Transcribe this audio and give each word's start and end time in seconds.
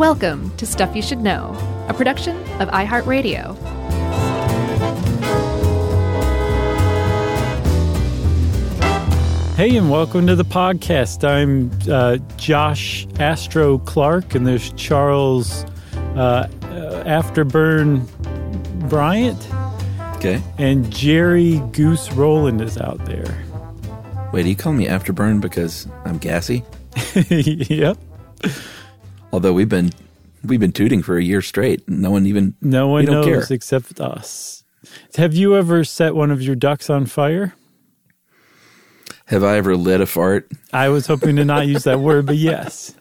Welcome 0.00 0.56
to 0.56 0.64
Stuff 0.64 0.96
You 0.96 1.02
Should 1.02 1.18
Know, 1.18 1.52
a 1.90 1.92
production 1.92 2.34
of 2.58 2.70
iHeartRadio. 2.70 3.54
Hey, 9.56 9.76
and 9.76 9.90
welcome 9.90 10.26
to 10.26 10.34
the 10.34 10.44
podcast. 10.46 11.22
I'm 11.22 11.70
uh, 11.92 12.16
Josh 12.38 13.06
Astro 13.18 13.76
Clark, 13.76 14.34
and 14.34 14.46
there's 14.46 14.72
Charles 14.72 15.64
uh, 16.16 16.48
uh, 16.62 17.04
Afterburn 17.04 18.08
Bryant, 18.88 19.46
Okay. 20.16 20.42
and 20.56 20.90
Jerry 20.90 21.58
Goose 21.72 22.10
Rowland 22.12 22.62
is 22.62 22.78
out 22.78 23.04
there. 23.04 23.44
Wait, 24.32 24.44
do 24.44 24.48
you 24.48 24.56
call 24.56 24.72
me 24.72 24.86
Afterburn 24.86 25.42
because 25.42 25.86
I'm 26.06 26.16
gassy? 26.16 26.64
yep. 27.28 27.98
Although 29.32 29.52
we've 29.52 29.68
been 29.68 29.90
we've 30.44 30.60
been 30.60 30.72
tooting 30.72 31.02
for 31.02 31.16
a 31.16 31.22
year 31.22 31.42
straight. 31.42 31.88
No 31.88 32.10
one 32.10 32.26
even 32.26 32.54
No 32.60 32.88
one 32.88 33.04
knows 33.04 33.24
care. 33.24 33.46
except 33.50 34.00
us. 34.00 34.64
Have 35.16 35.34
you 35.34 35.56
ever 35.56 35.84
set 35.84 36.14
one 36.14 36.30
of 36.30 36.42
your 36.42 36.56
ducks 36.56 36.88
on 36.90 37.06
fire? 37.06 37.54
Have 39.26 39.44
I 39.44 39.56
ever 39.58 39.76
lit 39.76 40.00
a 40.00 40.06
fart? 40.06 40.50
I 40.72 40.88
was 40.88 41.06
hoping 41.06 41.36
to 41.36 41.44
not 41.44 41.68
use 41.68 41.84
that 41.84 42.00
word, 42.08 42.26
but 42.26 42.36
yes. 42.36 42.94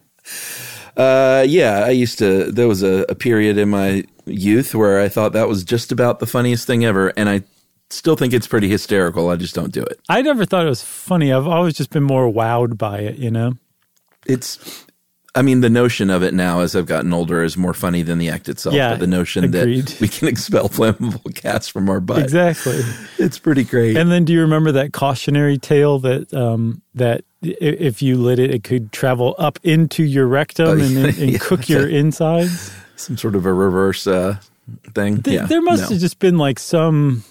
Uh, 0.95 1.43
yeah, 1.47 1.79
I 1.85 1.89
used 1.91 2.19
to. 2.19 2.51
There 2.51 2.67
was 2.67 2.83
a, 2.83 3.05
a 3.09 3.15
period 3.15 3.57
in 3.57 3.69
my 3.69 4.03
youth 4.25 4.75
where 4.75 4.99
I 4.99 5.09
thought 5.09 5.33
that 5.33 5.47
was 5.47 5.63
just 5.63 5.91
about 5.91 6.19
the 6.19 6.27
funniest 6.27 6.67
thing 6.67 6.85
ever, 6.85 7.11
and 7.17 7.29
I 7.29 7.43
still 7.89 8.15
think 8.15 8.33
it's 8.33 8.47
pretty 8.47 8.69
hysterical. 8.69 9.29
I 9.29 9.37
just 9.37 9.55
don't 9.55 9.71
do 9.71 9.81
it. 9.81 9.99
I 10.09 10.21
never 10.21 10.45
thought 10.45 10.65
it 10.65 10.69
was 10.69 10.83
funny. 10.83 11.31
I've 11.33 11.47
always 11.47 11.73
just 11.73 11.89
been 11.89 12.03
more 12.03 12.31
wowed 12.31 12.77
by 12.77 12.99
it, 12.99 13.15
you 13.17 13.31
know? 13.31 13.53
It's. 14.27 14.85
I 15.35 15.41
mean, 15.43 15.61
the 15.61 15.69
notion 15.69 16.09
of 16.09 16.23
it 16.23 16.33
now, 16.33 16.61
as 16.61 16.75
I've 16.75 16.87
gotten 16.87 17.13
older, 17.13 17.43
is 17.43 17.55
more 17.55 17.73
funny 17.73 18.01
than 18.01 18.17
the 18.17 18.29
act 18.29 18.49
itself. 18.49 18.73
Yeah, 18.73 18.91
but 18.91 18.99
the 18.99 19.07
notion 19.07 19.43
agreed. 19.43 19.85
that 19.87 19.99
we 20.01 20.07
can 20.07 20.27
expel 20.27 20.69
flammable 20.69 21.33
gas 21.41 21.67
from 21.67 21.87
our 21.89 21.99
butt, 21.99 22.19
Exactly. 22.23 22.81
it's 23.19 23.37
pretty 23.37 23.63
great. 23.63 23.95
And 23.95 24.11
then, 24.11 24.25
do 24.25 24.33
you 24.33 24.41
remember 24.41 24.71
that 24.73 24.91
cautionary 24.91 25.57
tale 25.59 25.99
that 25.99 26.33
um, 26.33 26.81
that 26.95 27.23
if 27.41 28.01
you 28.01 28.17
lit 28.17 28.39
it, 28.39 28.51
it 28.53 28.63
could 28.63 28.91
travel 28.91 29.35
up 29.37 29.59
into 29.63 30.03
your 30.03 30.27
rectum 30.27 30.67
Oh, 30.67 30.71
and, 30.73 30.97
and, 30.97 31.05
and 31.19 31.29
yeah. 31.31 31.37
cook 31.39 31.69
your 31.69 31.87
insides? 31.87 32.71
Some 32.95 33.15
sort 33.17 33.35
of 33.35 33.45
a 33.45 33.53
reverse 33.53 34.07
uh, 34.07 34.37
thing. 34.95 35.21
Th- 35.21 35.35
yeah, 35.41 35.45
there 35.45 35.61
must 35.61 35.83
no. 35.83 35.89
have 35.89 35.99
just 35.99 36.19
been 36.19 36.37
like 36.37 36.59
some, 36.59 37.23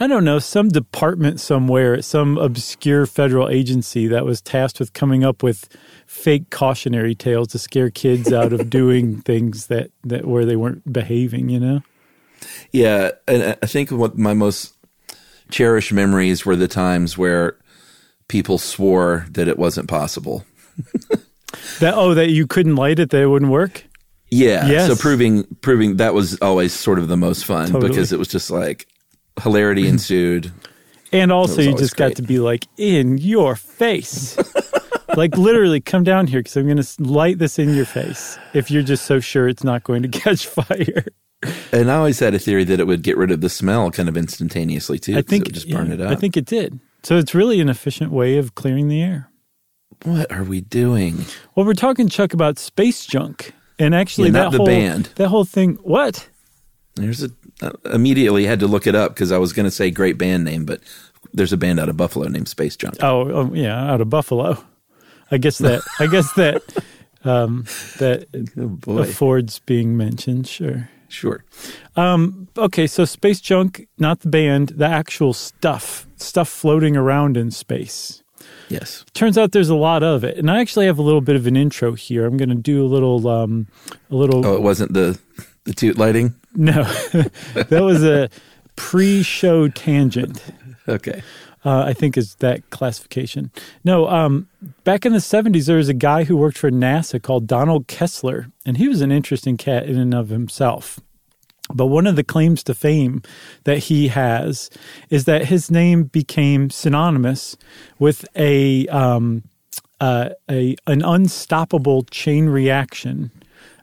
I 0.00 0.06
don't 0.06 0.24
know, 0.24 0.38
some 0.38 0.68
department 0.68 1.40
somewhere, 1.40 2.02
some 2.02 2.36
obscure 2.36 3.06
federal 3.06 3.48
agency 3.48 4.06
that 4.08 4.26
was 4.26 4.40
tasked 4.42 4.80
with 4.80 4.92
coming 4.92 5.24
up 5.24 5.42
with 5.42 5.68
fake 6.08 6.50
cautionary 6.50 7.14
tales 7.14 7.48
to 7.48 7.58
scare 7.58 7.90
kids 7.90 8.32
out 8.32 8.52
of 8.52 8.68
doing 8.78 9.20
things 9.20 9.68
that 9.68 9.92
that 10.02 10.24
where 10.24 10.44
they 10.44 10.56
weren't 10.56 10.92
behaving. 10.92 11.48
You 11.48 11.60
know? 11.60 11.82
Yeah, 12.72 13.12
and 13.28 13.56
I 13.62 13.66
think 13.66 13.90
what 13.90 14.18
my 14.18 14.34
most 14.34 14.74
cherished 15.50 15.92
memories 15.92 16.44
were 16.44 16.56
the 16.56 16.68
times 16.68 17.16
where 17.16 17.56
people 18.26 18.58
swore 18.58 19.26
that 19.30 19.46
it 19.48 19.58
wasn't 19.58 19.88
possible. 19.88 20.44
That 21.80 21.94
oh, 21.94 22.12
that 22.14 22.28
you 22.28 22.46
couldn't 22.46 22.76
light 22.76 22.98
it, 22.98 23.10
that 23.10 23.22
it 23.22 23.26
wouldn't 23.26 23.50
work. 23.50 23.84
Yeah, 24.30 24.68
Yes. 24.68 24.88
so 24.88 24.96
proving 24.96 25.44
proving 25.62 25.96
that 25.96 26.12
was 26.12 26.38
always 26.42 26.74
sort 26.74 26.98
of 26.98 27.08
the 27.08 27.16
most 27.16 27.46
fun 27.46 27.68
Totally. 27.70 27.88
because 27.88 28.12
it 28.12 28.18
was 28.18 28.28
just 28.28 28.50
like 28.50 28.86
hilarity 29.42 29.88
ensued. 29.88 30.52
And 31.10 31.32
also, 31.32 31.62
you 31.62 31.74
just 31.74 31.96
got 31.96 32.16
to 32.16 32.22
be 32.22 32.38
like, 32.38 32.66
in 32.76 33.16
your 33.16 33.56
face. 33.56 34.36
Like, 35.18 35.36
literally, 35.36 35.80
come 35.80 36.04
down 36.04 36.26
here 36.26 36.40
because 36.40 36.56
I'm 36.56 36.64
going 36.64 36.82
to 36.82 37.02
light 37.02 37.38
this 37.38 37.58
in 37.58 37.74
your 37.74 37.84
face 37.84 38.38
if 38.54 38.70
you're 38.70 38.82
just 38.82 39.04
so 39.04 39.20
sure 39.20 39.48
it's 39.48 39.64
not 39.64 39.84
going 39.84 40.02
to 40.02 40.08
catch 40.20 40.46
fire. 40.46 41.04
And 41.72 41.90
I 41.90 41.96
always 41.96 42.18
had 42.18 42.34
a 42.34 42.38
theory 42.38 42.64
that 42.64 42.80
it 42.80 42.86
would 42.86 43.02
get 43.02 43.16
rid 43.16 43.30
of 43.30 43.40
the 43.40 43.48
smell 43.48 43.90
kind 43.90 44.08
of 44.08 44.16
instantaneously 44.16 44.98
too. 44.98 45.16
I 45.16 45.22
think 45.22 45.42
it 45.42 45.48
would 45.48 45.54
just 45.54 45.70
burn 45.70 45.88
yeah, 45.88 45.94
it 45.94 46.00
up. 46.00 46.10
I 46.10 46.14
think 46.14 46.36
it 46.36 46.46
did. 46.46 46.80
So, 47.02 47.16
it's 47.16 47.34
really 47.34 47.60
an 47.60 47.68
efficient 47.68 48.10
way 48.10 48.38
of 48.38 48.54
clearing 48.54 48.88
the 48.88 49.02
air. 49.02 49.30
what 50.04 50.32
are 50.32 50.42
we 50.42 50.60
doing? 50.60 51.24
Well, 51.54 51.66
we're 51.66 51.74
talking, 51.74 52.08
Chuck, 52.08 52.32
about 52.32 52.58
space 52.58 53.04
junk. 53.04 53.52
And 53.78 53.94
actually, 53.94 54.30
Yeah, 54.30 54.50
that 54.50 54.54
whole 54.54 54.66
band. 54.66 55.06
that 55.16 55.28
whole 55.28 55.44
thing. 55.44 55.74
What? 55.82 56.28
There's 56.96 57.22
a 57.22 57.30
uh, 57.60 57.70
immediately 57.92 58.46
had 58.46 58.60
to 58.60 58.66
look 58.66 58.86
it 58.86 58.94
up 58.94 59.14
because 59.14 59.32
I 59.32 59.38
was 59.38 59.52
going 59.52 59.64
to 59.64 59.70
say 59.70 59.90
great 59.90 60.16
band 60.18 60.44
name, 60.44 60.64
but 60.64 60.80
there's 61.32 61.52
a 61.52 61.56
band 61.56 61.80
out 61.80 61.88
of 61.88 61.96
Buffalo 61.96 62.28
named 62.28 62.48
Space 62.48 62.76
Junk. 62.76 62.96
Oh, 63.02 63.30
oh 63.30 63.54
yeah, 63.54 63.92
out 63.92 64.00
of 64.00 64.08
Buffalo. 64.10 64.64
I 65.30 65.38
guess 65.38 65.58
that. 65.58 65.82
I 65.98 66.06
guess 66.06 66.32
that. 66.34 66.62
Um, 67.24 67.64
that 67.98 68.28
Oh 68.86 69.00
affords 69.00 69.58
being 69.58 69.96
mentioned. 69.96 70.46
Sure. 70.46 70.88
sure. 71.08 71.44
okay, 72.56 72.86
so 72.86 73.04
space 73.04 73.40
junk, 73.40 73.88
not 73.98 74.20
the 74.20 74.28
band, 74.28 74.68
the 74.68 74.86
actual 74.86 75.32
stuff, 75.32 76.06
stuff 76.14 76.48
floating 76.48 76.96
around 76.96 77.36
in 77.36 77.50
space. 77.50 78.22
Yes. 78.68 79.04
Turns 79.14 79.36
out 79.36 79.52
there's 79.52 79.68
a 79.68 79.74
lot 79.74 80.02
of 80.04 80.22
it, 80.22 80.38
and 80.38 80.48
I 80.48 80.60
actually 80.60 80.86
have 80.86 80.98
a 80.98 81.02
little 81.02 81.20
bit 81.20 81.34
of 81.36 81.46
an 81.46 81.56
intro 81.56 81.94
here. 81.94 82.24
I'm 82.24 82.36
going 82.36 82.50
to 82.50 82.54
do 82.54 82.84
a 82.84 82.86
little, 82.86 83.26
um, 83.26 83.66
a 84.10 84.14
little. 84.14 84.46
Oh, 84.46 84.54
it 84.54 84.62
wasn't 84.62 84.92
the 84.92 85.18
the 85.64 85.74
toot 85.74 85.98
lighting. 85.98 86.34
No, 86.54 86.82
that 87.54 87.82
was 87.82 88.02
a 88.04 88.30
pre-show 88.76 89.68
tangent. 89.68 90.42
Okay. 90.88 91.22
Uh, 91.68 91.84
I 91.84 91.92
think 91.92 92.16
is 92.16 92.34
that 92.36 92.70
classification. 92.70 93.50
No, 93.84 94.08
um, 94.08 94.48
back 94.84 95.04
in 95.04 95.12
the 95.12 95.18
70s, 95.18 95.66
there 95.66 95.76
was 95.76 95.90
a 95.90 95.94
guy 95.94 96.24
who 96.24 96.34
worked 96.34 96.56
for 96.56 96.70
NASA 96.70 97.22
called 97.22 97.46
Donald 97.46 97.86
Kessler, 97.88 98.50
and 98.64 98.78
he 98.78 98.88
was 98.88 99.02
an 99.02 99.12
interesting 99.12 99.58
cat 99.58 99.84
in 99.84 99.98
and 99.98 100.14
of 100.14 100.30
himself. 100.30 100.98
But 101.74 101.88
one 101.88 102.06
of 102.06 102.16
the 102.16 102.24
claims 102.24 102.62
to 102.64 102.74
fame 102.74 103.20
that 103.64 103.80
he 103.80 104.08
has 104.08 104.70
is 105.10 105.26
that 105.26 105.44
his 105.44 105.70
name 105.70 106.04
became 106.04 106.70
synonymous 106.70 107.58
with 107.98 108.24
a 108.34 108.86
um, 108.86 109.42
uh, 110.00 110.30
a 110.50 110.74
an 110.86 111.02
unstoppable 111.02 112.04
chain 112.04 112.46
reaction 112.46 113.30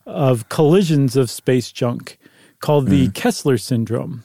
of 0.07 0.49
collisions 0.49 1.15
of 1.15 1.29
space 1.29 1.71
junk 1.71 2.17
called 2.61 2.87
the 2.87 3.09
Kessler 3.09 3.59
syndrome. 3.59 4.23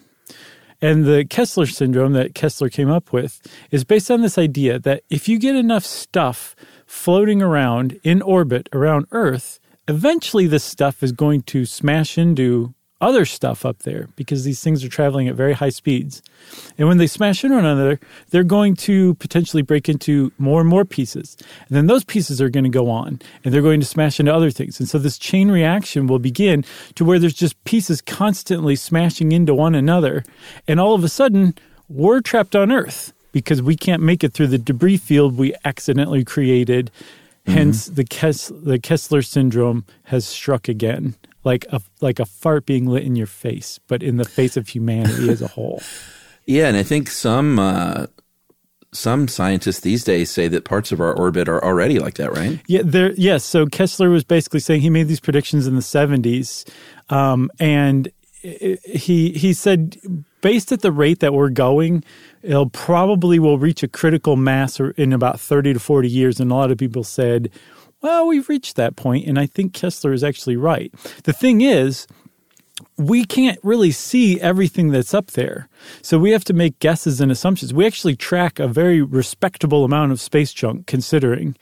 And 0.83 1.05
the 1.05 1.25
Kessler 1.25 1.67
syndrome 1.67 2.15
that 2.15 2.35
Kessler 2.35 2.71
came 2.71 2.91
up 2.91 3.13
with 3.13 3.41
is 3.71 3.85
based 3.85 4.11
on 4.11 4.23
this 4.23 4.39
idea 4.39 4.79
that 4.79 5.03
if 5.11 5.29
you 5.29 5.39
get 5.39 5.55
enough 5.55 5.85
stuff 5.85 6.57
floating 6.87 7.43
around 7.43 8.01
in 8.03 8.23
orbit 8.23 8.69
around 8.73 9.07
Earth, 9.13 9.61
eventually 9.89 10.47
this 10.47 10.65
stuff 10.65 11.03
is 11.03 11.13
going 11.13 11.43
to 11.43 11.67
smash 11.67 12.17
into 12.17 12.75
other 13.01 13.25
stuff 13.25 13.65
up 13.65 13.81
there 13.81 14.09
because 14.17 14.45
these 14.45 14.63
things 14.63 14.85
are 14.85 14.89
traveling 14.89 15.29
at 15.29 15.35
very 15.35 15.53
high 15.53 15.71
speeds. 15.71 16.23
And 16.77 16.87
when 16.89 16.99
they 16.99 17.07
smash 17.07 17.43
into 17.45 17.57
one 17.57 17.65
another, 17.65 17.99
they're 18.31 18.45
going 18.45 18.77
to 18.77 19.15
potentially 19.15 19.63
break 19.63 19.89
into 19.89 20.33
more 20.39 20.61
and 20.61 20.69
more 20.69 20.85
pieces. 20.85 21.37
And 21.69 21.77
then 21.77 21.87
those 21.87 22.05
pieces 22.05 22.41
are 22.41 22.51
going 22.51 22.65
to 22.65 22.71
go 22.71 22.91
on 22.91 23.21
and 23.45 23.55
they're 23.55 23.63
going 23.63 23.81
to 23.81 23.87
smash 23.87 24.21
into 24.21 24.35
other 24.35 24.51
things. 24.51 24.81
And 24.81 24.89
so 24.89 24.99
this 24.99 25.19
chain 25.19 25.51
reaction 25.51 26.07
will 26.07 26.19
begin 26.19 26.65
to 26.97 27.05
where 27.05 27.19
there's 27.19 27.35
just 27.35 27.63
pieces 27.65 28.01
constantly 28.01 28.77
smashing 28.77 29.33
into 29.33 29.55
one 29.55 29.75
another. 29.75 30.25
And 30.69 30.79
all 30.79 30.95
of 30.95 31.05
a 31.05 31.09
sudden, 31.09 31.55
we're 31.89 32.21
trapped 32.21 32.55
on 32.55 32.71
Earth 32.71 33.13
because 33.33 33.63
we 33.63 33.77
can't 33.77 34.03
make 34.03 34.25
it 34.25 34.33
through 34.33 34.49
the 34.49 34.59
debris 34.59 34.97
field 34.97 35.37
we 35.37 35.55
accidentally 35.65 36.25
created. 36.25 36.91
Mm-hmm. 37.47 37.53
Hence, 37.53 37.87
the, 37.87 38.05
Kess- 38.05 38.65
the 38.65 38.79
Kessler 38.79 39.23
syndrome 39.23 39.85
has 40.05 40.27
struck 40.27 40.69
again, 40.69 41.15
like 41.45 41.67
a 41.71 41.81
like 42.01 42.19
a 42.19 42.27
fart 42.27 42.67
being 42.67 42.87
lit 42.87 43.05
in 43.05 43.17
your 43.17 43.27
face, 43.27 43.79
but 43.89 44.03
in 44.03 44.17
the 44.17 44.25
face 44.25 44.57
of 44.57 44.69
humanity 44.69 45.31
as 45.31 45.43
a 45.43 45.49
whole. 45.49 45.83
Yeah, 46.47 46.67
and 46.67 46.77
I 46.77 46.83
think 46.83 47.11
some 47.11 47.61
uh, 47.61 48.07
some 48.93 49.29
scientists 49.29 49.81
these 49.81 50.03
days 50.03 50.31
say 50.31 50.49
that 50.49 50.65
parts 50.65 50.91
of 50.91 51.01
our 51.01 51.13
orbit 51.13 51.49
are 51.49 51.63
already 51.63 52.01
like 52.01 52.15
that, 52.15 52.33
right? 52.33 52.61
Yeah, 52.67 52.81
there. 52.85 53.13
Yes. 53.13 53.45
So 53.45 53.67
Kessler 53.67 54.11
was 54.11 54.25
basically 54.25 54.59
saying 54.59 54.81
he 54.81 54.91
made 54.91 55.07
these 55.07 55.21
predictions 55.21 55.67
in 55.67 55.77
the 55.77 55.83
seventies, 55.83 56.65
um, 57.09 57.51
and 57.61 58.11
he 58.43 59.31
he 59.31 59.53
said 59.53 59.97
based 60.41 60.73
at 60.73 60.81
the 60.81 60.91
rate 60.91 61.21
that 61.21 61.35
we're 61.35 61.51
going, 61.51 62.03
it'll 62.43 62.71
probably 62.71 63.39
will 63.39 63.59
reach 63.59 63.83
a 63.83 63.89
critical 63.89 64.35
mass 64.37 64.81
in 64.81 65.13
about 65.13 65.39
thirty 65.39 65.73
to 65.73 65.79
forty 65.79 66.09
years. 66.09 66.41
And 66.41 66.51
a 66.51 66.55
lot 66.55 66.73
of 66.73 66.79
people 66.79 67.05
said, 67.05 67.51
"Well, 68.03 68.27
we've 68.27 68.49
reached 68.49 68.77
that 68.77 68.97
and 69.27 69.39
I 69.39 69.47
think 69.47 69.73
Kessler 69.73 70.13
is 70.13 70.25
actually 70.25 70.57
right. 70.57 70.93
The 71.25 71.33
thing 71.33 71.61
is. 71.61 72.07
We 73.01 73.25
can't 73.25 73.59
really 73.63 73.93
see 73.93 74.39
everything 74.43 74.91
that's 74.91 75.15
up 75.15 75.29
there. 75.31 75.69
So 76.03 76.19
we 76.19 76.33
have 76.33 76.45
to 76.45 76.53
make 76.53 76.79
guesses 76.81 77.19
and 77.19 77.33
assumptions. 77.33 77.73
We 77.73 77.87
actually 77.87 78.15
track 78.15 78.59
a 78.59 78.69
very 78.69 79.01
respectable 79.01 79.85
amount 79.85 80.13
of 80.13 80.21
space 80.21 80.53
junk 80.53 80.87
considering 80.87 81.57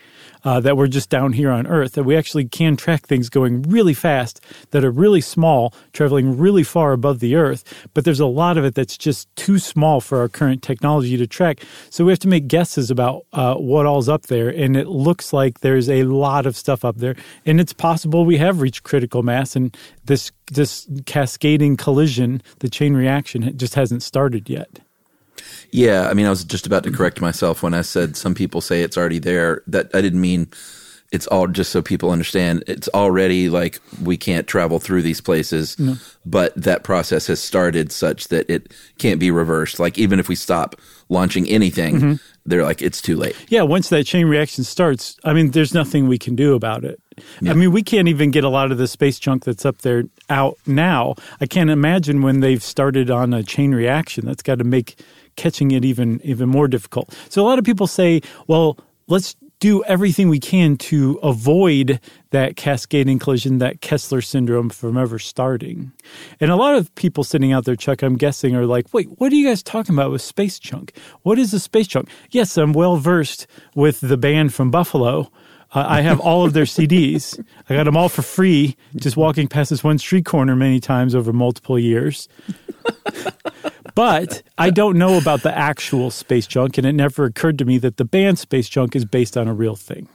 uh, 0.44 0.58
that 0.60 0.76
we're 0.76 0.88
just 0.88 1.10
down 1.10 1.32
here 1.32 1.50
on 1.50 1.66
Earth, 1.66 1.92
that 1.92 2.02
we 2.02 2.16
actually 2.16 2.46
can 2.46 2.76
track 2.76 3.06
things 3.06 3.28
going 3.28 3.62
really 3.62 3.94
fast 3.94 4.40
that 4.70 4.84
are 4.84 4.90
really 4.90 5.20
small, 5.20 5.72
traveling 5.92 6.36
really 6.36 6.64
far 6.64 6.92
above 6.92 7.20
the 7.20 7.36
Earth. 7.36 7.62
But 7.94 8.04
there's 8.04 8.20
a 8.20 8.26
lot 8.26 8.58
of 8.58 8.64
it 8.64 8.74
that's 8.74 8.96
just 8.98 9.34
too 9.36 9.58
small 9.58 10.00
for 10.00 10.18
our 10.18 10.28
current 10.28 10.62
technology 10.62 11.16
to 11.16 11.26
track. 11.26 11.62
So 11.90 12.04
we 12.04 12.10
have 12.10 12.18
to 12.20 12.28
make 12.28 12.48
guesses 12.48 12.90
about 12.90 13.26
uh, 13.32 13.54
what 13.54 13.86
all's 13.86 14.08
up 14.08 14.24
there. 14.24 14.48
And 14.48 14.76
it 14.76 14.88
looks 14.88 15.32
like 15.32 15.60
there's 15.60 15.88
a 15.88 16.02
lot 16.04 16.46
of 16.46 16.56
stuff 16.56 16.84
up 16.84 16.96
there. 16.96 17.14
And 17.46 17.60
it's 17.60 17.72
possible 17.72 18.24
we 18.24 18.38
have 18.38 18.60
reached 18.60 18.82
critical 18.82 19.22
mass 19.22 19.54
and 19.54 19.76
this 20.04 20.32
this 20.50 20.86
cascading 21.28 21.76
collision, 21.76 22.42
the 22.60 22.70
chain 22.70 22.94
reaction, 22.94 23.56
just 23.58 23.74
hasn't 23.74 24.02
started 24.02 24.48
yet. 24.48 24.80
Yeah, 25.70 26.08
I 26.08 26.14
mean, 26.14 26.24
I 26.24 26.30
was 26.30 26.42
just 26.42 26.66
about 26.66 26.84
to 26.84 26.90
correct 26.90 27.20
myself 27.20 27.62
when 27.62 27.74
I 27.74 27.82
said 27.82 28.16
some 28.16 28.34
people 28.34 28.62
say 28.62 28.82
it's 28.82 28.96
already 28.96 29.18
there. 29.18 29.62
That 29.66 29.90
I 29.94 30.00
didn't 30.00 30.22
mean 30.22 30.48
it's 31.12 31.26
all 31.26 31.46
just 31.46 31.70
so 31.70 31.82
people 31.82 32.10
understand. 32.10 32.64
It's 32.66 32.88
already 32.94 33.50
like 33.50 33.78
we 34.02 34.16
can't 34.16 34.46
travel 34.46 34.78
through 34.78 35.02
these 35.02 35.20
places, 35.20 35.78
no. 35.78 35.96
but 36.24 36.54
that 36.56 36.82
process 36.82 37.26
has 37.26 37.42
started 37.42 37.92
such 37.92 38.28
that 38.28 38.48
it 38.48 38.72
can't 38.96 39.20
be 39.20 39.30
reversed. 39.30 39.78
Like 39.78 39.98
even 39.98 40.18
if 40.18 40.28
we 40.28 40.34
stop 40.34 40.76
launching 41.10 41.46
anything, 41.48 41.96
mm-hmm. 41.96 42.14
They're 42.48 42.64
like 42.64 42.82
it's 42.82 43.00
too 43.00 43.16
late. 43.16 43.36
Yeah, 43.48 43.62
once 43.62 43.88
that 43.90 44.04
chain 44.04 44.26
reaction 44.26 44.64
starts, 44.64 45.16
I 45.24 45.32
mean, 45.32 45.50
there's 45.50 45.74
nothing 45.74 46.08
we 46.08 46.18
can 46.18 46.34
do 46.34 46.54
about 46.54 46.84
it. 46.84 47.00
Yeah. 47.40 47.50
I 47.50 47.54
mean, 47.54 47.72
we 47.72 47.82
can't 47.82 48.08
even 48.08 48.30
get 48.30 48.44
a 48.44 48.48
lot 48.48 48.72
of 48.72 48.78
the 48.78 48.86
space 48.86 49.18
junk 49.18 49.44
that's 49.44 49.66
up 49.66 49.78
there 49.78 50.04
out 50.30 50.56
now. 50.66 51.14
I 51.40 51.46
can't 51.46 51.70
imagine 51.70 52.22
when 52.22 52.40
they've 52.40 52.62
started 52.62 53.10
on 53.10 53.34
a 53.34 53.42
chain 53.42 53.74
reaction. 53.74 54.24
That's 54.24 54.42
got 54.42 54.58
to 54.58 54.64
make 54.64 55.00
catching 55.36 55.70
it 55.70 55.84
even 55.84 56.20
even 56.24 56.48
more 56.48 56.68
difficult. 56.68 57.14
So 57.28 57.42
a 57.42 57.46
lot 57.46 57.58
of 57.58 57.64
people 57.64 57.86
say, 57.86 58.20
well, 58.46 58.78
let's 59.06 59.36
do 59.60 59.82
everything 59.84 60.28
we 60.28 60.38
can 60.38 60.76
to 60.76 61.18
avoid 61.22 62.00
that 62.30 62.56
cascading 62.56 63.18
collision, 63.18 63.58
that 63.58 63.80
Kessler 63.80 64.20
syndrome 64.20 64.70
from 64.70 64.96
ever 64.96 65.18
starting. 65.18 65.92
And 66.40 66.50
a 66.50 66.56
lot 66.56 66.76
of 66.76 66.94
people 66.94 67.24
sitting 67.24 67.52
out 67.52 67.64
there, 67.64 67.76
Chuck, 67.76 68.02
I'm 68.02 68.16
guessing, 68.16 68.54
are 68.54 68.66
like, 68.66 68.92
wait, 68.92 69.08
what 69.18 69.32
are 69.32 69.34
you 69.34 69.46
guys 69.46 69.62
talking 69.62 69.94
about 69.94 70.10
with 70.10 70.22
space 70.22 70.58
junk? 70.58 70.92
What 71.22 71.38
is 71.38 71.52
a 71.52 71.60
space 71.60 71.88
junk? 71.88 72.08
Yes, 72.30 72.56
I'm 72.56 72.72
well 72.72 72.96
versed 72.96 73.46
with 73.74 74.00
the 74.00 74.16
band 74.16 74.54
from 74.54 74.70
Buffalo. 74.70 75.30
Uh, 75.72 75.84
I 75.86 76.00
have 76.02 76.20
all 76.20 76.44
of 76.44 76.52
their 76.52 76.64
CDs. 76.64 77.42
I 77.68 77.74
got 77.74 77.84
them 77.84 77.96
all 77.96 78.08
for 78.08 78.22
free, 78.22 78.76
just 78.96 79.16
walking 79.16 79.48
past 79.48 79.70
this 79.70 79.84
one 79.84 79.98
street 79.98 80.24
corner 80.24 80.54
many 80.54 80.80
times 80.80 81.14
over 81.14 81.32
multiple 81.32 81.78
years. 81.78 82.28
But 83.98 84.42
I 84.56 84.70
don't 84.70 84.96
know 84.96 85.18
about 85.18 85.42
the 85.42 85.52
actual 85.52 86.12
space 86.12 86.46
junk, 86.46 86.78
and 86.78 86.86
it 86.86 86.92
never 86.92 87.24
occurred 87.24 87.58
to 87.58 87.64
me 87.64 87.78
that 87.78 87.96
the 87.96 88.04
band 88.04 88.38
Space 88.38 88.68
Junk 88.68 88.94
is 88.94 89.04
based 89.04 89.36
on 89.36 89.48
a 89.48 89.52
real 89.52 89.74
thing. 89.74 90.06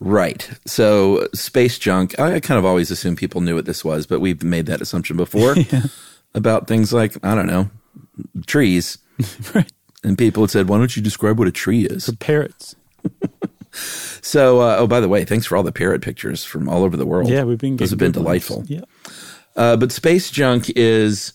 Right. 0.00 0.48
So, 0.64 1.28
space 1.34 1.78
junk, 1.78 2.18
I 2.18 2.40
kind 2.40 2.58
of 2.58 2.64
always 2.64 2.90
assumed 2.90 3.18
people 3.18 3.42
knew 3.42 3.54
what 3.54 3.66
this 3.66 3.84
was, 3.84 4.06
but 4.06 4.20
we've 4.20 4.42
made 4.42 4.64
that 4.66 4.80
assumption 4.80 5.18
before 5.18 5.54
yeah. 5.70 5.82
about 6.34 6.66
things 6.66 6.90
like, 6.90 7.14
I 7.22 7.34
don't 7.34 7.46
know, 7.46 7.68
trees. 8.46 8.96
right. 9.54 9.70
And 10.02 10.16
people 10.16 10.44
had 10.44 10.50
said, 10.50 10.70
why 10.70 10.78
don't 10.78 10.96
you 10.96 11.02
describe 11.02 11.38
what 11.38 11.46
a 11.46 11.52
tree 11.52 11.84
is? 11.84 12.06
For 12.06 12.16
parrots. 12.16 12.74
so, 14.22 14.62
uh, 14.62 14.76
oh, 14.78 14.86
by 14.86 15.00
the 15.00 15.08
way, 15.08 15.26
thanks 15.26 15.44
for 15.44 15.58
all 15.58 15.62
the 15.62 15.72
parrot 15.72 16.00
pictures 16.00 16.42
from 16.42 16.70
all 16.70 16.84
over 16.84 16.96
the 16.96 17.04
world. 17.04 17.28
Yeah, 17.28 17.44
we've 17.44 17.58
been 17.58 17.76
Those 17.76 17.90
have 17.90 17.98
been 17.98 18.12
delightful. 18.12 18.64
Yeah. 18.66 18.80
Uh, 19.56 19.76
but 19.76 19.92
space 19.92 20.30
junk 20.30 20.70
is 20.74 21.34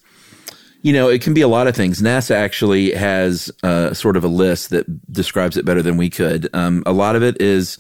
you 0.84 0.92
know, 0.92 1.08
it 1.08 1.22
can 1.22 1.34
be 1.34 1.42
a 1.42 1.48
lot 1.48 1.66
of 1.68 1.76
things. 1.76 2.02
NASA 2.02 2.36
actually 2.36 2.92
has 2.92 3.50
uh, 3.64 3.94
sort 3.94 4.18
of 4.18 4.24
a 4.24 4.28
list 4.28 4.70
that 4.70 5.12
describes 5.12 5.56
it 5.56 5.66
better 5.66 5.82
than 5.82 5.96
we 5.96 6.10
could. 6.10 6.50
Um, 6.54 6.84
a 6.86 6.92
lot 6.92 7.16
of 7.16 7.24
it 7.24 7.42
is 7.42 7.78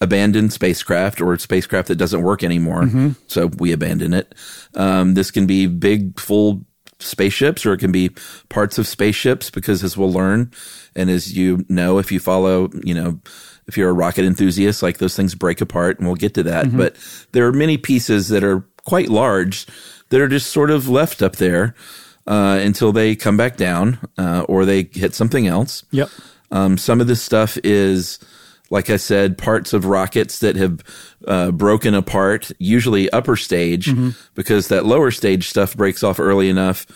abandoned 0.00 0.52
spacecraft 0.52 1.20
or 1.20 1.36
spacecraft 1.36 1.88
that 1.88 1.96
doesn't 1.96 2.22
work 2.22 2.44
anymore. 2.44 2.82
Mm-hmm. 2.82 3.10
So 3.26 3.48
we 3.58 3.72
abandon 3.72 4.14
it. 4.14 4.34
Um, 4.74 5.14
this 5.14 5.32
can 5.32 5.46
be 5.46 5.66
big, 5.66 6.18
full 6.20 6.64
spaceships 7.00 7.66
or 7.66 7.72
it 7.72 7.78
can 7.78 7.90
be 7.90 8.10
parts 8.48 8.78
of 8.78 8.86
spaceships 8.86 9.50
because 9.50 9.82
as 9.82 9.96
we'll 9.96 10.12
learn 10.12 10.52
and 10.94 11.10
as 11.10 11.36
you 11.36 11.66
know, 11.68 11.98
if 11.98 12.12
you 12.12 12.20
follow, 12.20 12.70
you 12.84 12.94
know, 12.94 13.20
if 13.66 13.76
you're 13.76 13.90
a 13.90 13.94
rocket 13.94 14.24
enthusiast, 14.24 14.80
like 14.80 14.98
those 14.98 15.16
things 15.16 15.34
break 15.34 15.60
apart 15.60 15.98
and 15.98 16.06
we'll 16.06 16.14
get 16.14 16.34
to 16.34 16.44
that. 16.44 16.66
Mm-hmm. 16.66 16.78
But 16.78 16.96
there 17.32 17.46
are 17.48 17.52
many 17.52 17.78
pieces 17.78 18.28
that 18.28 18.44
are 18.44 18.64
quite 18.84 19.08
large 19.08 19.66
that 20.10 20.20
are 20.20 20.28
just 20.28 20.52
sort 20.52 20.70
of 20.70 20.88
left 20.88 21.20
up 21.20 21.36
there 21.36 21.74
uh, 22.26 22.58
until 22.62 22.92
they 22.92 23.14
come 23.14 23.36
back 23.36 23.56
down 23.56 23.98
uh, 24.18 24.44
or 24.48 24.64
they 24.64 24.88
hit 24.92 25.14
something 25.14 25.46
else. 25.46 25.84
Yep. 25.90 26.10
Um, 26.50 26.78
some 26.78 27.00
of 27.00 27.06
this 27.06 27.22
stuff 27.22 27.58
is, 27.64 28.18
like 28.70 28.90
I 28.90 28.96
said, 28.96 29.36
parts 29.36 29.72
of 29.72 29.84
rockets 29.84 30.38
that 30.38 30.56
have 30.56 30.82
uh, 31.26 31.50
broken 31.50 31.94
apart, 31.94 32.50
usually 32.58 33.10
upper 33.10 33.36
stage, 33.36 33.86
mm-hmm. 33.86 34.10
because 34.34 34.68
that 34.68 34.86
lower 34.86 35.10
stage 35.10 35.48
stuff 35.48 35.76
breaks 35.76 36.02
off 36.02 36.20
early 36.20 36.48
enough 36.48 36.86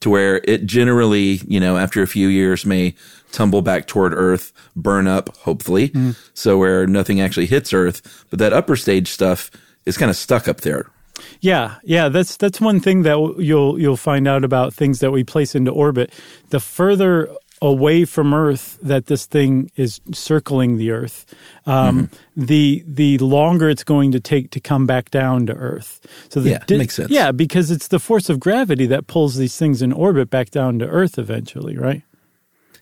to 0.00 0.10
where 0.10 0.42
it 0.44 0.66
generally, 0.66 1.40
you 1.48 1.58
know, 1.58 1.78
after 1.78 2.02
a 2.02 2.06
few 2.06 2.28
years 2.28 2.66
may 2.66 2.94
tumble 3.32 3.62
back 3.62 3.86
toward 3.86 4.12
Earth, 4.12 4.52
burn 4.76 5.06
up, 5.06 5.34
hopefully, 5.38 5.88
mm-hmm. 5.88 6.10
so 6.34 6.58
where 6.58 6.86
nothing 6.86 7.20
actually 7.20 7.46
hits 7.46 7.72
Earth. 7.72 8.26
But 8.28 8.38
that 8.38 8.52
upper 8.52 8.76
stage 8.76 9.08
stuff 9.08 9.50
is 9.86 9.96
kind 9.96 10.10
of 10.10 10.16
stuck 10.16 10.48
up 10.48 10.60
there 10.60 10.90
yeah, 11.40 11.76
yeah, 11.84 12.08
that's 12.08 12.36
that's 12.36 12.60
one 12.60 12.80
thing 12.80 13.02
that 13.02 13.36
you'll 13.38 13.80
you'll 13.80 13.96
find 13.96 14.26
out 14.28 14.44
about 14.44 14.74
things 14.74 15.00
that 15.00 15.10
we 15.10 15.24
place 15.24 15.54
into 15.54 15.70
orbit. 15.70 16.12
The 16.50 16.60
further 16.60 17.28
away 17.62 18.04
from 18.04 18.34
Earth 18.34 18.78
that 18.82 19.06
this 19.06 19.26
thing 19.26 19.70
is 19.76 20.00
circling 20.12 20.76
the 20.76 20.90
Earth, 20.90 21.34
um, 21.64 22.08
mm-hmm. 22.08 22.44
the 22.44 22.84
the 22.86 23.18
longer 23.18 23.68
it's 23.68 23.84
going 23.84 24.12
to 24.12 24.20
take 24.20 24.50
to 24.50 24.60
come 24.60 24.86
back 24.86 25.10
down 25.10 25.46
to 25.46 25.54
Earth. 25.54 26.00
So 26.28 26.40
the, 26.40 26.50
yeah, 26.50 26.64
di- 26.66 26.78
makes 26.78 26.94
sense. 26.94 27.10
Yeah, 27.10 27.32
because 27.32 27.70
it's 27.70 27.88
the 27.88 27.98
force 27.98 28.28
of 28.28 28.40
gravity 28.40 28.86
that 28.86 29.06
pulls 29.06 29.36
these 29.36 29.56
things 29.56 29.82
in 29.82 29.92
orbit 29.92 30.30
back 30.30 30.50
down 30.50 30.78
to 30.80 30.86
Earth 30.86 31.18
eventually, 31.18 31.76
right? 31.76 32.02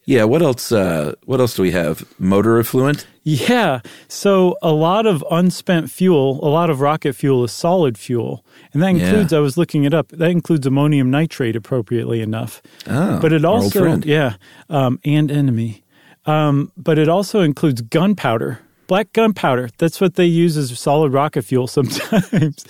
Yeah. 0.05 0.25
What 0.25 0.43
else? 0.43 0.71
Uh, 0.73 1.15
what 1.25 1.41
else 1.41 1.55
do 1.57 1.63
we 1.63 1.71
have? 1.73 2.05
Motor 2.19 2.59
effluent. 2.59 3.07
Yeah. 3.23 3.81
So 4.07 4.59
a 4.61 4.73
lot 4.73 5.07
of 5.07 5.25
unspent 5.31 5.91
fuel, 5.91 6.39
a 6.47 6.51
lot 6.51 6.69
of 6.69 6.81
rocket 6.81 7.15
fuel 7.15 7.45
is 7.45 7.53
solid 7.53 7.97
fuel, 7.97 8.45
and 8.73 8.83
that 8.83 8.89
includes. 8.89 9.33
Yeah. 9.33 9.39
I 9.39 9.41
was 9.41 9.57
looking 9.57 9.85
it 9.85 9.95
up. 9.95 10.09
That 10.09 10.31
includes 10.31 10.67
ammonium 10.67 11.11
nitrate, 11.11 11.57
appropriately 11.57 12.21
enough. 12.21 12.61
Oh, 12.87 13.19
but 13.21 13.33
it 13.33 13.45
also, 13.45 13.97
yeah, 13.99 14.37
um, 14.69 15.01
and 15.05 15.31
enemy. 15.31 15.83
Um, 16.27 16.73
but 16.77 16.99
it 16.99 17.09
also 17.09 17.41
includes 17.41 17.83
gunpowder, 17.83 18.61
black 18.87 19.13
gunpowder. 19.13 19.71
That's 19.79 20.01
what 20.01 20.15
they 20.15 20.27
use 20.27 20.57
as 20.57 20.79
solid 20.79 21.13
rocket 21.13 21.43
fuel 21.43 21.67
sometimes, 21.69 22.65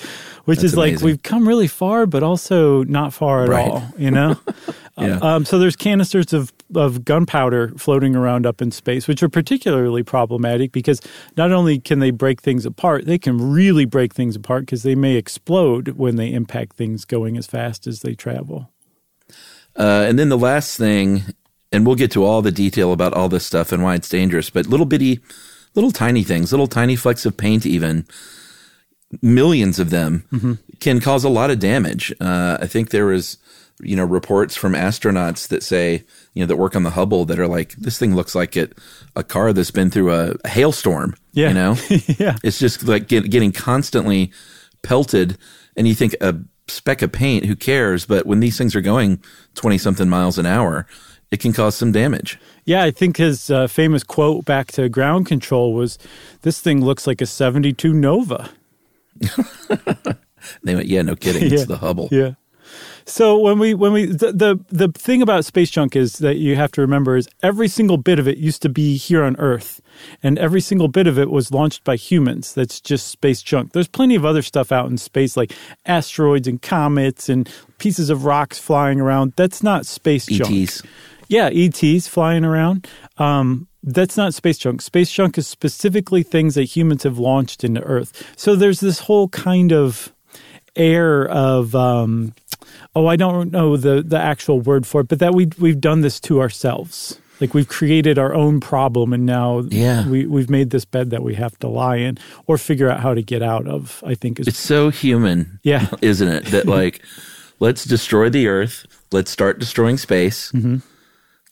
which 0.44 0.58
That's 0.58 0.64
is 0.64 0.76
like 0.76 1.00
we've 1.00 1.22
come 1.22 1.46
really 1.46 1.68
far, 1.68 2.06
but 2.06 2.22
also 2.22 2.84
not 2.84 3.12
far 3.12 3.44
at 3.44 3.48
right. 3.48 3.70
all. 3.70 3.82
You 3.98 4.10
know. 4.10 4.36
yeah. 4.98 5.18
Um, 5.20 5.44
so 5.44 5.58
there's 5.58 5.76
canisters 5.76 6.32
of 6.32 6.52
of 6.74 7.04
gunpowder 7.04 7.72
floating 7.76 8.16
around 8.16 8.46
up 8.46 8.60
in 8.62 8.70
space, 8.70 9.06
which 9.06 9.22
are 9.22 9.28
particularly 9.28 10.02
problematic 10.02 10.72
because 10.72 11.00
not 11.36 11.52
only 11.52 11.78
can 11.78 11.98
they 11.98 12.10
break 12.10 12.40
things 12.40 12.66
apart, 12.66 13.06
they 13.06 13.18
can 13.18 13.52
really 13.52 13.84
break 13.84 14.14
things 14.14 14.36
apart 14.36 14.62
because 14.62 14.82
they 14.82 14.94
may 14.94 15.16
explode 15.16 15.88
when 15.90 16.16
they 16.16 16.32
impact 16.32 16.76
things 16.76 17.04
going 17.04 17.36
as 17.36 17.46
fast 17.46 17.86
as 17.86 18.00
they 18.00 18.14
travel. 18.14 18.70
Uh, 19.76 20.04
and 20.08 20.18
then 20.18 20.28
the 20.28 20.38
last 20.38 20.76
thing, 20.76 21.22
and 21.72 21.86
we'll 21.86 21.96
get 21.96 22.10
to 22.12 22.24
all 22.24 22.42
the 22.42 22.52
detail 22.52 22.92
about 22.92 23.12
all 23.12 23.28
this 23.28 23.44
stuff 23.44 23.72
and 23.72 23.82
why 23.82 23.94
it's 23.94 24.08
dangerous, 24.08 24.50
but 24.50 24.66
little 24.66 24.86
bitty, 24.86 25.20
little 25.74 25.90
tiny 25.90 26.22
things, 26.22 26.52
little 26.52 26.66
tiny 26.66 26.96
flecks 26.96 27.26
of 27.26 27.36
paint, 27.36 27.66
even 27.66 28.06
millions 29.22 29.78
of 29.78 29.90
them, 29.90 30.24
mm-hmm. 30.32 30.54
can 30.80 31.00
cause 31.00 31.24
a 31.24 31.28
lot 31.28 31.50
of 31.50 31.58
damage. 31.58 32.12
Uh, 32.20 32.58
I 32.60 32.66
think 32.66 32.90
there 32.90 33.06
was 33.06 33.38
you 33.80 33.96
know 33.96 34.04
reports 34.04 34.54
from 34.54 34.72
astronauts 34.72 35.48
that 35.48 35.62
say 35.62 36.04
you 36.32 36.40
know 36.40 36.46
that 36.46 36.56
work 36.56 36.76
on 36.76 36.84
the 36.84 36.90
Hubble 36.90 37.24
that 37.24 37.38
are 37.38 37.48
like 37.48 37.72
this 37.72 37.98
thing 37.98 38.14
looks 38.14 38.34
like 38.34 38.56
it 38.56 38.78
a 39.16 39.24
car 39.24 39.52
that's 39.52 39.70
been 39.70 39.90
through 39.90 40.12
a, 40.12 40.34
a 40.44 40.48
hailstorm. 40.48 41.16
Yeah, 41.32 41.48
you 41.48 41.54
know, 41.54 41.76
yeah, 42.18 42.36
it's 42.44 42.58
just 42.58 42.84
like 42.84 43.08
get, 43.08 43.30
getting 43.30 43.52
constantly 43.52 44.32
pelted, 44.82 45.38
and 45.76 45.88
you 45.88 45.94
think 45.94 46.14
a 46.20 46.36
speck 46.68 47.02
of 47.02 47.12
paint, 47.12 47.44
who 47.44 47.56
cares? 47.56 48.06
But 48.06 48.26
when 48.26 48.40
these 48.40 48.56
things 48.56 48.76
are 48.76 48.80
going 48.80 49.22
twenty 49.54 49.78
something 49.78 50.08
miles 50.08 50.38
an 50.38 50.46
hour, 50.46 50.86
it 51.30 51.40
can 51.40 51.52
cause 51.52 51.74
some 51.74 51.92
damage. 51.92 52.38
Yeah, 52.64 52.82
I 52.82 52.90
think 52.90 53.16
his 53.16 53.50
uh, 53.50 53.66
famous 53.66 54.02
quote 54.02 54.44
back 54.44 54.72
to 54.72 54.88
ground 54.88 55.26
control 55.26 55.74
was, 55.74 55.98
"This 56.42 56.60
thing 56.60 56.84
looks 56.84 57.06
like 57.06 57.20
a 57.20 57.26
'72 57.26 57.92
Nova." 57.92 58.50
they 60.62 60.74
went, 60.74 60.86
"Yeah, 60.86 61.02
no 61.02 61.16
kidding, 61.16 61.52
it's 61.52 61.66
the 61.66 61.78
Hubble." 61.78 62.08
Yeah. 62.10 62.34
So 63.06 63.38
when 63.38 63.58
we 63.58 63.74
when 63.74 63.92
we 63.92 64.06
the, 64.06 64.32
the 64.32 64.64
the 64.70 64.88
thing 64.92 65.20
about 65.20 65.44
space 65.44 65.70
junk 65.70 65.94
is 65.94 66.14
that 66.18 66.36
you 66.36 66.56
have 66.56 66.72
to 66.72 66.80
remember 66.80 67.16
is 67.16 67.28
every 67.42 67.68
single 67.68 67.98
bit 67.98 68.18
of 68.18 68.26
it 68.26 68.38
used 68.38 68.62
to 68.62 68.70
be 68.70 68.96
here 68.96 69.22
on 69.24 69.36
Earth, 69.36 69.82
and 70.22 70.38
every 70.38 70.62
single 70.62 70.88
bit 70.88 71.06
of 71.06 71.18
it 71.18 71.30
was 71.30 71.50
launched 71.50 71.84
by 71.84 71.96
humans. 71.96 72.54
That's 72.54 72.80
just 72.80 73.08
space 73.08 73.42
junk. 73.42 73.72
There's 73.72 73.88
plenty 73.88 74.14
of 74.14 74.24
other 74.24 74.40
stuff 74.40 74.72
out 74.72 74.88
in 74.88 74.96
space 74.96 75.36
like 75.36 75.52
asteroids 75.84 76.48
and 76.48 76.60
comets 76.62 77.28
and 77.28 77.48
pieces 77.78 78.08
of 78.08 78.24
rocks 78.24 78.58
flying 78.58 79.00
around. 79.00 79.34
That's 79.36 79.62
not 79.62 79.84
space 79.84 80.24
junk. 80.26 80.50
Yeah, 81.28 81.48
ETs 81.52 82.06
flying 82.08 82.44
around. 82.44 82.86
Um, 83.18 83.68
that's 83.82 84.16
not 84.16 84.34
space 84.34 84.58
junk. 84.58 84.80
Space 84.82 85.10
junk 85.10 85.36
is 85.38 85.46
specifically 85.46 86.22
things 86.22 86.54
that 86.54 86.64
humans 86.64 87.02
have 87.02 87.18
launched 87.18 87.64
into 87.64 87.82
Earth. 87.82 88.32
So 88.36 88.56
there's 88.56 88.80
this 88.80 89.00
whole 89.00 89.28
kind 89.28 89.72
of 89.72 90.12
air 90.76 91.28
of 91.28 91.74
um, 91.74 92.34
oh, 92.96 93.06
I 93.06 93.16
don't 93.16 93.50
know 93.52 93.76
the 93.76 94.02
the 94.02 94.18
actual 94.18 94.60
word 94.60 94.86
for 94.86 95.02
it, 95.02 95.08
but 95.08 95.18
that 95.18 95.34
we 95.34 95.48
we've 95.58 95.80
done 95.80 96.00
this 96.00 96.18
to 96.20 96.40
ourselves. 96.40 97.18
Like 97.40 97.52
we've 97.52 97.68
created 97.68 98.16
our 98.18 98.32
own 98.32 98.60
problem, 98.60 99.12
and 99.12 99.26
now 99.26 99.64
Yeah. 99.68 100.08
we 100.08 100.24
we've 100.26 100.48
made 100.48 100.70
this 100.70 100.84
bed 100.84 101.10
that 101.10 101.22
we 101.22 101.34
have 101.34 101.58
to 101.58 101.68
lie 101.68 101.96
in 101.96 102.16
or 102.46 102.56
figure 102.58 102.88
out 102.88 103.00
how 103.00 103.12
to 103.12 103.22
get 103.22 103.42
out 103.42 103.66
of. 103.66 104.02
I 104.06 104.14
think 104.14 104.38
is 104.40 104.46
It's 104.48 104.58
so 104.58 104.88
human, 104.90 105.58
Yeah. 105.62 105.88
isn't 106.00 106.28
it? 106.28 106.44
That 106.46 106.66
like, 106.66 107.02
let's 107.60 107.84
destroy 107.84 108.30
the 108.30 108.46
Earth. 108.48 108.86
Let's 109.12 109.30
start 109.30 109.58
destroying 109.58 109.96
space. 109.98 110.52
Mm-hmm. 110.52 110.76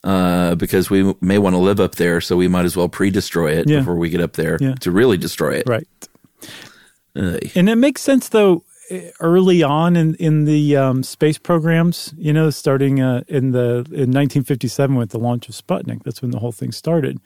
Uh, 0.03 0.53
because 0.55 0.89
we 0.89 1.13
may 1.21 1.37
want 1.37 1.53
to 1.53 1.57
live 1.59 1.79
up 1.79 1.95
there, 1.95 2.19
so 2.19 2.35
we 2.35 2.49
might 2.49 2.65
as 2.65 2.75
well 2.75 2.89
pre-destroy 2.89 3.51
it 3.53 3.69
Yeah. 3.69 3.79
before 3.79 3.95
we 3.95 4.09
get 4.09 4.19
up 4.19 4.33
there 4.33 4.57
Yeah. 4.59 4.75
to 4.81 4.91
really 4.91 5.17
destroy 5.17 5.53
it. 5.55 5.63
right. 5.65 5.87
Ugh. 7.15 7.39
And 7.55 7.69
it 7.69 7.75
makes 7.77 8.01
sense 8.01 8.27
though 8.29 8.63
eh, 8.89 9.11
early 9.21 9.63
on 9.63 9.95
in 9.95 10.15
in 10.15 10.45
the 10.45 10.75
um, 10.75 11.03
space 11.03 11.37
programs, 11.37 12.13
you 12.17 12.33
know, 12.33 12.49
starting 12.49 12.99
uh, 13.01 13.23
in 13.29 13.51
the 13.51 13.85
in 13.91 14.11
1957 14.11 14.95
with 14.97 15.11
the 15.11 15.19
launch 15.19 15.47
of 15.47 15.55
Sputnik. 15.55 16.03
That's 16.03 16.21
when 16.21 16.31
the 16.31 16.39
whole 16.39 16.51
thing 16.51 16.71
started. 16.73 17.19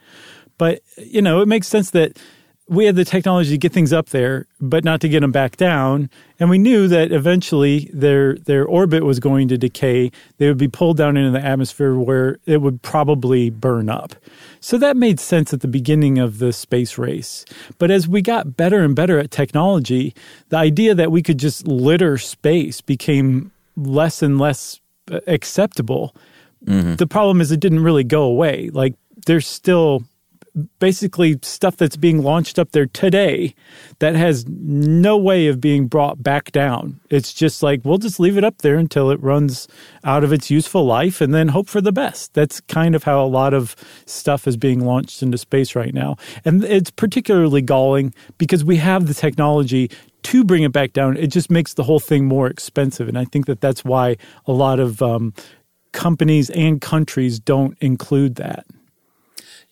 But 0.59 0.81
you 0.97 1.21
know, 1.21 1.41
it 1.41 1.47
makes 1.47 1.67
sense 1.67 1.89
that 1.91 2.19
we 2.69 2.85
had 2.85 2.95
the 2.95 3.05
technology 3.05 3.51
to 3.51 3.57
get 3.57 3.71
things 3.71 3.93
up 3.93 4.09
there, 4.09 4.45
but 4.59 4.83
not 4.83 4.99
to 5.01 5.09
get 5.09 5.21
them 5.21 5.31
back 5.31 5.55
down. 5.55 6.09
And 6.39 6.49
we 6.49 6.57
knew 6.57 6.87
that 6.89 7.11
eventually 7.11 7.89
their 7.93 8.35
their 8.35 8.65
orbit 8.65 9.03
was 9.03 9.19
going 9.19 9.47
to 9.47 9.57
decay. 9.57 10.11
They 10.37 10.47
would 10.47 10.57
be 10.57 10.67
pulled 10.67 10.97
down 10.97 11.15
into 11.17 11.31
the 11.31 11.43
atmosphere 11.43 11.95
where 11.95 12.39
it 12.45 12.61
would 12.61 12.81
probably 12.81 13.49
burn 13.49 13.89
up. 13.89 14.15
So 14.59 14.77
that 14.79 14.97
made 14.97 15.19
sense 15.19 15.53
at 15.53 15.61
the 15.61 15.67
beginning 15.67 16.19
of 16.19 16.39
the 16.39 16.51
space 16.51 16.97
race. 16.97 17.45
But 17.77 17.89
as 17.89 18.07
we 18.07 18.21
got 18.21 18.57
better 18.57 18.83
and 18.83 18.95
better 18.95 19.17
at 19.17 19.31
technology, 19.31 20.13
the 20.49 20.57
idea 20.57 20.93
that 20.93 21.11
we 21.11 21.21
could 21.23 21.37
just 21.37 21.67
litter 21.67 22.17
space 22.17 22.81
became 22.81 23.51
less 23.77 24.21
and 24.21 24.39
less 24.39 24.81
uh, 25.11 25.19
acceptable. 25.27 26.13
The 26.95 27.07
problem 27.07 27.39
is 27.39 27.51
it 27.51 27.59
didn't 27.59 27.83
really 27.83 28.03
go 28.03 28.23
away. 28.23 28.69
Like 28.73 28.95
there's 29.25 29.47
still 29.47 30.03
basically 30.79 31.39
stuff 31.41 31.77
that's 31.77 31.97
being 31.97 32.21
launched 32.21 32.57
up 32.59 32.71
there 32.71 32.85
today 32.87 33.53
that 33.99 34.15
has 34.15 34.45
no 34.47 35.17
way 35.17 35.47
of 35.47 35.61
being 35.61 35.87
brought 35.87 36.21
back 36.21 36.51
down. 36.51 36.99
It's 37.09 37.33
just 37.33 37.63
like 37.63 37.81
we'll 37.83 37.97
just 37.97 38.19
leave 38.19 38.37
it 38.37 38.43
up 38.43 38.59
there 38.59 38.77
until 38.77 39.11
it 39.11 39.21
runs 39.21 39.67
out 40.03 40.23
of 40.23 40.33
its 40.33 40.49
useful 40.49 40.85
life 40.85 41.21
and 41.21 41.33
then 41.33 41.49
hope 41.49 41.67
for 41.67 41.81
the 41.81 41.91
best. 41.91 42.33
That's 42.33 42.59
kind 42.61 42.95
of 42.95 43.03
how 43.03 43.23
a 43.23 43.27
lot 43.27 43.53
of 43.53 43.75
stuff 44.05 44.47
is 44.47 44.57
being 44.57 44.85
launched 44.85 45.21
into 45.21 45.37
space 45.37 45.75
right 45.75 45.93
now. 45.93 46.17
And 46.45 46.63
it's 46.63 46.91
particularly 46.91 47.61
galling 47.61 48.13
because 48.37 48.63
we 48.63 48.77
have 48.77 49.07
the 49.07 49.13
technology 49.13 49.89
to 50.23 50.43
bring 50.43 50.63
it 50.63 50.71
back 50.71 50.93
down. 50.93 51.15
It 51.17 51.27
just 51.27 51.49
makes 51.49 51.73
the 51.75 51.83
whole 51.83 51.99
thing 51.99 52.25
more 52.25 52.47
expensive. 52.47 53.07
And 53.07 53.17
I 53.17 53.25
think 53.25 53.45
that 53.45 53.61
that's 53.61 53.85
why 53.85 54.17
a 54.45 54.51
lot 54.51 54.79
of 54.79 55.01
um, 55.01 55.33
companies 55.93 56.49
and 56.49 56.81
countries 56.81 57.39
don't 57.39 57.77
include 57.79 58.35
that. 58.35 58.65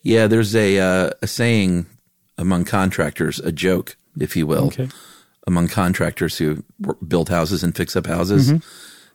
Yeah, 0.06 0.26
there's 0.28 0.54
a 0.54 0.78
uh, 0.78 1.10
a 1.22 1.26
saying 1.26 1.86
among 2.38 2.64
contractors, 2.64 3.38
a 3.40 3.50
joke, 3.50 3.96
if 4.20 4.36
you 4.36 4.46
will, 4.46 4.66
Okay. 4.66 4.88
among 5.46 5.68
contractors 5.68 6.38
who 6.38 6.62
build 7.06 7.28
houses 7.28 7.64
and 7.64 7.74
fix 7.74 7.96
up 7.96 8.06
houses. 8.06 8.48
Mm-hmm. 8.52 8.58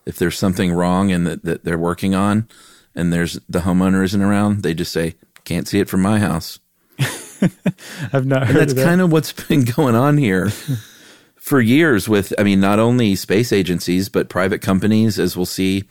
If 0.06 0.18
there's 0.18 0.38
something 0.38 0.74
wrong 0.74 1.12
and 1.12 1.28
that, 1.28 1.44
that 1.46 1.64
they're 1.64 1.78
working 1.78 2.16
on, 2.16 2.48
and 2.96 3.14
there's 3.14 3.40
the 3.48 3.60
homeowner 3.60 4.04
isn't 4.04 4.22
around, 4.22 4.64
they 4.64 4.74
just 4.74 4.92
say, 4.92 5.16
"Can't 5.46 5.68
see 5.68 5.80
it 5.80 5.88
from 5.90 6.02
my 6.02 6.20
house." 6.20 6.60
I've 8.14 8.26
not 8.26 8.48
heard 8.48 8.56
That's 8.58 8.72
of 8.74 8.78
that. 8.78 8.86
kind 8.86 9.02
of 9.02 9.12
what's 9.12 9.32
been 9.32 9.64
going 9.64 9.96
on 9.96 10.18
here 10.18 10.50
for 11.36 11.62
years. 11.62 12.10
With 12.10 12.34
I 12.38 12.44
mean, 12.44 12.60
not 12.60 12.80
only 12.80 13.16
space 13.16 13.52
agencies 13.54 14.10
but 14.10 14.28
private 14.30 14.62
companies, 14.62 15.20
as 15.20 15.38
we'll 15.38 15.46
see. 15.46 15.86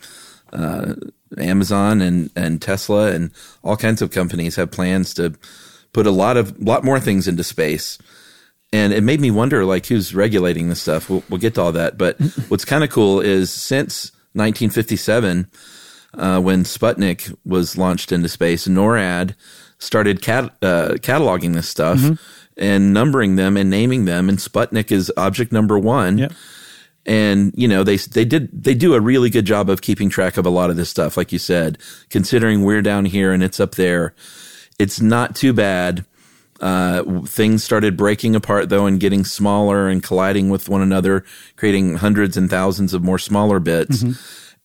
Uh, 0.52 0.94
Amazon 1.38 2.00
and, 2.00 2.30
and 2.34 2.60
Tesla 2.60 3.12
and 3.12 3.30
all 3.62 3.76
kinds 3.76 4.02
of 4.02 4.10
companies 4.10 4.56
have 4.56 4.70
plans 4.70 5.14
to 5.14 5.34
put 5.92 6.06
a 6.06 6.10
lot 6.10 6.36
of 6.36 6.60
lot 6.60 6.84
more 6.84 7.00
things 7.00 7.28
into 7.28 7.44
space. 7.44 7.98
And 8.72 8.92
it 8.92 9.02
made 9.02 9.20
me 9.20 9.32
wonder, 9.32 9.64
like, 9.64 9.86
who's 9.86 10.14
regulating 10.14 10.68
this 10.68 10.80
stuff? 10.80 11.10
We'll, 11.10 11.24
we'll 11.28 11.40
get 11.40 11.54
to 11.56 11.62
all 11.62 11.72
that. 11.72 11.98
But 11.98 12.20
what's 12.48 12.64
kind 12.64 12.84
of 12.84 12.90
cool 12.90 13.20
is 13.20 13.52
since 13.52 14.12
1957, 14.34 15.48
uh, 16.14 16.40
when 16.40 16.62
Sputnik 16.62 17.36
was 17.44 17.76
launched 17.76 18.12
into 18.12 18.28
space, 18.28 18.68
NORAD 18.68 19.34
started 19.78 20.22
cat, 20.22 20.44
uh, 20.62 20.94
cataloging 21.00 21.54
this 21.54 21.68
stuff 21.68 21.98
and 22.56 22.92
numbering 22.92 23.36
them 23.36 23.56
and 23.56 23.70
naming 23.70 24.04
them. 24.04 24.28
And 24.28 24.38
Sputnik 24.38 24.92
is 24.92 25.12
object 25.16 25.50
number 25.50 25.78
one 25.78 26.18
Yep. 26.18 26.32
And 27.10 27.52
you 27.56 27.66
know 27.66 27.82
they 27.82 27.96
they 27.96 28.24
did 28.24 28.48
they 28.52 28.72
do 28.72 28.94
a 28.94 29.00
really 29.00 29.30
good 29.30 29.44
job 29.44 29.68
of 29.68 29.82
keeping 29.82 30.08
track 30.08 30.36
of 30.36 30.46
a 30.46 30.50
lot 30.50 30.70
of 30.70 30.76
this 30.76 30.88
stuff 30.88 31.16
like 31.16 31.32
you 31.32 31.40
said 31.40 31.76
considering 32.08 32.62
we're 32.62 32.82
down 32.82 33.04
here 33.04 33.32
and 33.32 33.42
it's 33.42 33.58
up 33.58 33.74
there. 33.74 34.14
It's 34.78 35.00
not 35.00 35.34
too 35.34 35.52
bad. 35.52 36.04
Uh, 36.60 37.02
things 37.22 37.64
started 37.64 37.96
breaking 37.96 38.36
apart 38.36 38.68
though 38.68 38.86
and 38.86 39.00
getting 39.00 39.24
smaller 39.24 39.88
and 39.88 40.04
colliding 40.04 40.50
with 40.50 40.68
one 40.68 40.82
another 40.82 41.24
creating 41.56 41.96
hundreds 41.96 42.36
and 42.36 42.48
thousands 42.48 42.94
of 42.94 43.02
more 43.02 43.18
smaller 43.18 43.58
bits. 43.58 44.04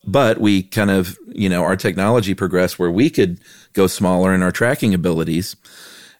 But 0.05 0.39
we 0.39 0.61
kind 0.61 0.91
of 0.91 1.17
you 1.33 1.49
know 1.49 1.63
our 1.63 1.75
technology 1.75 2.35
progressed 2.35 2.77
where 2.77 2.91
we 2.91 3.09
could 3.09 3.39
go 3.73 3.87
smaller 3.87 4.35
in 4.35 4.43
our 4.43 4.51
tracking 4.51 4.93
abilities. 4.93 5.55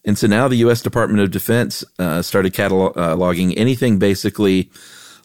And 0.03 0.17
so 0.17 0.25
now 0.25 0.47
the 0.47 0.57
U.S. 0.57 0.81
Department 0.81 1.21
of 1.21 1.29
Defense 1.29 1.83
uh, 1.99 2.23
started 2.23 2.53
cataloging 2.53 3.53
anything 3.57 3.99
basically 3.99 4.71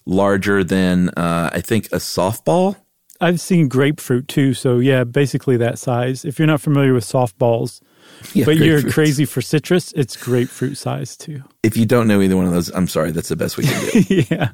larger 0.06 0.64
than 0.64 1.10
uh, 1.10 1.50
I 1.52 1.60
think 1.60 1.86
a 1.86 1.96
softball. 1.96 2.76
I've 3.20 3.40
seen 3.40 3.68
grapefruit 3.68 4.28
too. 4.28 4.54
So 4.54 4.78
yeah, 4.78 5.04
basically 5.04 5.56
that 5.58 5.78
size. 5.78 6.24
If 6.24 6.38
you're 6.38 6.46
not 6.46 6.60
familiar 6.60 6.94
with 6.94 7.04
softballs, 7.04 7.80
Yeah, 8.34 8.44
but 8.44 8.56
you're 8.58 8.82
crazy 8.90 9.24
for 9.24 9.40
citrus, 9.40 9.92
it's 9.92 10.16
grapefruit 10.16 10.76
size 10.76 11.16
too. 11.16 11.42
If 11.62 11.76
you 11.76 11.86
don't 11.86 12.06
know 12.06 12.20
either 12.20 12.36
one 12.36 12.46
of 12.46 12.52
those, 12.52 12.68
I'm 12.70 12.88
sorry. 12.88 13.12
That's 13.12 13.28
the 13.28 13.36
best 13.36 13.56
we 13.56 13.64
can 13.64 13.90
do. 13.90 14.24
yeah, 14.30 14.50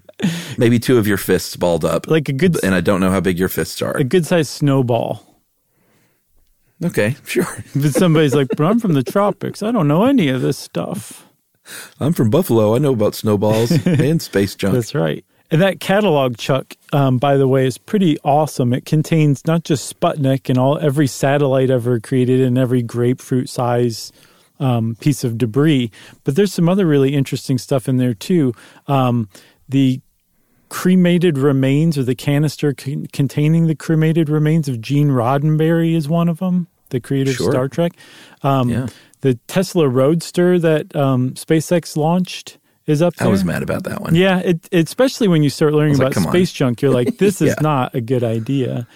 Maybe 0.59 0.79
two 0.79 0.99
of 0.99 1.07
your 1.07 1.17
fists 1.17 1.57
balled 1.57 1.85
up, 1.85 2.07
like 2.07 2.29
a 2.29 2.33
good 2.33 2.63
and 2.65 2.75
I 2.75 2.81
don't 2.81 3.01
know 3.01 3.11
how 3.11 3.21
big 3.21 3.39
your 3.39 3.49
fists 3.49 3.83
are. 3.83 3.97
a 3.97 4.05
good 4.05 4.27
sized 4.27 4.51
snowball. 4.51 5.23
Okay, 6.85 7.17
sure. 7.27 7.47
But 7.75 7.93
somebody's 7.95 8.35
like, 8.35 8.49
"But 8.57 8.65
I'm 8.65 8.79
from 8.79 8.93
the 8.93 9.03
tropics. 9.03 9.63
I 9.63 9.73
don't 9.73 9.89
know 9.89 10.05
any 10.05 10.29
of 10.29 10.43
this 10.43 10.59
stuff." 10.59 11.27
I'm 11.99 12.13
from 12.13 12.31
Buffalo. 12.31 12.75
I 12.77 12.79
know 12.79 12.93
about 12.93 13.15
snowballs 13.15 13.73
and 13.87 14.23
space 14.23 14.55
junk. 14.55 14.75
That's 14.75 14.95
right. 14.95 15.25
And 15.51 15.63
that 15.63 15.79
catalog, 15.79 16.37
Chuck, 16.39 16.75
um, 16.93 17.19
by 17.19 17.37
the 17.37 17.47
way, 17.47 17.67
is 17.67 17.79
pretty 17.79 18.19
awesome. 18.25 18.73
It 18.73 18.85
contains 18.85 19.47
not 19.47 19.63
just 19.65 19.99
Sputnik 19.99 20.49
and 20.49 20.59
all 20.59 20.79
every 20.79 21.07
satellite 21.07 21.71
ever 21.71 22.01
created 22.01 22.41
and 22.41 22.59
every 22.59 22.83
grapefruit 22.83 23.49
size 23.49 24.13
um, 24.59 24.97
piece 25.01 25.23
of 25.23 25.39
debris, 25.39 25.91
but 26.25 26.35
there's 26.35 26.53
some 26.53 26.69
other 26.69 26.87
really 26.87 27.15
interesting 27.15 27.59
stuff 27.59 27.89
in 27.89 27.99
there 27.99 28.15
too. 28.15 28.55
Um, 28.89 29.29
the 29.69 30.01
cremated 30.69 31.39
remains 31.39 31.97
or 31.97 32.03
the 32.03 32.15
canister 32.15 32.73
con- 32.75 33.07
containing 33.13 33.67
the 33.67 33.75
cremated 33.77 34.29
remains 34.29 34.67
of 34.69 34.81
Gene 34.81 35.11
Roddenberry 35.11 35.95
is 35.95 36.09
one 36.09 36.29
of 36.29 36.39
them, 36.39 36.67
the 36.91 37.01
creator 37.01 37.33
Sure. 37.33 37.49
of 37.49 37.53
Star 37.53 37.69
Trek. 37.69 37.93
Um, 38.43 38.69
Yeah. 38.71 38.87
The 39.23 39.35
Tesla 39.47 39.89
Roadster 39.89 40.59
that 40.59 40.95
um, 40.95 41.31
SpaceX 41.33 41.97
launched 41.97 42.59
is 42.87 43.03
up 43.03 43.15
there. 43.17 43.27
I 43.29 43.31
was 43.31 43.45
mad 43.45 43.63
about 43.63 43.85
that 43.85 44.01
one. 44.01 44.15
Yeah, 44.15 44.39
it, 44.39 44.69
especially 44.73 45.29
when 45.29 45.43
you 45.43 45.51
start 45.51 45.73
learning 45.73 45.91
was 45.91 45.99
like, 45.99 46.13
about 46.17 46.27
on." 46.27 46.33
space 46.33 46.53
junk, 46.53 46.83
you're 46.83 46.93
like, 46.93 47.19
this 47.19 47.41
is 47.43 47.49
Yeah. 47.49 47.55
not 47.61 47.95
a 47.95 48.01
good 48.01 48.23
idea. 48.25 48.87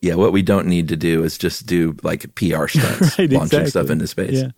Yeah, 0.00 0.14
what 0.14 0.32
we 0.32 0.42
don't 0.42 0.66
need 0.66 0.88
to 0.88 0.96
do 0.96 1.22
is 1.24 1.36
just 1.38 1.66
do 1.66 1.96
like 2.02 2.34
PR 2.34 2.66
stunts, 2.68 3.18
Right, 3.18 3.30
launching 3.30 3.60
exactly. 3.60 3.70
stuff 3.70 3.90
into 3.90 4.06
space. 4.06 4.32
Yeah, 4.42 4.48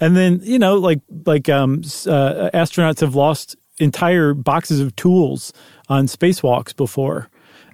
and 0.00 0.16
then 0.16 0.40
you 0.42 0.58
know, 0.58 0.76
like 0.76 1.00
like 1.26 1.48
um, 1.48 1.80
uh, 2.06 2.50
astronauts 2.54 3.00
have 3.00 3.14
lost 3.14 3.56
entire 3.78 4.34
boxes 4.34 4.80
of 4.80 4.94
tools 4.96 5.52
on 5.88 6.06
spacewalks 6.06 6.74
before, 6.76 7.28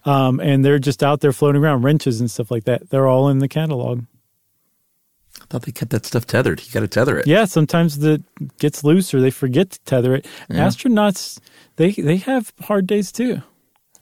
um, 0.05 0.41
and 0.41 0.65
they're 0.65 0.79
just 0.79 1.03
out 1.03 1.21
there 1.21 1.33
floating 1.33 1.63
around, 1.63 1.83
wrenches 1.83 2.21
and 2.21 2.31
stuff 2.31 2.51
like 2.51 2.65
that. 2.65 2.91
They're 2.91 3.07
all 3.07 3.29
in 3.29 3.39
the 3.39 3.49
catalog. 3.49 4.05
Thought 5.51 5.63
they 5.63 5.73
kept 5.73 5.91
that 5.91 6.07
stuff 6.07 6.27
tethered. 6.27 6.61
You 6.65 6.73
got 6.73 6.81
to 6.81 6.89
tether 6.89 7.19
it. 7.19 7.27
Yeah, 7.27 7.45
sometimes 7.45 7.99
the 7.99 8.23
gets 8.61 8.85
loose 8.85 9.13
or 9.13 9.21
they 9.21 9.31
forget 9.33 9.71
to 9.73 9.81
tether 9.81 10.15
it. 10.15 10.27
Astronauts, 10.49 11.41
they 11.77 11.91
they 11.91 12.19
have 12.19 12.53
hard 12.63 12.87
days 12.87 13.11
too. 13.13 13.43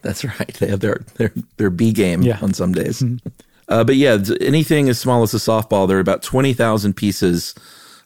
That's 0.02 0.24
right. 0.24 0.52
They 0.60 0.66
have 0.68 0.80
their 0.80 1.00
their 1.16 1.32
their 1.56 1.70
B 1.70 1.92
game 1.92 2.22
Yeah. 2.22 2.38
on 2.42 2.52
some 2.54 2.72
days. 2.72 3.02
Uh, 3.68 3.82
but 3.84 3.96
yeah, 3.96 4.18
anything 4.40 4.88
as 4.90 4.98
small 4.98 5.22
as 5.22 5.32
a 5.34 5.38
softball, 5.38 5.88
there 5.88 5.96
are 5.96 6.00
about 6.00 6.22
twenty 6.22 6.52
thousand 6.52 6.94
pieces 6.94 7.54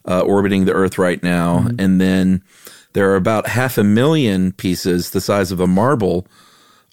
uh, 0.06 0.20
orbiting 0.20 0.64
the 0.64 0.72
Earth 0.72 0.96
right 0.98 1.22
now, 1.22 1.66
and 1.78 2.00
then 2.00 2.42
there 2.92 3.10
are 3.10 3.16
about 3.16 3.46
half 3.48 3.76
a 3.76 3.84
million 3.84 4.52
pieces 4.52 5.10
the 5.10 5.20
size 5.20 5.50
of 5.50 5.58
a 5.60 5.66
marble 5.66 6.26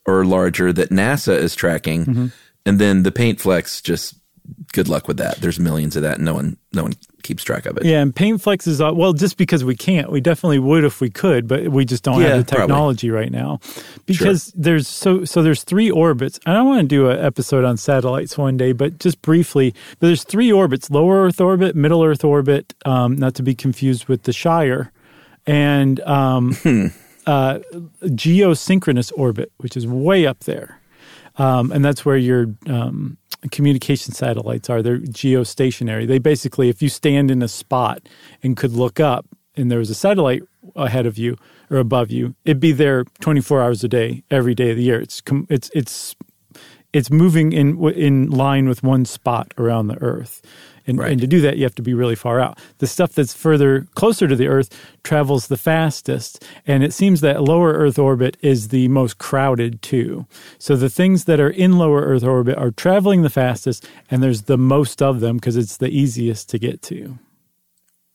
or 0.05 0.25
larger 0.25 0.73
that 0.73 0.89
NASA 0.89 1.37
is 1.37 1.53
tracking, 1.55 2.31
and 2.65 2.79
then 2.79 3.03
the 3.03 3.11
paint 3.11 3.39
flecks 3.39 3.81
just 3.81 4.15
good 4.73 4.87
luck 4.87 5.07
with 5.07 5.17
that. 5.17 5.37
There's 5.37 5.59
millions 5.59 5.95
of 5.95 6.01
that, 6.03 6.15
and 6.17 6.25
no 6.25 6.33
one 6.33 6.57
no 6.73 6.83
one 6.83 6.93
keeps 7.23 7.43
track 7.43 7.65
of 7.65 7.77
it. 7.77 7.85
Yeah, 7.85 8.01
and 8.01 8.15
paint 8.15 8.41
flecks 8.41 8.67
is 8.67 8.79
uh, 8.81 8.91
well, 8.93 9.13
just 9.13 9.37
because 9.37 9.63
we 9.63 9.75
can't, 9.75 10.11
we 10.11 10.21
definitely 10.21 10.59
would 10.59 10.83
if 10.83 11.01
we 11.01 11.09
could, 11.09 11.47
but 11.47 11.69
we 11.69 11.85
just 11.85 12.03
don't 12.03 12.21
Yeah, 12.21 12.29
have 12.35 12.45
the 12.45 12.51
probably. 12.51 12.67
technology 12.67 13.09
right 13.11 13.31
now. 13.31 13.59
Because 14.05 14.51
there's 14.55 14.87
so 14.87 15.25
so 15.25 15.41
there's 15.43 15.63
three 15.63 15.89
orbits. 15.91 16.39
And 16.45 16.57
I 16.57 16.61
want 16.61 16.81
to 16.81 16.87
do 16.87 17.09
an 17.09 17.19
episode 17.19 17.65
on 17.65 17.77
satellites 17.77 18.37
one 18.37 18.57
day, 18.57 18.71
but 18.71 18.99
just 18.99 19.21
briefly, 19.21 19.73
but 19.99 20.07
there's 20.07 20.23
three 20.23 20.51
orbits: 20.51 20.89
lower 20.89 21.25
Earth 21.25 21.41
orbit, 21.41 21.75
middle 21.75 22.03
Earth 22.03 22.23
orbit, 22.23 22.73
um, 22.85 23.15
not 23.17 23.35
to 23.35 23.43
be 23.43 23.55
confused 23.55 24.07
with 24.07 24.23
the 24.23 24.33
Shire, 24.33 24.91
and 25.45 25.99
um, 26.01 26.51
uh, 27.25 27.59
geosynchronous 28.03 29.11
orbit, 29.15 29.51
which 29.57 29.75
is 29.77 29.87
way 29.87 30.25
up 30.25 30.41
there. 30.41 30.79
Um, 31.37 31.71
and 31.71 31.85
that's 31.85 32.03
where 32.05 32.17
your 32.17 32.47
um, 32.67 33.17
communication 33.51 34.13
satellites 34.13 34.69
are. 34.69 34.81
They're 34.81 34.99
geostationary. 34.99 36.07
They 36.07 36.19
basically, 36.19 36.69
if 36.69 36.81
you 36.81 36.89
stand 36.89 37.31
in 37.31 37.41
a 37.41 37.47
spot 37.47 38.07
and 38.43 38.57
could 38.57 38.73
look 38.73 38.99
up, 38.99 39.25
and 39.55 39.71
there 39.71 39.79
was 39.79 39.89
a 39.89 39.95
satellite 39.95 40.43
ahead 40.75 41.05
of 41.05 41.17
you 41.17 41.35
or 41.69 41.77
above 41.77 42.11
you, 42.11 42.35
it'd 42.45 42.59
be 42.59 42.71
there 42.71 43.03
24 43.21 43.61
hours 43.61 43.83
a 43.83 43.87
day, 43.87 44.23
every 44.31 44.55
day 44.55 44.71
of 44.71 44.77
the 44.77 44.83
year. 44.83 45.01
It's 45.01 45.21
it's 45.49 45.69
it's 45.73 46.15
it's 46.93 47.11
moving 47.11 47.51
in 47.53 47.77
in 47.91 48.29
line 48.29 48.67
with 48.67 48.81
one 48.83 49.05
spot 49.05 49.53
around 49.57 49.87
the 49.87 50.01
Earth. 50.01 50.41
And, 50.87 50.97
Right. 50.97 51.11
and 51.11 51.21
to 51.21 51.27
do 51.27 51.39
that, 51.41 51.57
you 51.57 51.63
have 51.65 51.75
to 51.75 51.83
be 51.83 51.93
really 51.93 52.15
far 52.15 52.39
out. 52.39 52.57
The 52.79 52.87
stuff 52.87 53.13
that's 53.13 53.33
further 53.35 53.85
closer 53.93 54.27
to 54.27 54.35
the 54.35 54.47
Earth 54.47 54.69
travels 55.03 55.45
the 55.47 55.57
fastest, 55.57 56.43
and 56.65 56.83
it 56.83 56.93
seems 56.93 57.21
that 57.21 57.43
lower 57.43 57.73
Earth 57.73 57.99
orbit 57.99 58.37
is 58.41 58.69
the 58.69 58.87
most 58.87 59.19
crowded 59.19 59.83
too. 59.83 60.25
So 60.57 60.75
the 60.75 60.89
things 60.89 61.25
that 61.25 61.39
are 61.39 61.49
in 61.51 61.77
lower 61.77 62.01
Earth 62.01 62.23
orbit 62.23 62.57
are 62.57 62.71
traveling 62.71 63.21
the 63.21 63.29
fastest, 63.29 63.87
and 64.09 64.23
there's 64.23 64.43
the 64.43 64.57
most 64.57 64.99
of 65.03 65.19
them 65.19 65.35
because 65.37 65.57
it's 65.57 65.77
the 65.77 65.89
easiest 65.89 66.49
to 66.49 66.57
get 66.57 66.81
to. 66.83 67.19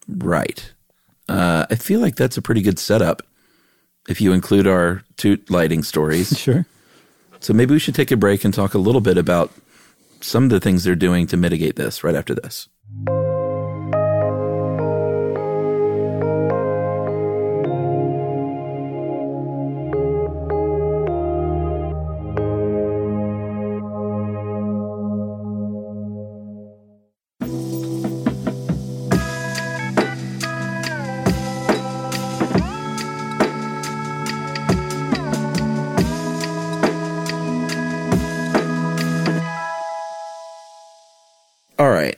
Right. 0.08 0.72
Uh, 1.28 1.66
I 1.70 1.76
feel 1.76 2.00
like 2.00 2.16
that's 2.16 2.36
a 2.36 2.42
pretty 2.42 2.60
good 2.60 2.78
setup 2.80 3.22
if 4.08 4.20
you 4.20 4.32
include 4.32 4.66
our 4.66 5.02
toot 5.16 5.48
lighting 5.48 5.82
stories. 5.84 6.36
Sure. 6.44 6.66
So 7.44 7.52
maybe 7.52 7.74
we 7.74 7.78
should 7.78 7.94
take 7.94 8.10
a 8.10 8.16
break 8.16 8.42
and 8.42 8.54
talk 8.54 8.72
a 8.72 8.78
little 8.78 9.02
bit 9.02 9.18
about 9.18 9.52
some 10.22 10.44
of 10.44 10.50
the 10.50 10.60
things 10.60 10.82
they're 10.82 10.94
doing 10.94 11.26
to 11.26 11.36
mitigate 11.36 11.76
this 11.76 12.02
right 12.02 12.14
after 12.14 12.34
this. 12.34 12.68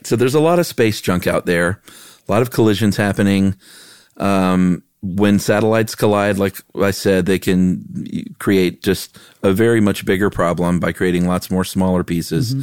So 0.07 0.15
there's 0.15 0.35
a 0.35 0.39
lot 0.39 0.57
of 0.57 0.65
space 0.65 1.01
junk 1.01 1.27
out 1.27 1.45
there, 1.45 1.81
a 2.27 2.31
lot 2.31 2.41
of 2.41 2.51
collisions 2.51 2.95
happening. 2.95 3.55
Um, 4.15 4.83
when 5.01 5.37
satellites 5.37 5.95
collide, 5.95 6.37
like 6.37 6.55
I 6.81 6.91
said, 6.91 7.25
they 7.25 7.37
can 7.37 8.33
create 8.39 8.81
just 8.81 9.17
a 9.43 9.51
very 9.51 9.81
much 9.81 10.05
bigger 10.05 10.29
problem 10.29 10.79
by 10.79 10.93
creating 10.93 11.27
lots 11.27 11.51
more 11.51 11.65
smaller 11.65 12.05
pieces. 12.05 12.55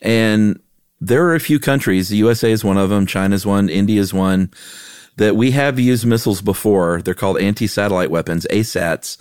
And 0.00 0.60
there 1.00 1.26
are 1.26 1.34
a 1.34 1.40
few 1.40 1.58
countries, 1.58 2.10
the 2.10 2.16
USA 2.18 2.52
is 2.52 2.64
one 2.64 2.78
of 2.78 2.90
them, 2.90 3.06
China's 3.06 3.44
one, 3.44 3.68
India's 3.68 4.14
one, 4.14 4.50
that 5.16 5.34
we 5.34 5.50
have 5.50 5.80
used 5.80 6.06
missiles 6.06 6.40
before. 6.40 7.02
They're 7.02 7.12
called 7.12 7.38
anti 7.38 7.66
satellite 7.66 8.12
weapons, 8.12 8.46
ASATs 8.50 9.18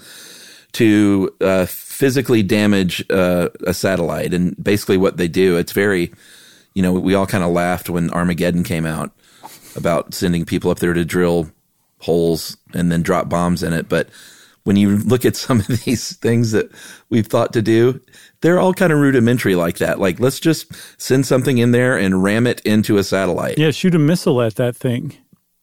to 0.74 1.36
uh, 1.42 1.66
physically 1.66 2.44
damage 2.44 3.04
uh, 3.10 3.50
a 3.66 3.74
satellite. 3.74 4.34
And 4.34 4.56
basically, 4.64 4.98
what 4.98 5.18
they 5.18 5.28
do, 5.28 5.58
it's 5.58 5.72
very, 5.72 6.14
you 6.78 6.84
know, 6.84 6.94
we 6.94 7.16
all 7.16 7.26
kind 7.26 7.44
of 7.44 7.50
laughed 7.52 7.90
when 7.90 8.12
Armageddon 8.12 8.64
came 8.64 8.86
out 8.86 9.10
about 9.76 10.14
sending 10.14 10.46
people 10.46 10.70
up 10.70 10.78
there 10.78 10.94
to 10.94 11.04
drill 11.04 11.50
holes 12.02 12.56
and 12.72 12.92
then 12.92 13.02
drop 13.02 13.28
bombs 13.28 13.64
in 13.64 13.74
it. 13.74 13.90
But 13.90 14.10
when 14.64 14.76
you 14.76 14.98
look 14.98 15.26
at 15.26 15.36
some 15.46 15.60
of 15.62 15.66
these 15.86 16.16
things 16.18 16.52
that 16.52 16.70
we've 17.10 17.26
thought 17.26 17.52
to 17.54 17.64
do, 17.64 18.00
they're 18.42 18.60
all 18.60 18.76
kind 18.76 18.94
of 18.94 19.00
rudimentary 19.00 19.56
like 19.56 19.80
that. 19.80 20.00
Like, 20.00 20.20
let's 20.20 20.40
just 20.40 20.68
send 21.02 21.26
something 21.26 21.58
in 21.58 21.72
there 21.72 21.98
and 21.98 22.22
ram 22.22 22.46
it 22.46 22.60
into 22.60 23.00
a 23.00 23.04
satellite 23.04 23.58
Yeah, 23.58 23.72
shoot 23.72 23.96
a 23.96 24.00
missile 24.00 24.40
at 24.44 24.54
that 24.58 24.76
thing. 24.76 25.18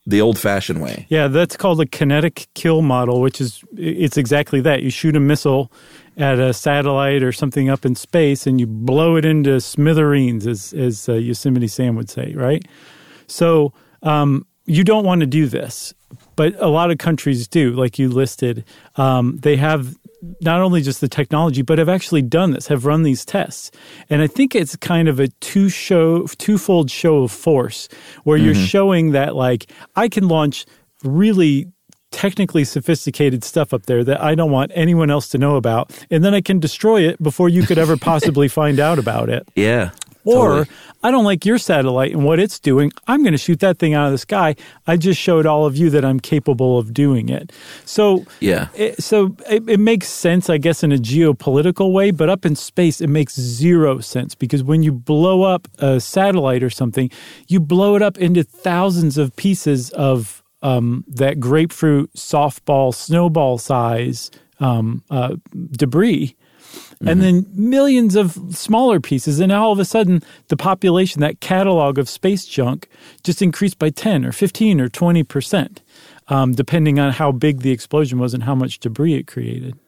the 0.06 0.20
old 0.20 0.36
fashioned 0.36 0.82
way. 0.82 1.06
Yeah, 1.10 1.28
that's 1.28 1.56
called 1.56 1.80
a 1.80 1.86
kinetic 1.86 2.48
kill 2.54 2.82
model, 2.82 3.20
which 3.20 3.40
is 3.40 3.62
it's 3.76 4.16
exactly 4.16 4.60
that. 4.62 4.82
You 4.82 4.90
shoot 4.90 5.14
a 5.14 5.20
missile 5.20 5.70
at 6.16 6.38
a 6.38 6.52
satellite 6.52 7.22
or 7.22 7.32
something 7.32 7.68
up 7.68 7.84
in 7.84 7.94
space, 7.94 8.46
and 8.46 8.60
you 8.60 8.66
blow 8.66 9.16
it 9.16 9.24
into 9.24 9.60
smithereens, 9.60 10.46
as 10.46 10.72
as 10.72 11.08
uh, 11.08 11.14
Yosemite 11.14 11.68
Sam 11.68 11.96
would 11.96 12.10
say, 12.10 12.32
right? 12.34 12.64
So 13.26 13.72
um, 14.02 14.46
you 14.66 14.84
don't 14.84 15.04
want 15.04 15.20
to 15.20 15.26
do 15.26 15.46
this, 15.46 15.94
but 16.36 16.54
a 16.58 16.68
lot 16.68 16.90
of 16.90 16.98
countries 16.98 17.48
do, 17.48 17.72
like 17.72 17.98
you 17.98 18.08
listed. 18.08 18.64
Um, 18.96 19.38
they 19.38 19.56
have 19.56 19.96
not 20.40 20.60
only 20.60 20.80
just 20.80 21.00
the 21.00 21.08
technology, 21.08 21.62
but 21.62 21.78
have 21.78 21.88
actually 21.88 22.22
done 22.22 22.52
this, 22.52 22.68
have 22.68 22.86
run 22.86 23.02
these 23.02 23.24
tests, 23.24 23.70
and 24.08 24.22
I 24.22 24.26
think 24.26 24.54
it's 24.54 24.76
kind 24.76 25.08
of 25.08 25.20
a 25.20 25.28
two 25.40 25.68
show, 25.68 26.26
twofold 26.26 26.90
show 26.90 27.24
of 27.24 27.32
force, 27.32 27.88
where 28.24 28.38
you're 28.38 28.54
showing 28.54 29.12
that 29.12 29.36
like 29.36 29.70
I 29.96 30.08
can 30.08 30.28
launch 30.28 30.64
really 31.02 31.66
technically 32.14 32.64
sophisticated 32.64 33.42
stuff 33.44 33.74
up 33.74 33.86
there 33.86 34.04
that 34.04 34.22
I 34.22 34.34
don't 34.34 34.50
want 34.52 34.70
anyone 34.74 35.10
else 35.10 35.28
to 35.28 35.38
know 35.38 35.56
about, 35.56 35.90
and 36.10 36.24
then 36.24 36.32
I 36.34 36.40
can 36.40 36.60
destroy 36.60 37.02
it 37.02 37.22
before 37.22 37.48
you 37.48 37.62
could 37.64 37.78
ever 37.78 37.96
possibly 38.10 38.48
find 38.48 38.78
out 38.80 38.98
about 38.98 39.28
it. 39.28 39.46
Yeah. 39.54 39.90
Or 40.26 40.48
totally. 40.64 40.76
I 41.02 41.10
don't 41.10 41.24
like 41.24 41.44
your 41.44 41.58
satellite 41.58 42.12
and 42.12 42.24
what 42.24 42.38
it's 42.40 42.58
doing. 42.58 42.92
I'm 43.06 43.22
going 43.22 43.32
to 43.32 43.38
shoot 43.38 43.60
that 43.60 43.78
thing 43.78 43.92
out 43.92 44.06
of 44.06 44.12
the 44.12 44.16
sky. 44.18 44.56
I 44.86 44.96
just 44.96 45.20
showed 45.20 45.44
all 45.44 45.66
of 45.66 45.76
you 45.76 45.90
that 45.90 46.02
I'm 46.02 46.18
capable 46.18 46.78
of 46.78 46.94
doing 46.94 47.28
it. 47.28 47.52
So 47.84 48.24
Yeah. 48.40 48.68
it, 48.74 49.02
so 49.02 49.36
it, 49.50 49.68
it 49.68 49.80
makes 49.80 50.08
sense, 50.08 50.48
I 50.48 50.56
guess, 50.56 50.82
in 50.82 50.92
a 50.92 50.96
geopolitical 50.96 51.92
way. 51.92 52.10
But 52.10 52.30
up 52.30 52.46
in 52.46 52.56
space, 52.56 53.02
it 53.02 53.08
makes 53.08 53.34
zero 53.38 53.98
sense 54.00 54.34
because 54.34 54.62
when 54.62 54.82
you 54.82 54.92
blow 54.92 55.42
up 55.42 55.68
a 55.78 56.00
satellite 56.00 56.62
or 56.62 56.70
something, 56.70 57.10
you 57.48 57.60
blow 57.60 57.94
it 57.96 58.00
up 58.00 58.16
into 58.16 58.42
thousands 58.42 59.18
of 59.18 59.36
pieces 59.36 59.90
of 59.90 60.42
um, 60.64 61.04
that 61.06 61.38
grapefruit 61.38 62.12
softball 62.14 62.92
snowball 62.92 63.58
size 63.58 64.32
um, 64.58 65.04
uh, 65.10 65.36
debris 65.70 66.34
and 67.06 67.20
then 67.20 67.46
millions 67.52 68.16
of 68.16 68.38
smaller 68.50 68.98
pieces. 68.98 69.40
And 69.40 69.50
now 69.50 69.64
all 69.64 69.72
of 69.72 69.78
a 69.78 69.84
sudden, 69.84 70.22
the 70.48 70.56
population, 70.56 71.20
that 71.20 71.40
catalog 71.40 71.98
of 71.98 72.08
space 72.08 72.46
junk, 72.46 72.88
just 73.22 73.42
increased 73.42 73.78
by 73.78 73.90
10 73.90 74.24
or 74.24 74.32
15 74.32 74.80
or 74.80 74.88
20%, 74.88 75.78
um, 76.28 76.52
depending 76.52 76.98
on 76.98 77.12
how 77.12 77.30
big 77.30 77.60
the 77.60 77.70
explosion 77.70 78.18
was 78.18 78.34
and 78.34 78.44
how 78.44 78.54
much 78.54 78.78
debris 78.78 79.14
it 79.14 79.26
created. 79.26 79.78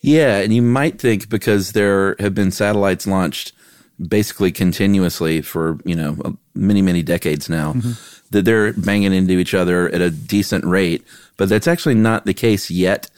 Yeah, 0.00 0.38
and 0.38 0.54
you 0.54 0.62
might 0.62 1.00
think 1.00 1.28
because 1.28 1.72
there 1.72 2.14
have 2.18 2.34
been 2.34 2.50
satellites 2.50 3.06
launched 3.06 3.52
basically 4.08 4.50
continuously 4.50 5.40
for 5.40 5.78
you 5.84 5.94
know 5.94 6.36
many 6.54 6.82
many 6.82 7.02
decades 7.02 7.48
now 7.48 7.74
that 8.30 8.44
they're 8.44 8.72
banging 8.72 9.12
into 9.12 9.38
each 9.38 9.54
other 9.54 9.88
at 9.90 10.00
a 10.00 10.10
decent 10.10 10.64
rate, 10.64 11.04
but 11.36 11.48
that's 11.48 11.68
actually 11.68 11.94
not 11.94 12.24
the 12.26 12.34
case 12.34 12.70
yet. 12.70 13.10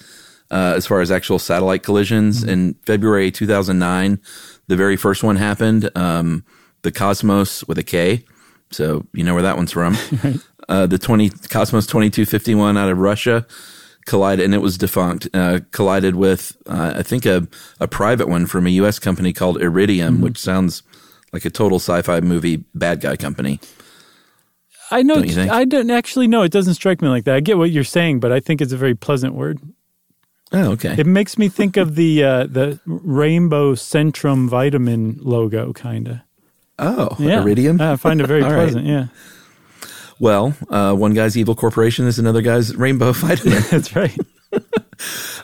Uh, 0.49 0.75
as 0.77 0.87
far 0.87 1.01
as 1.01 1.11
actual 1.11 1.41
satellite 1.41 1.83
collisions, 1.83 2.45
in 2.45 2.75
February 2.87 3.33
2009, 3.33 4.21
the 4.69 4.77
very 4.77 4.97
first 4.97 5.25
one 5.25 5.35
happened. 5.35 5.91
Um, 5.97 6.45
the 6.83 6.93
Cosmos 6.93 7.65
with 7.65 7.79
a 7.79 7.83
K, 7.83 8.25
so 8.71 9.05
you 9.13 9.25
know 9.25 9.35
where 9.35 9.43
that 9.43 9.57
one's 9.57 9.73
from. 9.73 9.97
uh, 10.69 10.87
the 10.87 10.99
20 10.99 11.31
Cosmos 11.51 11.87
2251 11.87 12.77
out 12.77 12.89
of 12.89 12.99
Russia 12.99 13.45
collided, 14.07 14.45
and 14.45 14.55
it 14.55 14.63
was 14.63 14.79
defunct. 14.79 15.29
Uh, 15.35 15.61
collided 15.73 16.15
with, 16.17 16.57
uh, 16.67 16.95
I 16.97 17.03
think, 17.03 17.27
a, 17.27 17.47
a 17.81 17.87
private 17.87 18.29
one 18.29 18.47
from 18.47 18.67
a 18.67 18.71
U.S. 18.71 18.99
company 18.99 19.33
called 19.33 19.61
Iridium, 19.61 20.21
which 20.21 20.39
sounds 20.39 20.83
like 21.33 21.45
a 21.45 21.51
total 21.51 21.79
sci-fi 21.79 22.21
movie 22.21 22.65
bad 22.75 23.01
guy 23.01 23.17
company. 23.17 23.61
I 24.91 25.03
know, 25.03 25.21
Don't? 25.21 25.51
I 25.51 25.65
don't 25.65 25.91
actually 25.91 26.29
know. 26.29 26.43
It 26.43 26.53
doesn't 26.53 26.75
strike 26.75 27.03
me 27.03 27.09
like 27.09 27.25
that. 27.25 27.35
I 27.35 27.41
get 27.41 27.59
what 27.59 27.71
you're 27.71 27.83
saying, 27.85 28.21
but 28.21 28.31
I 28.33 28.39
think 28.41 28.61
it's 28.61 28.73
a 28.73 28.77
very 28.77 28.95
pleasant 28.95 29.35
word. 29.35 29.59
Oh, 30.53 30.71
okay. 30.73 30.95
It 30.97 31.07
makes 31.07 31.37
me 31.39 31.49
think 31.49 31.77
of 31.77 31.97
the 31.97 32.23
uh, 32.23 32.47
the 32.47 32.79
rainbow 32.87 33.75
Centrum 33.75 34.49
vitamin 34.49 35.19
logo, 35.21 35.73
kind 35.73 36.07
of. 36.09 36.19
oh, 36.79 37.17
Yeah, 37.19 37.41
iridium. 37.43 37.81
I 37.81 37.97
find 37.97 38.21
it 38.21 38.29
very 38.29 38.43
All 38.45 38.51
right. 38.51 38.57
pleasant. 38.63 38.87
Yeah, 38.87 39.07
Well, 40.19 40.55
uh, 40.71 40.95
one 40.95 41.15
guy's 41.15 41.37
evil 41.37 41.55
corporation 41.55 42.07
is 42.07 42.19
another 42.19 42.43
guy's 42.43 42.75
rainbow 42.75 43.13
vitamin. 43.15 43.63
that's 43.71 43.95
right. 43.95 44.17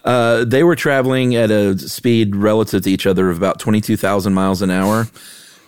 Uh, 0.05 0.45
they 0.45 0.65
were 0.65 0.75
traveling 0.75 1.37
at 1.37 1.51
a 1.51 1.79
speed 1.79 2.35
relative 2.35 2.83
to 2.83 2.91
each 2.91 3.07
other 3.07 3.31
of 3.31 3.37
about 3.37 3.61
22,000 3.61 4.33
miles 4.33 4.63
an 4.63 4.71
hour 4.71 5.07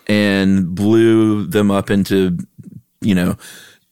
and 0.08 0.74
blew 0.74 1.46
them 1.46 1.70
up 1.70 1.90
into, 1.90 2.36
you 3.00 3.14
know, 3.14 3.36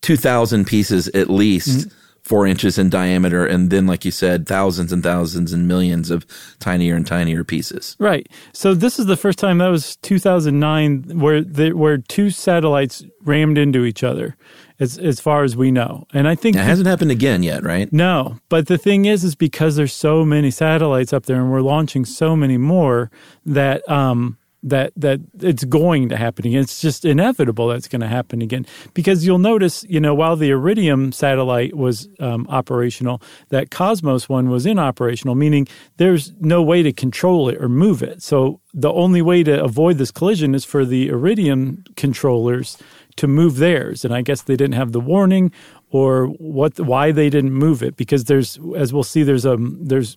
2,000 0.01 0.67
pieces 0.67 1.09
at 1.09 1.31
least, 1.31 1.89
four 2.23 2.47
inches 2.47 2.79
in 2.79 2.89
diameter. 2.89 3.45
And 3.45 3.71
then, 3.71 3.87
like 3.87 4.05
you 4.05 4.11
said, 4.11 4.47
thousands 4.47 4.93
and 4.93 5.03
thousands 5.03 5.53
and 5.53 5.67
millions 5.67 6.11
of 6.11 6.27
tinier 6.59 6.95
and 6.95 7.07
tinier 7.07 7.45
pieces. 7.45 7.97
Right. 7.99 8.29
So 8.53 8.75
this 8.75 8.99
is 8.99 9.07
the 9.07 9.17
first 9.17 9.39
time 9.39 9.59
that 9.59 9.69
was 9.69 9.97
2009 9.97 11.19
where 11.19 11.43
the, 11.43 11.73
where 11.73 11.99
two 11.99 12.31
satellites 12.31 13.05
rammed 13.23 13.59
into 13.59 13.85
each 13.85 14.05
other, 14.05 14.37
as 14.79 14.99
as 14.99 15.21
far 15.21 15.43
as 15.45 15.57
we 15.57 15.71
know. 15.71 16.07
And 16.13 16.29
I 16.29 16.35
think 16.35 16.57
It 16.57 16.61
hasn't 16.61 16.89
happened 16.89 17.11
again 17.11 17.43
yet, 17.43 17.63
right? 17.63 17.93
No, 17.93 18.39
but 18.49 18.67
the 18.67 18.79
thing 18.79 19.05
is, 19.05 19.25
is 19.25 19.35
because 19.35 19.77
there's 19.77 19.93
so 19.93 20.25
many 20.25 20.51
satellites 20.51 21.13
up 21.13 21.27
there, 21.27 21.41
and 21.41 21.51
we're 21.51 21.61
launching 21.61 22.05
so 22.05 22.37
many 22.37 22.57
more 22.57 23.11
that 23.45 23.89
um, 23.91 24.39
that 24.63 24.93
that 24.97 25.21
it's 25.41 25.65
going 25.65 26.09
to 26.09 26.17
happen 26.17 26.47
again. 26.47 26.61
It's 26.61 26.81
just 26.81 27.05
inevitable 27.05 27.69
that's 27.69 27.89
going 27.89 28.01
to 28.01 28.09
happen 28.09 28.43
again 28.43 28.67
because 28.95 29.27
you'll 29.27 29.39
notice, 29.39 29.85
you 29.89 30.01
know, 30.01 30.15
while 30.15 30.37
the 30.37 30.51
Iridium 30.51 31.13
satellite 31.13 31.77
was 31.77 32.09
um, 32.21 32.47
operational, 32.49 33.21
that 33.49 33.71
Cosmos 33.71 34.29
one 34.29 34.51
was 34.51 34.65
inoperational, 34.67 35.37
meaning 35.37 35.67
there's 35.97 36.33
no 36.41 36.63
way 36.63 36.83
to 36.83 36.93
control 36.93 37.49
it 37.49 37.61
or 37.61 37.69
move 37.69 38.03
it. 38.03 38.23
So 38.23 38.61
the 38.73 38.93
only 38.93 39.23
way 39.23 39.43
to 39.43 39.63
avoid 39.63 39.99
this 39.99 40.11
collision 40.11 40.55
is 40.55 40.65
for 40.65 40.85
the 40.85 41.09
Iridium 41.09 41.85
controllers 41.97 42.79
to 43.17 43.27
move 43.27 43.57
theirs, 43.57 44.05
and 44.05 44.15
I 44.15 44.23
guess 44.23 44.43
they 44.43 44.57
didn't 44.57 44.75
have 44.75 44.93
the 44.93 45.01
warning 45.01 45.53
or 45.91 46.27
what 46.27 46.81
why 46.81 47.13
they 47.13 47.29
didn't 47.29 47.53
move 47.53 47.83
it 47.83 47.97
because 47.97 48.25
there's 48.25 48.59
as 48.77 48.93
we'll 48.93 49.03
see 49.03 49.23
there's 49.23 49.45
a 49.45 49.57
there's 49.61 50.17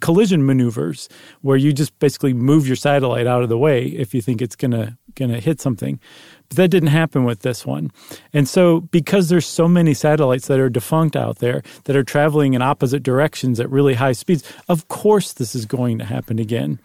collision 0.00 0.44
maneuvers 0.44 1.08
where 1.42 1.56
you 1.56 1.72
just 1.72 1.98
basically 1.98 2.32
move 2.32 2.66
your 2.66 2.76
satellite 2.76 3.26
out 3.26 3.42
of 3.42 3.48
the 3.48 3.58
way 3.58 3.86
if 3.86 4.14
you 4.14 4.20
think 4.20 4.42
it's 4.42 4.56
gonna 4.56 4.98
gonna 5.14 5.40
hit 5.40 5.60
something. 5.60 5.98
But 6.48 6.56
that 6.58 6.68
didn't 6.68 6.90
happen 6.90 7.24
with 7.24 7.40
this 7.40 7.66
one. 7.66 7.90
And 8.32 8.48
so 8.48 8.82
because 8.82 9.28
there's 9.28 9.46
so 9.46 9.66
many 9.66 9.94
satellites 9.94 10.46
that 10.46 10.60
are 10.60 10.68
defunct 10.68 11.16
out 11.16 11.38
there 11.38 11.62
that 11.84 11.96
are 11.96 12.04
traveling 12.04 12.54
in 12.54 12.62
opposite 12.62 13.02
directions 13.02 13.58
at 13.58 13.70
really 13.70 13.94
high 13.94 14.12
speeds, 14.12 14.44
of 14.68 14.88
course 14.88 15.32
this 15.32 15.54
is 15.54 15.66
going 15.66 15.98
to 15.98 16.04
happen 16.04 16.38
again. 16.38 16.78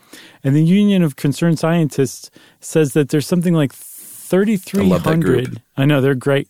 And 0.44 0.56
the 0.56 0.64
Union 0.64 1.04
of 1.04 1.16
Concerned 1.16 1.60
Scientists 1.60 2.32
says 2.60 2.94
that 2.94 3.10
there's 3.10 3.28
something 3.28 3.54
like 3.54 3.74
I 3.74 4.38
love 4.38 5.04
that 5.04 5.20
group. 5.20 5.46
3,300. 5.46 5.62
I 5.78 5.86
know 5.86 6.02
they're 6.02 6.16
great. 6.16 6.48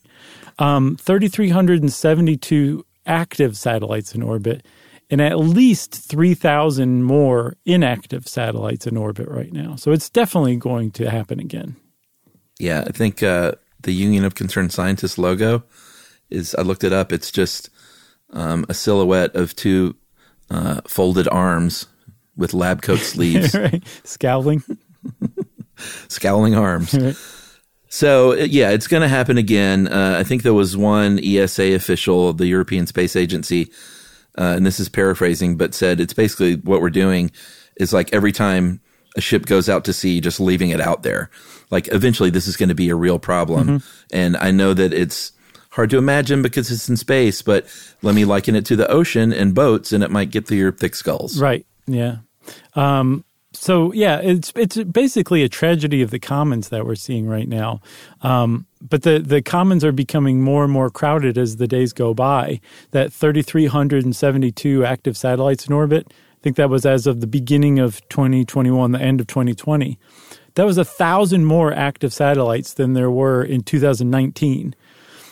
Um, 0.60 0.98
3,372 0.98 2.86
active 3.06 3.58
satellites 3.58 4.14
in 4.14 4.22
orbit, 4.22 4.66
and 5.12 5.20
at 5.22 5.38
least 5.38 5.94
3,000 5.94 7.04
more 7.04 7.58
inactive 7.66 8.28
satellites 8.28 8.88
in 8.88 8.96
orbit 8.96 9.28
right 9.28 9.52
now. 9.52 9.76
So 9.76 9.92
it's 9.92 10.10
definitely 10.10 10.56
going 10.56 10.92
to 10.92 11.12
happen 11.12 11.40
again. 11.40 11.76
Yeah, 12.58 12.86
I 12.88 12.92
think 12.92 13.22
uh, 13.22 13.54
the 13.82 13.92
Union 13.92 14.24
of 14.24 14.36
Concerned 14.36 14.72
Scientists 14.72 15.18
logo 15.18 15.64
is, 16.30 16.56
I 16.56 16.62
looked 16.62 16.86
it 16.86 16.94
up, 16.94 17.12
it's 17.12 17.30
just 17.30 17.70
um, 18.32 18.66
a 18.70 18.74
silhouette 18.74 19.36
of 19.36 19.54
two 19.54 19.96
uh, 20.50 20.80
folded 20.88 21.28
arms 21.28 21.88
with 22.38 22.54
lab 22.54 22.82
coat 22.82 23.00
sleeves, 23.00 23.54
right? 23.54 23.84
Scowling. 24.06 24.64
scowling 26.08 26.56
arms. 26.56 26.94
Right. 26.94 27.18
So 27.90 28.32
uh, 28.32 28.36
yeah, 28.36 28.70
it's 28.70 28.88
going 28.88 29.02
to 29.02 29.10
happen 29.10 29.38
again. 29.38 29.90
Uh, 29.90 30.16
I 30.18 30.24
think 30.24 30.44
there 30.44 30.54
was 30.54 30.78
one 30.78 31.20
ESA 31.22 31.74
official, 31.74 32.32
the 32.32 32.48
European 32.48 32.88
Space 32.88 33.18
Agency, 33.18 33.70
uh, 34.38 34.54
and 34.56 34.66
this 34.66 34.80
is 34.80 34.90
paraphrasing, 34.90 35.58
but 35.58 35.74
said 35.74 36.00
it's 36.00 36.14
basically 36.14 36.56
what 36.56 36.82
we're 36.82 36.90
doing 36.90 37.32
is 37.78 37.94
like 37.94 38.14
every 38.14 38.32
time 38.32 38.82
a 39.16 39.22
ship 39.22 39.46
goes 39.46 39.68
out 39.68 39.86
to 39.86 39.94
sea, 39.94 40.22
just 40.22 40.40
leaving 40.40 40.70
it 40.70 40.80
out 40.80 41.04
there. 41.04 41.30
Like 41.70 41.92
eventually, 41.94 42.30
this 42.30 42.48
is 42.48 42.58
going 42.58 42.70
to 42.70 42.76
be 42.76 42.90
a 42.90 42.96
real 42.96 43.20
problem, 43.20 43.82
and 44.12 44.38
I 44.38 44.52
know 44.52 44.74
that 44.74 44.94
it's 44.94 45.32
hard 45.72 45.90
to 45.90 45.98
imagine 45.98 46.42
because 46.42 46.70
it's 46.70 46.90
in 46.90 46.98
space. 46.98 47.42
But 47.42 47.66
let 48.02 48.16
me 48.16 48.26
liken 48.26 48.56
it 48.56 48.66
to 48.68 48.76
the 48.76 48.90
ocean 48.90 49.34
and 49.34 49.56
boats, 49.56 49.92
and 49.94 50.04
it 50.04 50.12
might 50.12 50.32
get 50.32 50.48
through 50.48 50.58
your 50.58 50.72
thick 50.72 50.96
skulls. 50.96 51.42
Right. 51.42 51.66
Yeah. 51.88 52.18
Um, 52.76 53.24
so 53.54 53.92
yeah, 53.94 54.20
it's 54.20 54.52
it's 54.56 54.78
basically 54.78 55.44
a 55.44 55.50
tragedy 55.50 56.02
of 56.02 56.12
the 56.12 56.20
commons 56.20 56.70
that 56.70 56.86
we're 56.86 56.96
seeing 56.96 57.28
right 57.28 57.48
now. 57.48 57.82
Um, 58.22 58.66
but 58.82 59.04
the 59.04 59.20
the 59.20 59.42
commons 59.42 59.84
are 59.84 59.92
becoming 59.92 60.42
more 60.42 60.64
and 60.64 60.74
more 60.74 60.90
crowded 60.90 61.38
as 61.38 61.58
the 61.58 61.68
days 61.68 61.94
go 61.94 62.14
by. 62.14 62.60
That 62.92 63.14
3,372 63.14 64.86
active 64.86 65.18
satellites 65.18 65.68
in 65.68 65.74
orbit. 65.74 66.08
I 66.10 66.40
think 66.42 66.56
that 66.56 66.70
was 66.70 66.86
as 66.86 67.06
of 67.06 67.22
the 67.22 67.28
beginning 67.28 67.78
of 67.78 68.08
2021, 68.10 68.92
the 68.92 69.02
end 69.02 69.22
of 69.22 69.28
2020. 69.28 70.00
That 70.56 70.66
was 70.66 70.78
a 70.78 70.86
thousand 70.86 71.46
more 71.46 71.72
active 71.72 72.14
satellites 72.14 72.74
than 72.74 72.94
there 72.94 73.12
were 73.12 73.44
in 73.44 73.62
2019 73.62 74.76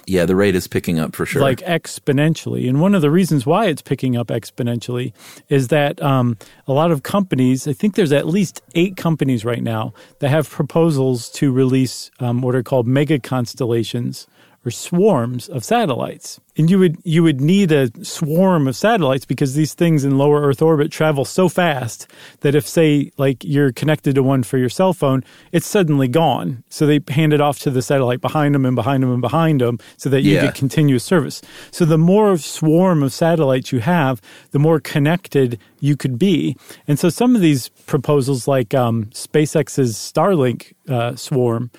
Yeah, 0.09 0.25
the 0.25 0.35
rate 0.35 0.55
is 0.55 0.67
picking 0.67 0.99
up 0.99 1.15
for 1.15 1.27
sure. 1.27 1.39
like 1.39 1.59
exponentially. 1.59 2.67
And 2.67 2.81
one 2.81 2.95
of 2.95 3.03
the 3.03 3.11
reasons 3.11 3.45
why 3.45 3.67
it's 3.67 3.83
picking 3.83 4.17
up 4.17 4.27
exponentially 4.27 5.13
is 5.49 5.67
that 5.67 6.01
um, 6.01 6.35
a 6.67 6.73
lot 6.73 6.89
of 6.89 7.03
companies, 7.03 7.67
I 7.67 7.73
think 7.73 7.93
there's 7.93 8.11
at 8.11 8.25
least 8.25 8.63
eight 8.73 8.97
companies 8.97 9.45
right 9.45 9.61
now 9.61 9.93
that 10.17 10.29
have 10.29 10.49
proposals 10.49 11.29
to 11.31 11.51
release 11.51 12.09
um, 12.19 12.41
what 12.41 12.55
are 12.55 12.63
called 12.63 12.87
mega 12.87 13.19
constellations 13.19 14.25
or 14.65 14.71
swarms 14.71 15.47
of 15.47 15.63
satellites. 15.63 16.39
And 16.57 16.69
you 16.69 16.77
would 16.79 16.97
you 17.05 17.23
would 17.23 17.39
need 17.39 17.71
a 17.71 17.89
swarm 18.03 18.67
of 18.67 18.75
satellites 18.75 19.23
because 19.25 19.53
these 19.53 19.73
things 19.73 20.03
in 20.03 20.17
lower 20.17 20.41
Earth 20.41 20.61
orbit 20.61 20.91
travel 20.91 21.23
so 21.23 21.47
fast 21.47 22.07
that 22.41 22.55
if 22.55 22.67
say 22.67 23.11
like 23.17 23.41
you're 23.45 23.71
connected 23.71 24.15
to 24.15 24.23
one 24.23 24.43
for 24.43 24.57
your 24.57 24.67
cell 24.67 24.91
phone, 24.91 25.23
it's 25.53 25.65
suddenly 25.65 26.09
gone. 26.09 26.63
So 26.69 26.85
they 26.85 26.99
hand 27.07 27.31
it 27.31 27.39
off 27.39 27.59
to 27.59 27.69
the 27.71 27.81
satellite 27.81 28.19
behind 28.19 28.53
them 28.53 28.65
and 28.65 28.75
behind 28.75 29.01
them 29.03 29.13
and 29.13 29.21
behind 29.21 29.61
them 29.61 29.79
so 29.95 30.09
that 30.09 30.21
you 30.23 30.33
Yeah. 30.35 30.41
get 30.47 30.55
continuous 30.55 31.05
service. 31.05 31.41
So 31.71 31.85
the 31.85 31.97
more 31.97 32.37
swarm 32.37 33.03
of 33.03 33.13
satellites 33.13 33.71
you 33.71 33.79
have, 33.79 34.19
the 34.51 34.59
more 34.59 34.81
connected 34.81 35.57
you 35.79 35.95
could 35.95 36.19
be. 36.19 36.57
And 36.85 36.99
so 36.99 37.07
some 37.07 37.33
of 37.35 37.41
these 37.41 37.69
proposals, 37.87 38.47
like 38.49 38.73
um, 38.73 39.05
SpaceX's 39.13 39.95
Starlink 39.95 40.73
uh, 40.89 41.15
swarm, 41.15 41.71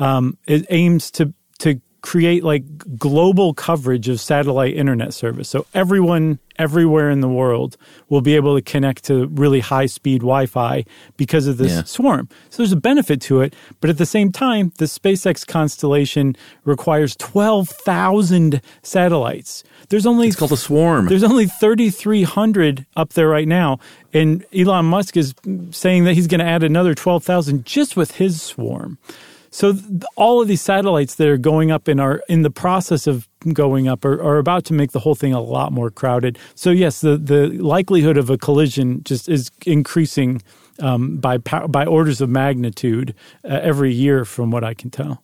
um, 0.00 0.36
it 0.48 0.66
aims 0.70 1.10
to 1.12 1.24
to 1.24 1.32
create 2.04 2.44
like 2.44 2.62
global 2.98 3.54
coverage 3.54 4.10
of 4.10 4.20
satellite 4.20 4.74
internet 4.76 5.14
service. 5.14 5.48
So 5.48 5.64
everyone 5.72 6.38
everywhere 6.58 7.08
in 7.08 7.20
the 7.20 7.28
world 7.28 7.78
will 8.10 8.20
be 8.20 8.36
able 8.36 8.54
to 8.54 8.60
connect 8.62 9.04
to 9.04 9.26
really 9.28 9.60
high 9.60 9.86
speed 9.86 10.20
Wi-Fi 10.20 10.84
because 11.16 11.46
of 11.46 11.56
this 11.56 11.72
Yeah. 11.72 11.82
swarm. 11.84 12.28
So 12.50 12.58
there's 12.58 12.72
a 12.72 12.76
benefit 12.76 13.22
to 13.22 13.40
it, 13.40 13.54
but 13.80 13.88
at 13.88 13.96
the 13.96 14.04
same 14.04 14.30
time, 14.30 14.70
the 14.76 14.84
SpaceX 14.84 15.46
constellation 15.46 16.36
requires 16.64 17.16
12,000 17.16 18.60
satellites. 18.82 19.64
There's 19.88 20.04
only 20.04 20.28
it's 20.28 20.36
called 20.36 20.52
a 20.52 20.58
swarm. 20.58 21.06
there's 21.06 21.24
only 21.24 21.46
3,300 21.46 22.84
up 22.96 23.14
there 23.14 23.28
right 23.28 23.48
now. 23.48 23.78
And 24.12 24.44
Elon 24.54 24.84
Musk 24.84 25.16
is 25.16 25.34
saying 25.70 26.04
that 26.04 26.12
he's 26.14 26.26
going 26.26 26.40
to 26.40 26.46
add 26.46 26.62
another 26.62 26.94
12,000 26.94 27.64
just 27.64 27.96
with 27.96 28.12
his 28.16 28.42
swarm. 28.42 28.98
So 29.54 29.72
th- 29.72 30.02
all 30.16 30.42
of 30.42 30.48
these 30.48 30.60
satellites 30.60 31.14
that 31.14 31.28
are 31.28 31.36
going 31.36 31.70
up 31.70 31.86
and 31.86 32.00
are 32.00 32.20
in 32.28 32.42
the 32.42 32.50
process 32.50 33.06
of 33.06 33.28
going 33.52 33.86
up 33.86 34.04
are, 34.04 34.20
are 34.20 34.38
about 34.38 34.64
to 34.64 34.72
make 34.72 34.90
the 34.90 34.98
whole 34.98 35.14
thing 35.14 35.32
a 35.32 35.40
lot 35.40 35.70
more 35.70 35.92
crowded. 35.92 36.40
So 36.56 36.70
yes, 36.70 37.00
the, 37.00 37.16
the 37.16 37.50
likelihood 37.50 38.16
of 38.16 38.30
a 38.30 38.36
collision 38.36 39.04
just 39.04 39.28
is 39.28 39.52
increasing 39.64 40.42
um, 40.80 41.18
by 41.18 41.38
pow- 41.38 41.68
by 41.68 41.86
orders 41.86 42.20
of 42.20 42.28
magnitude 42.30 43.14
uh, 43.44 43.60
every 43.62 43.92
year, 43.92 44.24
from 44.24 44.50
what 44.50 44.64
I 44.64 44.74
can 44.74 44.90
tell. 44.90 45.22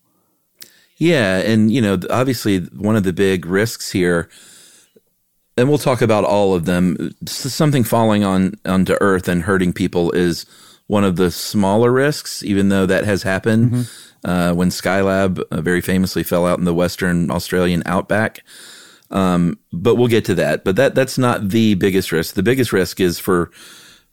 Yeah, 0.97 1.39
and 1.39 1.73
you 1.73 1.81
know, 1.81 1.99
obviously 2.09 2.61
one 2.61 2.95
of 2.95 3.03
the 3.03 3.13
big 3.13 3.47
risks 3.47 3.91
here, 3.91 4.31
and 5.57 5.69
we'll 5.69 5.79
talk 5.79 6.01
about 6.01 6.23
all 6.23 6.55
of 6.55 6.67
them. 6.67 7.17
Something 7.27 7.83
falling 7.83 8.23
on 8.23 8.55
onto 8.65 8.97
Earth 9.01 9.27
and 9.27 9.43
hurting 9.43 9.73
people 9.73 10.13
is 10.13 10.47
one 10.87 11.03
of 11.03 11.17
the 11.17 11.33
smaller 11.33 11.91
risks, 11.91 12.45
even 12.45 12.69
though 12.69 12.87
that 12.87 13.05
has 13.05 13.25
happened. 13.25 13.89
Uh, 14.23 14.53
when 14.53 14.69
Skylab 14.69 15.41
uh, 15.51 15.63
very 15.63 15.81
famously 15.81 16.23
fell 16.23 16.47
out 16.47 16.59
in 16.59 16.67
the 16.67 16.75
Western 16.75 17.31
Australian 17.31 17.83
outback, 17.87 18.45
um, 19.11 19.59
but 19.73 19.95
we'll 19.95 20.09
get 20.09 20.27
to 20.27 20.35
that. 20.35 20.63
But 20.63 20.77
that 20.77 20.95
that's 20.95 21.17
not 21.17 21.49
the 21.49 21.75
biggest 21.75 22.13
risk. 22.13 22.35
The 22.35 22.43
biggest 22.43 22.73
risk 22.73 23.01
is 23.01 23.19
for 23.19 23.51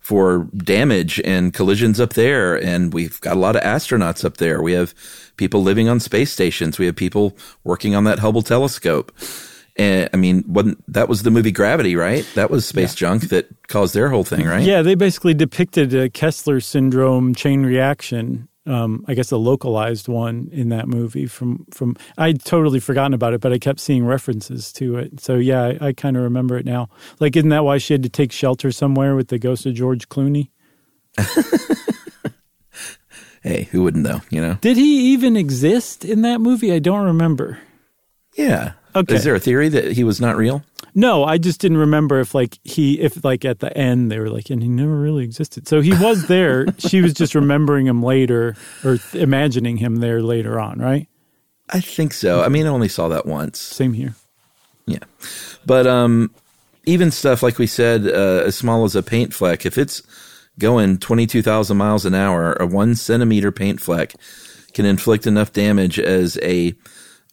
for 0.07 0.47
damage 0.55 1.19
and 1.25 1.53
collisions 1.53 1.99
up 1.99 2.13
there. 2.13 2.55
And 2.55 2.93
we've 2.93 3.19
got 3.19 3.35
a 3.35 3.39
lot 3.41 3.57
of 3.57 3.61
astronauts 3.63 4.23
up 4.23 4.37
there. 4.37 4.61
We 4.61 4.71
have 4.71 4.95
people 5.35 5.61
living 5.61 5.89
on 5.89 5.99
space 5.99 6.31
stations. 6.31 6.79
We 6.79 6.85
have 6.85 6.95
people 6.95 7.37
working 7.65 7.93
on 7.93 8.05
that 8.05 8.19
Hubble 8.19 8.41
telescope. 8.41 9.11
And 9.75 10.09
I 10.13 10.15
mean, 10.15 10.45
wasn't 10.47 10.81
that 10.93 11.09
was 11.09 11.23
the 11.23 11.29
movie 11.29 11.51
Gravity, 11.51 11.97
right? 11.97 12.25
That 12.35 12.49
was 12.49 12.65
space 12.65 12.95
junk 12.95 13.23
that 13.29 13.49
caused 13.67 13.93
their 13.93 14.07
whole 14.07 14.23
thing, 14.23 14.45
right? 14.45 14.63
Yeah, 14.63 14.81
they 14.81 14.95
basically 14.95 15.33
depicted 15.33 15.93
a 15.93 16.09
Kessler 16.09 16.61
syndrome 16.61 17.35
chain 17.35 17.63
reaction. 17.63 18.47
Um, 18.67 19.05
I 19.07 19.13
guess 19.13 19.31
a 19.31 19.37
localized 19.37 20.07
one 20.07 20.49
in 20.51 20.69
that 20.69 20.87
movie. 20.87 21.25
From 21.25 21.65
from 21.71 21.95
I'd 22.17 22.43
totally 22.43 22.79
forgotten 22.79 23.13
about 23.13 23.33
it, 23.33 23.41
but 23.41 23.53
I 23.53 23.59
kept 23.59 23.79
seeing 23.79 24.05
references 24.05 24.71
to 24.73 24.97
it. 24.97 25.19
So 25.19 25.35
yeah, 25.35 25.63
I, 25.63 25.87
I 25.87 25.93
kind 25.93 26.17
of 26.17 26.23
remember 26.23 26.57
it 26.57 26.65
now. 26.65 26.89
Like, 27.19 27.35
isn't 27.35 27.49
that 27.49 27.63
why 27.63 27.77
she 27.77 27.93
had 27.93 28.03
to 28.03 28.09
take 28.09 28.31
shelter 28.31 28.71
somewhere 28.71 29.15
with 29.15 29.29
the 29.29 29.39
ghost 29.39 29.65
of 29.65 29.73
George 29.73 30.09
Clooney? 30.09 30.49
Hey, 33.47 33.63
who 33.71 33.83
wouldn't 33.83 34.03
though? 34.03 34.21
You 34.29 34.41
know? 34.41 34.57
Did 34.59 34.75
he 34.75 35.13
even 35.13 35.37
exist 35.37 36.03
in 36.03 36.21
that 36.23 36.41
movie? 36.41 36.73
I 36.73 36.79
don't 36.79 37.05
remember. 37.05 37.59
Yeah. 38.35 38.73
Okay. 38.93 39.15
Is 39.15 39.23
there 39.23 39.35
a 39.35 39.39
theory 39.39 39.69
that 39.69 39.93
he 39.93 40.03
was 40.03 40.19
not 40.19 40.35
real? 40.35 40.63
No, 40.97 41.23
I 41.23 41.37
just 41.37 41.61
didn't 41.61 41.77
remember 41.77 42.19
if 42.19 42.33
like 42.33 42.57
he 42.63 42.99
if 42.99 43.23
like 43.23 43.45
at 43.45 43.59
the 43.59 43.75
end 43.77 44.11
they 44.11 44.17
were 44.17 44.31
like 44.31 44.49
and 44.49 44.63
he 44.63 44.67
never 44.67 44.97
really 44.97 45.23
existed. 45.23 45.67
So 45.67 45.79
he 45.79 45.91
was 45.91 46.25
there. 46.25 46.65
she 46.79 47.01
was 47.01 47.13
just 47.13 47.35
remembering 47.35 47.85
him 47.85 48.01
later 48.01 48.55
or 48.83 48.97
th- 48.97 49.21
imagining 49.21 49.77
him 49.77 49.97
there 49.97 50.23
later 50.23 50.59
on, 50.59 50.79
right? 50.79 51.07
I 51.69 51.81
think 51.81 52.13
so. 52.13 52.41
I 52.41 52.49
mean, 52.49 52.65
I 52.65 52.69
only 52.69 52.87
saw 52.87 53.09
that 53.09 53.27
once. 53.27 53.59
Same 53.59 53.93
here. 53.93 54.15
Yeah. 54.87 55.03
But 55.67 55.85
um, 55.85 56.31
even 56.85 57.11
stuff 57.11 57.43
like 57.43 57.59
we 57.59 57.67
said, 57.67 58.07
uh, 58.07 58.45
as 58.45 58.55
small 58.55 58.83
as 58.83 58.95
a 58.95 59.03
paint 59.03 59.35
fleck, 59.35 59.67
if 59.67 59.77
it's 59.77 60.01
going 60.57 60.97
22,000 60.97 61.77
miles 61.77 62.05
an 62.05 62.15
hour, 62.15 62.53
a 62.53 62.65
one 62.65 62.95
centimeter 62.95 63.51
paint 63.51 63.79
fleck 63.79 64.15
can 64.73 64.85
inflict 64.85 65.27
enough 65.27 65.53
damage 65.53 65.99
as 65.99 66.39
a, 66.41 66.73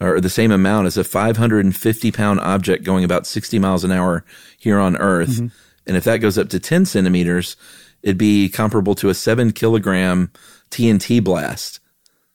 or 0.04 0.20
the 0.20 0.28
same 0.30 0.50
amount 0.52 0.86
as 0.86 0.96
a 0.96 1.04
550 1.04 2.12
pound 2.12 2.40
object 2.40 2.84
going 2.84 3.04
about 3.04 3.26
60 3.26 3.58
miles 3.58 3.84
an 3.84 3.90
hour 3.92 4.24
here 4.58 4.78
on 4.78 4.96
Earth. 4.96 5.38
And 5.86 5.96
if 5.96 6.04
that 6.04 6.18
goes 6.18 6.38
up 6.38 6.48
to 6.50 6.60
10 6.60 6.84
centimeters, 6.86 7.56
it'd 8.02 8.18
be 8.18 8.48
comparable 8.48 8.94
to 8.96 9.08
a 9.08 9.14
seven 9.14 9.52
kilogram 9.52 10.30
TNT 10.70 11.22
blast. 11.22 11.80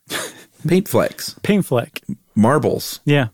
paint 0.67 0.88
flecks, 0.88 1.36
Paint 1.43 1.65
fleck. 1.65 2.01
marbles. 2.36 2.99
Yeah. 3.05 3.27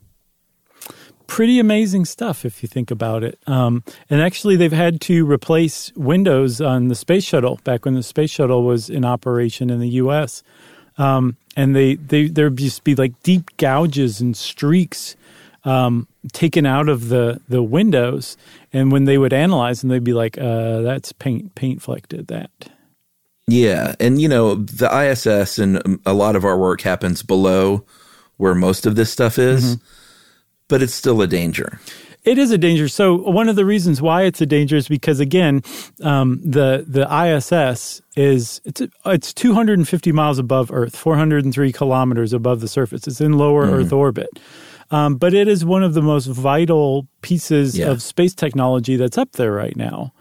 Pretty 1.27 1.59
amazing 1.59 2.05
stuff 2.05 2.45
if 2.45 2.61
you 2.61 2.67
think 2.69 2.91
about 2.91 3.23
it. 3.23 3.39
Um, 3.47 3.83
and 4.11 4.21
actually, 4.21 4.57
they've 4.57 4.71
had 4.71 5.01
to 5.01 5.25
replace 5.25 5.91
windows 5.95 6.61
on 6.61 6.87
the 6.87 6.93
space 6.95 7.23
shuttle 7.23 7.59
back 7.63 7.83
when 7.83 7.95
the 7.95 8.03
space 8.03 8.29
shuttle 8.29 8.63
was 8.63 8.91
in 8.91 9.03
operation 9.03 9.71
in 9.71 9.79
the 9.79 9.89
U.S. 9.89 10.43
Um, 10.97 11.37
and 11.55 11.75
they, 11.75 11.95
they 11.95 12.27
there'd 12.27 12.57
just 12.57 12.83
be 12.83 12.95
like 12.95 13.21
deep 13.23 13.57
gouges 13.57 14.21
and 14.21 14.35
streaks 14.35 15.15
um, 15.65 16.07
taken 16.31 16.65
out 16.65 16.87
of 16.87 17.09
the 17.09 17.41
the 17.49 17.63
windows. 17.63 18.37
And 18.71 18.91
when 18.91 19.05
they 19.05 19.17
would 19.17 19.33
analyze 19.33 19.81
them, 19.81 19.89
they'd 19.89 20.03
be 20.03 20.13
like, 20.13 20.37
uh, 20.37 20.81
"That's 20.81 21.11
paint 21.11 21.55
paint 21.55 21.81
fleck 21.81 22.07
did 22.07 22.27
that." 22.27 22.51
Yeah, 23.47 23.95
and 23.99 24.21
you 24.21 24.27
know 24.27 24.55
the 24.55 24.87
ISS 24.87 25.59
and 25.59 25.99
a 26.05 26.13
lot 26.13 26.35
of 26.35 26.45
our 26.45 26.57
work 26.57 26.81
happens 26.81 27.23
below 27.23 27.85
where 28.37 28.55
most 28.55 28.85
of 28.85 28.95
this 28.95 29.11
stuff 29.11 29.37
is, 29.37 29.77
but 30.67 30.81
it's 30.81 30.93
still 30.93 31.21
a 31.21 31.27
danger. 31.27 31.79
It 32.25 32.37
is 32.39 32.51
a 32.51 32.57
danger. 32.57 32.87
So 32.87 33.15
one 33.15 33.47
of 33.49 33.55
the 33.55 33.65
reasons 33.65 34.01
why 34.01 34.23
it's 34.23 34.41
a 34.41 34.45
danger 34.47 34.75
is 34.75 34.87
because 34.87 35.19
again, 35.19 35.61
um, 36.01 36.39
the 36.43 36.83
the 36.87 37.05
ISS 37.07 38.01
is 38.15 38.61
it's 38.65 38.81
it's 39.05 39.33
250 39.33 40.11
miles 40.11 40.39
above 40.39 40.71
Earth, 40.71 40.95
403 40.95 41.71
kilometers 41.71 42.33
above 42.33 42.61
the 42.61 42.67
surface. 42.67 43.07
It's 43.07 43.21
in 43.21 43.33
lower 43.33 43.65
Earth 43.65 43.93
orbit, 43.93 44.29
um, 44.91 45.15
but 45.17 45.33
it 45.35 45.47
is 45.47 45.63
one 45.63 45.83
of 45.83 45.93
the 45.93 46.01
most 46.01 46.25
vital 46.25 47.07
pieces 47.21 47.77
Yeah. 47.77 47.91
of 47.91 48.01
space 48.01 48.33
technology 48.33 48.95
that's 48.95 49.17
up 49.19 49.33
there 49.33 49.51
right 49.51 49.75
now. 49.77 50.11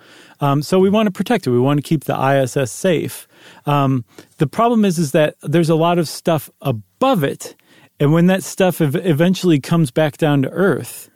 Um, 0.41 0.61
so 0.63 0.79
we 0.79 0.91
want 0.91 1.07
to 1.07 1.11
protect 1.13 1.47
it. 1.47 1.51
We 1.51 1.61
want 1.61 1.79
to 1.79 1.83
keep 1.89 2.05
the 2.05 2.15
ISS 2.21 2.71
safe. 2.71 3.27
Um, 3.67 4.05
the 4.39 4.47
problem 4.47 4.85
is, 4.85 4.99
is 4.99 5.13
that 5.13 5.37
there's 5.43 5.71
a 5.71 5.75
lot 5.77 5.99
of 5.99 6.07
stuff 6.09 6.51
above 6.61 7.25
it, 7.25 7.55
and 7.99 8.13
when 8.13 8.27
that 8.27 8.43
stuff 8.43 8.81
ev- 8.83 8.97
eventually 9.07 9.59
comes 9.61 9.91
back 9.91 10.19
down 10.19 10.43
to 10.43 10.51
Earth, 10.51 11.09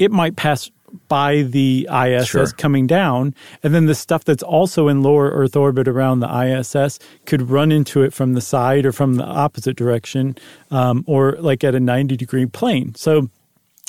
it 0.00 0.10
might 0.10 0.34
pass 0.34 0.70
by 1.08 1.42
the 1.42 1.88
ISS 1.92 2.28
Sure. 2.28 2.46
coming 2.46 2.86
down, 2.86 3.34
and 3.62 3.72
then 3.74 3.86
the 3.86 3.94
stuff 3.94 4.24
that's 4.24 4.42
also 4.42 4.88
in 4.88 5.02
lower 5.02 5.30
Earth 5.30 5.54
orbit 5.54 5.86
around 5.86 6.18
the 6.18 6.28
ISS 6.28 6.98
could 7.26 7.48
run 7.48 7.70
into 7.70 8.02
it 8.02 8.12
from 8.12 8.32
the 8.32 8.40
side 8.40 8.84
or 8.84 8.90
from 8.90 9.14
the 9.14 9.24
opposite 9.24 9.76
direction, 9.76 10.34
um, 10.72 11.04
or 11.06 11.36
like 11.38 11.62
at 11.62 11.74
a 11.76 11.80
90 11.80 12.16
degree 12.16 12.46
plane. 12.46 12.94
So 12.96 13.28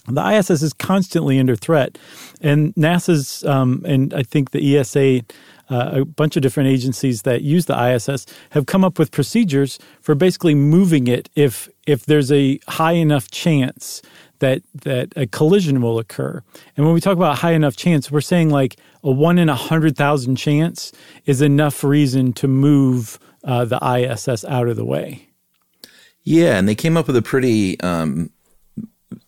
the 0.08 0.22
ISS 0.22 0.62
is 0.62 0.74
constantly 0.74 1.40
under 1.40 1.56
threat, 1.56 1.98
and 2.42 2.76
NASA's 2.76 3.44
um, 3.46 3.84
and 3.86 4.14
I 4.14 4.24
think 4.24 4.52
the 4.52 4.78
ESA, 4.78 5.22
uh, 5.70 6.02
a 6.02 6.06
bunch 6.06 6.36
of 6.36 6.42
different 6.42 6.70
agencies 6.70 7.22
that 7.22 7.42
use 7.42 7.66
the 7.66 7.80
ISS 7.82 8.26
have 8.52 8.66
come 8.66 8.84
up 8.84 9.00
with 9.00 9.12
procedures 9.12 9.80
for 10.02 10.14
basically 10.14 10.56
moving 10.56 11.08
it 11.08 11.30
if 11.36 11.70
if 11.88 12.06
there's 12.06 12.32
a 12.32 12.60
high 12.68 12.94
enough 12.94 13.32
chance 13.32 14.02
that 14.42 14.62
that 14.84 15.14
a 15.16 15.26
collision 15.26 15.82
will 15.82 15.98
occur. 15.98 16.44
And 16.76 16.86
when 16.86 16.94
we 16.94 17.02
talk 17.02 17.16
about 17.16 17.38
high 17.38 17.54
enough 17.54 17.78
chance, 17.78 18.12
we're 18.12 18.22
saying 18.22 18.50
like 18.50 18.76
a 19.04 19.10
one 19.10 19.40
in 19.40 19.50
a 19.50 19.56
hundred 19.56 19.96
thousand 19.96 20.36
chance 20.36 20.92
is 21.26 21.42
enough 21.42 21.84
reason 21.84 22.34
to 22.34 22.48
move 22.48 23.18
uh, 23.46 23.66
the 23.66 23.80
ISS 23.82 24.44
out 24.46 24.68
of 24.68 24.76
the 24.76 24.86
way. 24.86 25.30
Yeah, 26.24 26.58
and 26.58 26.68
they 26.68 26.76
came 26.76 26.98
up 26.98 27.08
with 27.08 27.16
a 27.16 27.22
pretty. 27.22 27.80
Um, 27.80 28.30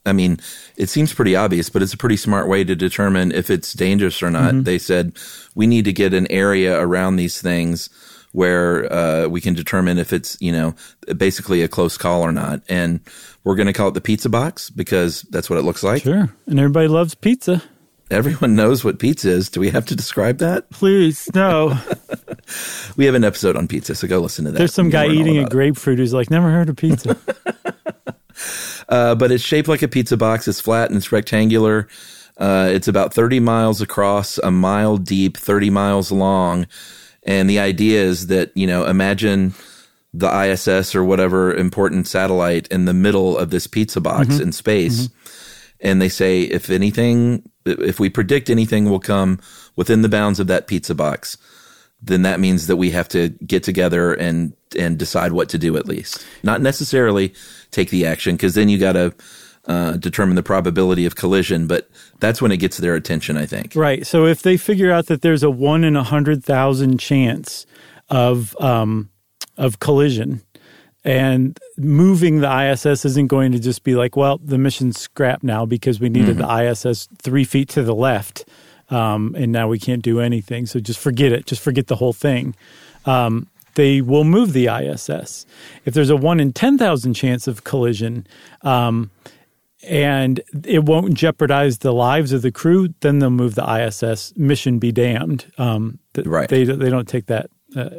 I 0.06 0.14
mean, 0.14 0.40
it 0.78 0.90
seems 0.90 1.14
pretty 1.14 1.36
obvious, 1.36 1.70
but 1.70 1.82
it's 1.82 1.94
a 1.94 1.98
pretty 1.98 2.18
smart 2.18 2.48
way 2.48 2.64
to 2.64 2.76
determine 2.76 3.32
if 3.32 3.50
it's 3.50 3.74
dangerous 3.74 4.22
or 4.22 4.30
not. 4.30 4.64
They 4.64 4.78
said 4.78 5.18
we 5.56 5.68
need 5.68 5.86
to 5.86 5.94
get 5.94 6.14
an 6.14 6.30
area 6.30 6.80
around 6.80 7.16
these 7.16 7.42
things 7.42 7.90
where 8.34 8.92
uh, 8.92 9.28
we 9.28 9.40
can 9.42 9.54
determine 9.54 9.98
if 9.98 10.12
it's 10.14 10.38
you 10.42 10.52
know 10.52 10.76
basically 11.18 11.62
a 11.62 11.68
close 11.68 11.98
call 11.98 12.22
or 12.22 12.32
not, 12.32 12.62
and 12.68 13.00
we're 13.44 13.56
going 13.56 13.68
to 13.68 13.74
call 13.74 13.88
it 13.88 13.94
the 13.94 14.02
pizza 14.02 14.30
box 14.30 14.70
because 14.70 15.22
that's 15.24 15.50
what 15.50 15.58
it 15.58 15.64
looks 15.64 15.82
like. 15.84 16.04
Sure. 16.04 16.30
And 16.46 16.60
everybody 16.60 16.88
loves 16.88 17.16
pizza. 17.16 17.64
Everyone 18.12 18.56
knows 18.56 18.84
what 18.84 19.00
pizza 19.00 19.30
is. 19.30 19.50
Do 19.50 19.60
we 19.60 19.70
have 19.72 19.86
to 19.88 19.96
describe 19.96 20.38
that? 20.40 20.70
Please, 20.70 21.30
no. 21.34 21.80
We 22.98 23.06
have 23.06 23.16
an 23.16 23.24
episode 23.24 23.56
on 23.56 23.68
pizza, 23.68 23.96
so 23.96 24.08
go 24.08 24.20
listen 24.20 24.46
to 24.46 24.52
that. 24.52 24.58
There's 24.58 24.74
some 24.74 24.90
guy 24.90 25.08
eating 25.08 25.38
a 25.38 25.42
about 25.42 25.52
it. 25.52 25.56
grapefruit 25.56 25.98
who's 25.98 26.14
like, 26.14 26.30
never 26.30 26.52
heard 26.52 26.70
of 26.70 26.76
pizza. 26.76 27.18
Uh, 28.90 29.16
but 29.16 29.32
it's 29.32 29.44
shaped 29.44 29.70
like 29.70 29.82
a 29.82 29.88
pizza 29.88 30.18
box. 30.18 30.48
It's 30.48 30.60
flat 30.60 30.90
and 30.90 30.98
it's 30.98 31.12
rectangular. 31.12 31.88
Uh, 32.38 32.70
it's 32.72 32.88
about 32.88 33.14
30 33.14 33.40
miles 33.40 33.82
across, 33.82 34.38
a 34.40 34.52
mile 34.52 34.98
deep, 34.98 35.38
30 35.38 35.70
miles 35.70 36.12
long. 36.12 36.68
And 37.26 37.50
the 37.50 37.60
idea 37.60 38.02
is 38.02 38.28
that, 38.28 38.52
you 38.56 38.68
know, 38.68 38.86
imagine 38.86 39.54
the 40.14 40.28
ISS 40.28 40.96
or 40.96 41.04
whatever 41.04 41.54
important 41.54 42.08
satellite 42.08 42.68
in 42.68 42.86
the 42.86 42.94
middle 42.94 43.38
of 43.38 43.50
this 43.50 43.66
pizza 43.68 44.00
box 44.00 44.30
mm-hmm. 44.30 44.44
in 44.44 44.52
space. 44.52 45.08
Mm-hmm. 45.08 45.88
And 45.88 46.02
they 46.02 46.10
say, 46.10 46.42
if 46.44 46.70
anything, 46.70 47.50
if 47.66 48.00
we 48.00 48.10
predict 48.10 48.50
anything 48.50 48.90
will 48.90 49.00
come 49.00 49.40
within 49.76 50.02
the 50.02 50.10
bounds 50.10 50.40
of 50.40 50.48
that 50.48 50.68
pizza 50.68 50.96
box, 50.96 51.38
then 52.02 52.22
that 52.24 52.40
means 52.40 52.68
that 52.68 52.76
we 52.76 52.92
have 52.92 53.08
to 53.10 53.30
get 53.30 53.64
together 53.64 54.14
and 54.14 54.54
and 54.78 54.98
decide 54.98 55.32
what 55.32 55.50
to 55.50 55.58
do 55.58 55.78
at 55.78 55.88
least. 55.88 56.26
Not 56.44 56.62
necessarily 56.62 57.34
take 57.72 57.90
the 57.90 58.06
action 58.06 58.36
because 58.36 58.56
then 58.56 58.70
you 58.70 58.78
got 58.78 58.94
to 58.94 59.14
uh, 59.66 59.94
determine 59.94 60.36
the 60.36 60.44
probability 60.44 61.06
of 61.06 61.16
collision. 61.16 61.68
But 61.68 61.90
that's 62.20 62.42
when 62.42 62.52
it 62.52 62.58
gets 62.58 62.78
their 62.78 62.96
attention. 62.96 63.38
I 63.38 63.46
think. 63.46 63.76
right. 63.76 64.06
So 64.06 64.26
if 64.26 64.42
they 64.42 64.58
figure 64.58 64.92
out 64.92 65.08
that 65.08 65.22
there's 65.22 65.44
a 65.44 65.50
one 65.50 65.84
in 65.84 65.96
a 65.96 66.04
hundred 66.04 66.44
thousand 66.44 67.00
chance 67.00 67.66
of 68.10 68.56
um, 68.60 69.10
of 69.58 69.80
collision, 69.80 70.42
and 71.04 71.60
moving 71.78 72.40
the 72.40 72.72
ISS 72.72 73.06
isn't 73.06 73.28
going 73.28 73.52
to 73.52 73.60
just 73.60 73.84
be 73.84 73.96
like, 73.96 74.16
well, 74.16 74.38
the 74.38 74.58
mission's 74.58 75.00
scrapped 75.00 75.44
now 75.44 75.66
because 75.66 76.00
we 76.00 76.10
needed 76.10 76.38
the 76.38 76.50
ISS 76.50 77.08
three 77.22 77.44
feet 77.44 77.70
to 77.70 77.84
the 77.84 77.96
left, 77.96 78.46
um, 78.90 79.36
and 79.38 79.52
now 79.52 79.68
we 79.68 79.80
can't 79.80 80.02
do 80.02 80.20
anything. 80.20 80.66
So 80.66 80.80
just 80.80 81.00
forget 81.00 81.32
it. 81.32 81.46
Just 81.46 81.62
forget 81.62 81.88
the 81.88 81.96
whole 81.96 82.14
thing. 82.14 82.56
Um, 83.06 83.48
they 83.76 84.02
will 84.02 84.24
move 84.24 84.54
the 84.54 84.68
ISS. 84.68 85.46
If 85.84 85.94
there's 85.94 86.10
a 86.10 86.16
one 86.16 86.40
in 86.40 86.54
ten 86.54 86.78
thousand 86.78 87.16
chance 87.16 87.48
of 87.48 87.64
collision, 87.64 88.26
um, 88.62 89.10
and 89.84 90.42
it 90.66 90.84
won't 90.86 91.14
jeopardize 91.14 91.80
the 91.80 91.94
lives 91.94 92.32
of 92.32 92.42
the 92.42 92.52
crew, 92.52 92.94
then 93.02 93.20
they'll 93.20 93.30
move 93.30 93.56
the 93.56 93.64
ISS. 93.70 94.34
Mission 94.38 94.80
be 94.80 94.92
damned. 94.92 95.52
Um, 95.58 96.00
th- 96.14 96.28
Right. 96.28 96.50
They 96.50 96.64
they 96.64 96.90
don't 96.90 97.08
take 97.08 97.26
that 97.28 97.50
uh, 97.76 97.90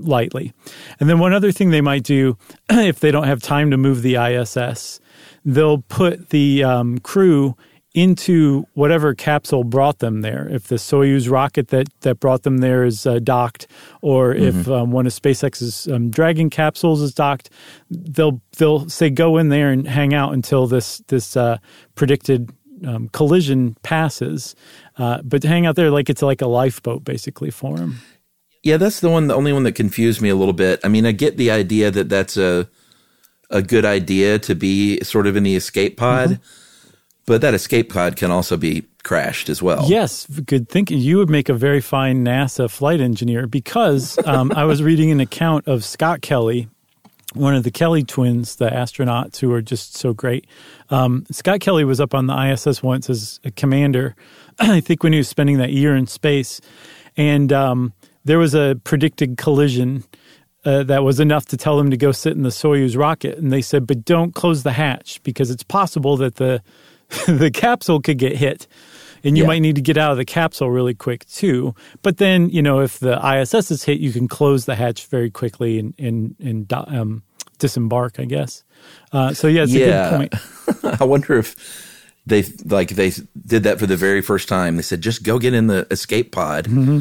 lightly. 0.00 0.52
And 1.00 1.08
then 1.08 1.18
one 1.18 1.32
other 1.32 1.50
thing 1.52 1.70
they 1.70 1.80
might 1.80 2.04
do, 2.04 2.36
if 2.70 3.00
they 3.00 3.10
don't 3.10 3.26
have 3.26 3.40
time 3.42 3.70
to 3.70 3.76
move 3.76 4.02
the 4.02 4.16
ISS, 4.16 5.00
they'll 5.44 5.82
put 5.82 6.30
the 6.30 6.62
um, 6.64 6.98
crew 6.98 7.56
into 7.94 8.66
whatever 8.74 9.14
capsule 9.14 9.62
brought 9.62 10.00
them 10.00 10.20
there. 10.20 10.48
If 10.50 10.64
the 10.64 10.74
Soyuz 10.74 11.30
rocket 11.30 11.68
that, 11.68 11.88
that 12.00 12.18
brought 12.18 12.42
them 12.42 12.58
there 12.58 12.84
is 12.84 13.06
uh, 13.06 13.20
docked, 13.20 13.68
or 14.02 14.34
if 14.34 14.68
um, 14.68 14.90
one 14.90 15.06
of 15.06 15.12
SpaceX's 15.12 15.86
um, 15.88 16.10
Dragon 16.10 16.50
capsules 16.50 17.00
is 17.00 17.14
docked, 17.14 17.50
they'll 17.90 18.40
they'll 18.58 18.88
say 18.88 19.10
go 19.10 19.36
in 19.36 19.48
there 19.48 19.70
and 19.70 19.86
hang 19.86 20.12
out 20.12 20.34
until 20.34 20.66
this 20.66 20.98
this 21.06 21.36
uh, 21.36 21.58
predicted 21.94 22.50
um, 22.84 23.08
collision 23.10 23.76
passes, 23.82 24.56
uh, 24.98 25.22
but 25.22 25.42
to 25.42 25.48
hang 25.48 25.64
out 25.64 25.76
there 25.76 25.90
like 25.90 26.10
it's 26.10 26.22
like 26.22 26.42
a 26.42 26.48
lifeboat 26.48 27.04
basically 27.04 27.50
for 27.50 27.76
them. 27.76 28.00
Yeah, 28.64 28.78
that's 28.78 29.00
the 29.00 29.10
one, 29.10 29.26
the 29.26 29.34
only 29.34 29.52
one 29.52 29.64
that 29.64 29.72
confused 29.72 30.22
me 30.22 30.30
a 30.30 30.34
little 30.34 30.54
bit. 30.54 30.80
I 30.82 30.88
mean, 30.88 31.04
I 31.04 31.12
get 31.12 31.36
the 31.36 31.50
idea 31.50 31.90
that 31.90 32.08
that's 32.08 32.36
a 32.36 32.68
a 33.50 33.62
good 33.62 33.84
idea 33.84 34.38
to 34.40 34.54
be 34.54 34.98
sort 35.04 35.26
of 35.26 35.36
in 35.36 35.42
the 35.44 35.54
escape 35.54 35.96
pod, 35.96 36.30
mm-hmm. 36.30 36.63
But 37.26 37.40
that 37.40 37.54
escape 37.54 37.92
pod 37.92 38.16
can 38.16 38.30
also 38.30 38.56
be 38.56 38.84
crashed 39.02 39.48
as 39.48 39.62
well. 39.62 39.86
Yes, 39.88 40.26
good 40.26 40.68
thinking. 40.68 40.98
You 40.98 41.18
would 41.18 41.30
make 41.30 41.48
a 41.48 41.54
very 41.54 41.80
fine 41.80 42.24
NASA 42.24 42.70
flight 42.70 43.00
engineer 43.00 43.46
because 43.46 44.18
um, 44.26 44.52
I 44.54 44.64
was 44.64 44.82
reading 44.82 45.10
an 45.10 45.20
account 45.20 45.66
of 45.68 45.84
Scott 45.84 46.22
Kelly, 46.22 46.68
one 47.34 47.54
of 47.54 47.62
the 47.62 47.70
Kelly 47.70 48.04
twins, 48.04 48.56
the 48.56 48.68
astronauts 48.68 49.38
who 49.38 49.52
are 49.52 49.62
just 49.62 49.96
so 49.96 50.12
great. 50.12 50.46
Um, 50.90 51.24
Scott 51.30 51.60
Kelly 51.60 51.84
was 51.84 52.00
up 52.00 52.14
on 52.14 52.26
the 52.26 52.52
ISS 52.52 52.82
once 52.82 53.08
as 53.08 53.40
a 53.44 53.50
commander, 53.50 54.16
I 54.58 54.80
think 54.80 55.02
when 55.02 55.12
he 55.12 55.18
was 55.18 55.28
spending 55.28 55.58
that 55.58 55.72
year 55.72 55.94
in 55.94 56.06
space. 56.06 56.60
And 57.16 57.52
um, 57.52 57.92
there 58.24 58.38
was 58.38 58.54
a 58.54 58.78
predicted 58.84 59.36
collision 59.36 60.04
uh, 60.64 60.82
that 60.84 61.04
was 61.04 61.20
enough 61.20 61.46
to 61.46 61.56
tell 61.56 61.78
him 61.78 61.90
to 61.90 61.96
go 61.96 62.10
sit 62.10 62.32
in 62.32 62.42
the 62.42 62.48
Soyuz 62.48 62.96
rocket. 62.96 63.38
And 63.38 63.52
they 63.52 63.60
said, 63.60 63.86
but 63.86 64.04
don't 64.04 64.34
close 64.34 64.62
the 64.62 64.72
hatch 64.72 65.22
because 65.22 65.50
it's 65.50 65.62
possible 65.62 66.16
that 66.16 66.36
the 66.36 66.62
the 67.26 67.50
capsule 67.52 68.00
could 68.00 68.18
get 68.18 68.36
hit. 68.36 68.66
And 69.22 69.38
you 69.38 69.44
yeah. 69.44 69.48
might 69.48 69.60
need 69.60 69.76
to 69.76 69.80
get 69.80 69.96
out 69.96 70.12
of 70.12 70.18
the 70.18 70.24
capsule 70.26 70.70
really 70.70 70.92
quick 70.92 71.24
too. 71.26 71.74
But 72.02 72.18
then, 72.18 72.50
you 72.50 72.60
know, 72.60 72.80
if 72.80 72.98
the 72.98 73.18
ISS 73.26 73.70
is 73.70 73.84
hit, 73.84 73.98
you 73.98 74.12
can 74.12 74.28
close 74.28 74.66
the 74.66 74.74
hatch 74.74 75.06
very 75.06 75.30
quickly 75.30 75.78
and 75.78 75.94
and, 75.98 76.36
and 76.40 76.70
um, 76.72 77.22
disembark. 77.58 78.20
I 78.20 78.26
guess. 78.26 78.64
Uh, 79.12 79.32
so 79.32 79.48
yeah, 79.48 79.62
it's 79.62 79.72
yeah. 79.72 79.86
a 79.86 80.10
good 80.10 80.32
point. 80.32 81.00
I 81.00 81.04
wonder 81.04 81.38
if 81.38 81.56
they 82.26 82.42
like 82.66 82.90
they 82.90 83.12
did 83.46 83.62
that 83.62 83.78
for 83.78 83.86
the 83.86 83.96
very 83.96 84.20
first 84.20 84.46
time. 84.46 84.76
They 84.76 84.82
said 84.82 85.00
just 85.00 85.22
go 85.22 85.38
get 85.38 85.54
in 85.54 85.68
the 85.68 85.86
escape 85.90 86.30
pod. 86.30 86.66
Mm-hmm. 86.66 87.00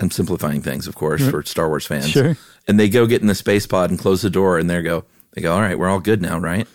I'm 0.00 0.10
simplifying 0.10 0.62
things, 0.62 0.86
of 0.86 0.94
course, 0.94 1.28
for 1.28 1.42
Star 1.42 1.68
Wars 1.68 1.86
fans. 1.86 2.08
Sure. 2.08 2.36
And 2.66 2.80
they 2.80 2.88
go 2.88 3.06
get 3.06 3.20
in 3.20 3.26
the 3.26 3.34
space 3.34 3.66
pod 3.66 3.90
and 3.90 3.98
close 3.98 4.22
the 4.22 4.30
door, 4.30 4.58
and 4.58 4.68
they 4.68 4.80
go, 4.80 5.04
they 5.32 5.42
go, 5.42 5.52
all 5.52 5.60
right, 5.60 5.78
we're 5.78 5.88
all 5.88 6.00
good 6.00 6.22
now, 6.22 6.38
right? 6.38 6.66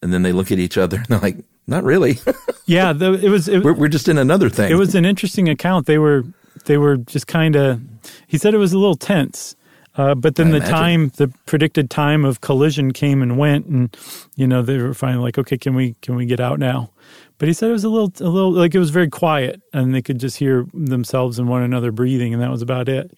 And 0.00 0.12
then 0.12 0.22
they 0.22 0.32
look 0.32 0.50
at 0.50 0.58
each 0.58 0.78
other 0.78 0.96
and 0.96 1.06
they're 1.06 1.18
like, 1.20 1.36
not 1.72 1.84
really. 1.84 2.18
yeah, 2.66 2.92
the, 2.92 3.14
it 3.14 3.30
was. 3.30 3.48
It, 3.48 3.64
we're, 3.64 3.72
we're 3.72 3.88
just 3.88 4.08
in 4.08 4.18
another 4.18 4.48
thing. 4.48 4.70
It 4.70 4.76
was 4.76 4.94
an 4.94 5.04
interesting 5.04 5.48
account. 5.48 5.86
They 5.86 5.98
were 5.98 6.24
they 6.66 6.78
were 6.78 6.98
just 6.98 7.26
kind 7.26 7.56
of. 7.56 7.80
He 8.26 8.38
said 8.38 8.54
it 8.54 8.58
was 8.58 8.72
a 8.72 8.78
little 8.78 8.96
tense. 8.96 9.56
Uh, 9.94 10.14
but 10.14 10.36
then 10.36 10.48
I 10.48 10.50
the 10.52 10.56
imagine. 10.56 10.74
time, 10.74 11.12
the 11.16 11.28
predicted 11.44 11.90
time 11.90 12.24
of 12.24 12.40
collision 12.40 12.92
came 12.92 13.20
and 13.20 13.36
went, 13.36 13.66
and 13.66 13.94
you 14.36 14.46
know 14.46 14.62
they 14.62 14.78
were 14.78 14.94
finally 14.94 15.22
like, 15.22 15.38
okay, 15.38 15.58
can 15.58 15.74
we 15.74 15.96
can 16.00 16.14
we 16.14 16.24
get 16.26 16.40
out 16.40 16.58
now? 16.58 16.90
But 17.38 17.48
he 17.48 17.54
said 17.54 17.70
it 17.70 17.72
was 17.72 17.84
a 17.84 17.88
little, 17.88 18.12
a 18.20 18.30
little 18.30 18.52
like 18.52 18.74
it 18.74 18.78
was 18.78 18.90
very 18.90 19.08
quiet, 19.08 19.60
and 19.72 19.94
they 19.94 20.00
could 20.00 20.18
just 20.18 20.36
hear 20.36 20.66
themselves 20.72 21.38
and 21.38 21.48
one 21.48 21.62
another 21.62 21.90
breathing, 21.90 22.32
and 22.32 22.42
that 22.42 22.50
was 22.50 22.62
about 22.62 22.88
it. 22.88 23.10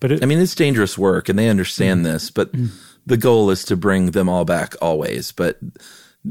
But 0.00 0.12
it, 0.12 0.22
I 0.22 0.26
mean, 0.26 0.38
it's 0.38 0.54
dangerous 0.54 0.96
work, 0.96 1.28
and 1.28 1.38
they 1.38 1.48
understand 1.48 1.98
mm-hmm. 1.98 2.12
this. 2.12 2.30
But 2.30 2.52
mm-hmm. 2.52 2.74
the 3.04 3.16
goal 3.16 3.50
is 3.50 3.64
to 3.64 3.76
bring 3.76 4.12
them 4.12 4.28
all 4.28 4.44
back 4.44 4.74
always. 4.80 5.32
But 5.32 5.58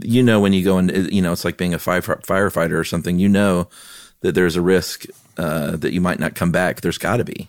you 0.02 0.24
know, 0.24 0.40
when 0.40 0.54
you 0.54 0.64
go 0.64 0.78
and 0.78 0.92
you 1.12 1.22
know, 1.22 1.32
it's 1.32 1.46
like 1.46 1.58
being 1.58 1.74
a 1.74 1.80
fire, 1.80 2.02
firefighter 2.02 2.74
or 2.80 2.84
something. 2.84 3.20
You 3.20 3.30
know 3.30 3.70
that 4.22 4.34
there's 4.34 4.56
a 4.56 4.62
risk 4.62 5.06
uh, 5.38 5.76
that 5.78 5.94
you 5.94 6.02
might 6.02 6.20
not 6.20 6.36
come 6.36 6.52
back. 6.52 6.82
There's 6.82 6.98
got 6.98 7.18
to 7.18 7.24
be. 7.24 7.48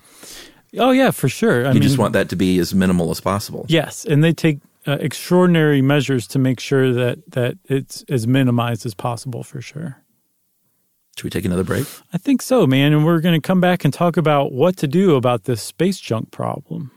Oh 0.79 0.91
yeah, 0.91 1.11
for 1.11 1.29
sure. 1.29 1.65
I 1.65 1.69
you 1.69 1.75
mean, 1.75 1.83
just 1.83 1.99
want 1.99 2.13
that 2.13 2.29
to 2.31 2.37
be 2.37 2.59
as 2.59 2.75
minimal 2.75 3.11
as 3.11 3.21
possible. 3.21 3.65
Yes, 3.69 4.05
and 4.05 4.23
they 4.23 4.33
take 4.33 4.59
uh, 4.87 4.99
extraordinary 5.01 5.83
measures 5.83 6.27
to 6.29 6.39
make 6.39 6.61
sure 6.61 6.93
that 6.93 7.31
that 7.33 7.59
it's 7.65 8.05
as 8.09 8.27
minimized 8.27 8.85
as 8.85 8.95
possible 8.95 9.43
for 9.43 9.61
sure. 9.61 10.03
Should 11.17 11.25
we 11.25 11.31
take 11.31 11.47
another 11.47 11.65
break? 11.65 11.87
I 12.13 12.19
think 12.19 12.43
so, 12.43 12.67
man. 12.67 12.93
And 12.93 13.07
we're 13.07 13.21
going 13.21 13.41
to 13.41 13.47
come 13.47 13.61
back 13.61 13.87
and 13.87 13.95
talk 13.95 14.19
about 14.19 14.53
what 14.53 14.77
to 14.79 14.87
do 14.87 15.15
about 15.15 15.45
this 15.45 15.63
space 15.63 15.99
junk 15.99 16.31
problem. 16.31 16.91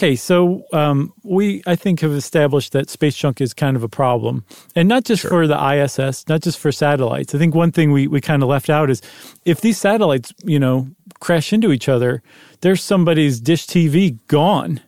Okay, 0.00 0.16
so 0.16 0.64
um, 0.72 1.12
we 1.24 1.62
I 1.66 1.76
think 1.76 2.00
have 2.00 2.12
established 2.12 2.72
that 2.72 2.88
space 2.88 3.14
junk 3.14 3.38
is 3.38 3.52
kind 3.52 3.76
of 3.76 3.82
a 3.82 3.88
problem, 3.88 4.46
and 4.74 4.88
not 4.88 5.04
just 5.04 5.20
sure. 5.20 5.30
for 5.30 5.46
the 5.46 5.62
ISS, 5.62 6.26
not 6.26 6.40
just 6.40 6.58
for 6.58 6.72
satellites. 6.72 7.34
I 7.34 7.38
think 7.38 7.54
one 7.54 7.70
thing 7.70 7.92
we 7.92 8.06
we 8.06 8.18
kind 8.22 8.42
of 8.42 8.48
left 8.48 8.70
out 8.70 8.88
is 8.88 9.02
if 9.44 9.60
these 9.60 9.76
satellites, 9.76 10.32
you 10.42 10.58
know, 10.58 10.88
crash 11.20 11.52
into 11.52 11.70
each 11.70 11.86
other, 11.86 12.22
there's 12.62 12.82
somebody's 12.82 13.42
dish 13.42 13.66
TV 13.66 14.18
gone. 14.26 14.80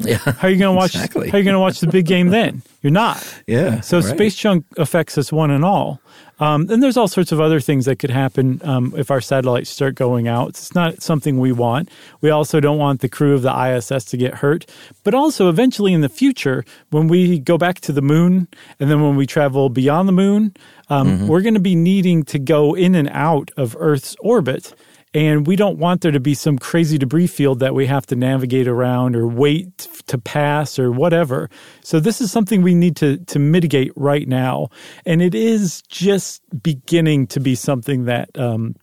Yeah. 0.00 0.16
How 0.16 0.48
are 0.48 0.50
you 0.50 0.58
going 0.58 0.74
to 0.74 0.78
watch? 0.78 0.94
Exactly. 0.94 1.28
How 1.28 1.36
are 1.36 1.40
you 1.40 1.44
going 1.44 1.54
to 1.54 1.60
watch 1.60 1.80
the 1.80 1.86
big 1.86 2.06
game 2.06 2.28
then? 2.28 2.62
You're 2.82 2.92
not. 2.92 3.26
Yeah. 3.46 3.80
So 3.80 3.98
right. 3.98 4.06
space 4.06 4.36
junk 4.36 4.64
affects 4.76 5.18
us 5.18 5.32
one 5.32 5.50
and 5.50 5.64
all. 5.64 6.00
Um, 6.38 6.70
and 6.70 6.82
there's 6.82 6.96
all 6.96 7.08
sorts 7.08 7.32
of 7.32 7.40
other 7.40 7.58
things 7.58 7.84
that 7.86 7.98
could 7.98 8.10
happen 8.10 8.60
um, 8.64 8.94
if 8.96 9.10
our 9.10 9.20
satellites 9.20 9.68
start 9.68 9.96
going 9.96 10.28
out. 10.28 10.50
It's 10.50 10.74
not 10.74 11.02
something 11.02 11.40
we 11.40 11.50
want. 11.50 11.90
We 12.20 12.30
also 12.30 12.60
don't 12.60 12.78
want 12.78 13.00
the 13.00 13.08
crew 13.08 13.34
of 13.34 13.42
the 13.42 13.52
ISS 13.52 14.04
to 14.06 14.16
get 14.16 14.34
hurt. 14.34 14.66
But 15.02 15.14
also, 15.14 15.48
eventually 15.48 15.92
in 15.92 16.00
the 16.00 16.08
future, 16.08 16.64
when 16.90 17.08
we 17.08 17.40
go 17.40 17.58
back 17.58 17.80
to 17.80 17.92
the 17.92 18.02
moon 18.02 18.46
and 18.78 18.90
then 18.90 19.02
when 19.02 19.16
we 19.16 19.26
travel 19.26 19.68
beyond 19.68 20.08
the 20.08 20.12
moon, 20.12 20.54
um, 20.88 21.08
mm-hmm. 21.08 21.26
we're 21.26 21.42
going 21.42 21.54
to 21.54 21.60
be 21.60 21.74
needing 21.74 22.22
to 22.24 22.38
go 22.38 22.74
in 22.74 22.94
and 22.94 23.08
out 23.10 23.50
of 23.56 23.76
Earth's 23.78 24.16
orbit. 24.20 24.74
And 25.12 25.44
we 25.44 25.56
don't 25.56 25.78
want 25.78 26.02
there 26.02 26.12
to 26.12 26.20
be 26.20 26.34
some 26.34 26.56
crazy 26.56 26.96
debris 26.96 27.26
field 27.26 27.58
that 27.58 27.74
we 27.74 27.86
have 27.86 28.06
to 28.06 28.16
navigate 28.16 28.68
around 28.68 29.16
or 29.16 29.26
wait 29.26 29.78
to 30.06 30.18
pass 30.18 30.78
or 30.78 30.92
whatever. 30.92 31.50
So 31.82 31.98
this 31.98 32.20
is 32.20 32.30
something 32.30 32.62
we 32.62 32.76
need 32.76 32.94
to, 32.96 33.16
to 33.16 33.40
mitigate 33.40 33.92
right 33.96 34.28
now. 34.28 34.68
And 35.04 35.20
it 35.20 35.34
is 35.34 35.82
just 35.82 36.42
beginning 36.62 37.26
to 37.28 37.40
be 37.40 37.56
something 37.56 38.04
that, 38.04 38.30
um, 38.38 38.76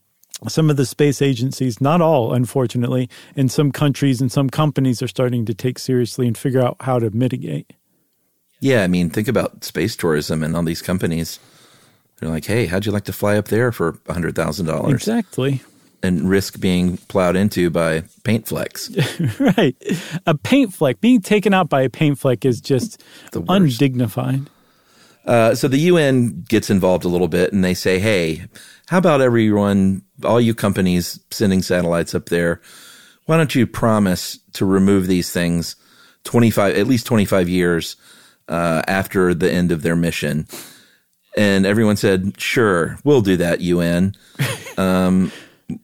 some 0.48 0.70
of 0.70 0.76
the 0.76 0.86
space 0.86 1.22
agencies, 1.22 1.82
not 1.82 2.00
all, 2.00 2.34
unfortunately, 2.34 3.10
in 3.36 3.50
some 3.50 3.72
countries 3.72 4.22
and 4.22 4.32
some 4.32 4.50
companies 4.50 5.02
are 5.02 5.08
starting 5.08 5.46
to 5.46 5.54
take 5.54 5.80
seriously 5.80 6.28
and 6.28 6.38
figure 6.38 6.62
out 6.62 6.76
how 6.82 7.00
to 7.00 7.10
mitigate. 7.10 7.74
Yeah, 8.60 8.84
I 8.84 8.88
mean, 8.88 9.10
think 9.10 9.28
about 9.28 9.64
space 9.64 9.96
tourism 9.96 10.44
and 10.44 10.56
all 10.56 10.62
these 10.62 10.82
companies. 10.82 11.40
They're 12.20 12.30
like, 12.30 12.46
"Hey, 12.46 12.68
how'd 12.68 12.86
you 12.86 12.92
like 12.92 13.06
to 13.06 13.14
fly 13.14 13.38
up 13.38 13.48
there 13.48 13.72
for 13.72 14.00
a 14.08 14.14
hundred 14.14 14.36
thousand 14.36 14.68
dollars?" 14.68 14.94
Exactly 14.94 15.62
and 16.04 16.30
risk 16.30 16.60
being 16.60 16.98
plowed 16.98 17.36
into 17.36 17.70
by 17.70 18.04
paint 18.24 18.48
flecks. 18.48 18.90
right. 19.40 19.76
A 20.26 20.36
paint 20.36 20.74
fleck, 20.74 21.02
being 21.02 21.22
taken 21.22 21.54
out 21.54 21.70
by 21.70 21.82
a 21.82 21.90
paint 21.90 22.20
fleck 22.20 22.46
is 22.46 22.62
just 22.62 23.04
undignified. 23.50 24.50
Uh, 25.26 25.54
so 25.54 25.68
the 25.68 25.80
UN 25.80 26.44
gets 26.48 26.70
involved 26.70 27.04
a 27.04 27.10
little 27.10 27.28
bit 27.28 27.52
and 27.52 27.64
they 27.64 27.74
say, 27.74 28.00
hey, 28.00 28.46
how 28.88 28.98
about 28.98 29.20
everyone, 29.20 30.04
all 30.24 30.40
you 30.40 30.56
companies 30.56 31.20
sending 31.32 31.62
satellites 31.62 32.16
up 32.16 32.28
there, 32.28 32.62
why 33.26 33.36
don't 33.36 33.54
you 33.54 33.68
promise 33.68 34.40
to 34.54 34.66
remove 34.66 35.08
these 35.08 35.32
things 35.32 35.76
25, 36.24 36.78
at 36.78 36.88
least 36.88 37.06
25 37.06 37.50
years 37.50 37.98
uh, 38.48 38.82
after 38.88 39.34
the 39.34 39.52
end 39.52 39.74
of 39.74 39.82
their 39.82 39.98
mission? 39.98 40.48
And 41.36 41.66
everyone 41.66 41.98
said, 41.98 42.40
sure, 42.40 42.98
we'll 43.04 43.22
do 43.22 43.38
that, 43.38 43.62
UN. 43.62 44.14
Um, 44.80 45.32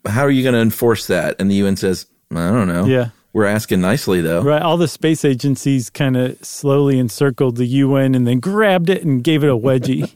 how 0.05 0.21
are 0.23 0.31
you 0.31 0.43
going 0.43 0.53
to 0.53 0.61
enforce 0.61 1.07
that? 1.07 1.35
And 1.39 1.49
the 1.49 1.55
UN 1.55 1.75
says, 1.75 2.05
I 2.31 2.51
don't 2.51 2.67
know. 2.67 2.85
Yeah. 2.85 3.09
We're 3.33 3.45
asking 3.45 3.81
nicely, 3.81 4.21
though. 4.21 4.43
Right. 4.43 4.61
All 4.61 4.77
the 4.77 4.87
space 4.87 5.25
agencies 5.25 5.89
kind 5.89 6.15
of 6.15 6.43
slowly 6.45 6.99
encircled 6.99 7.57
the 7.57 7.65
UN 7.65 8.13
and 8.13 8.27
then 8.27 8.39
grabbed 8.39 8.91
it 8.91 9.03
and 9.03 9.23
gave 9.23 9.43
it 9.43 9.49
a 9.49 9.57
wedgie. 9.57 10.07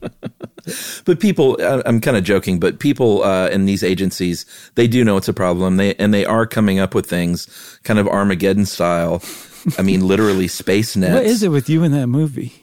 but 1.05 1.19
people, 1.19 1.57
I'm 1.61 1.99
kind 1.99 2.15
of 2.15 2.23
joking, 2.23 2.59
but 2.59 2.77
people 2.77 3.23
uh, 3.23 3.49
in 3.49 3.65
these 3.65 3.83
agencies, 3.83 4.45
they 4.75 4.87
do 4.87 5.03
know 5.03 5.17
it's 5.17 5.27
a 5.27 5.33
problem. 5.33 5.77
They 5.77 5.95
and 5.95 6.13
they 6.13 6.25
are 6.25 6.45
coming 6.45 6.77
up 6.77 6.93
with 6.93 7.07
things, 7.07 7.47
kind 7.83 7.97
of 7.97 8.07
Armageddon 8.07 8.67
style. 8.67 9.23
I 9.79 9.81
mean, 9.81 10.07
literally 10.07 10.47
space 10.47 10.95
nets. 10.95 11.15
What 11.15 11.25
is 11.25 11.41
it 11.41 11.49
with 11.49 11.69
you 11.69 11.83
in 11.83 11.93
that 11.93 12.07
movie? 12.07 12.53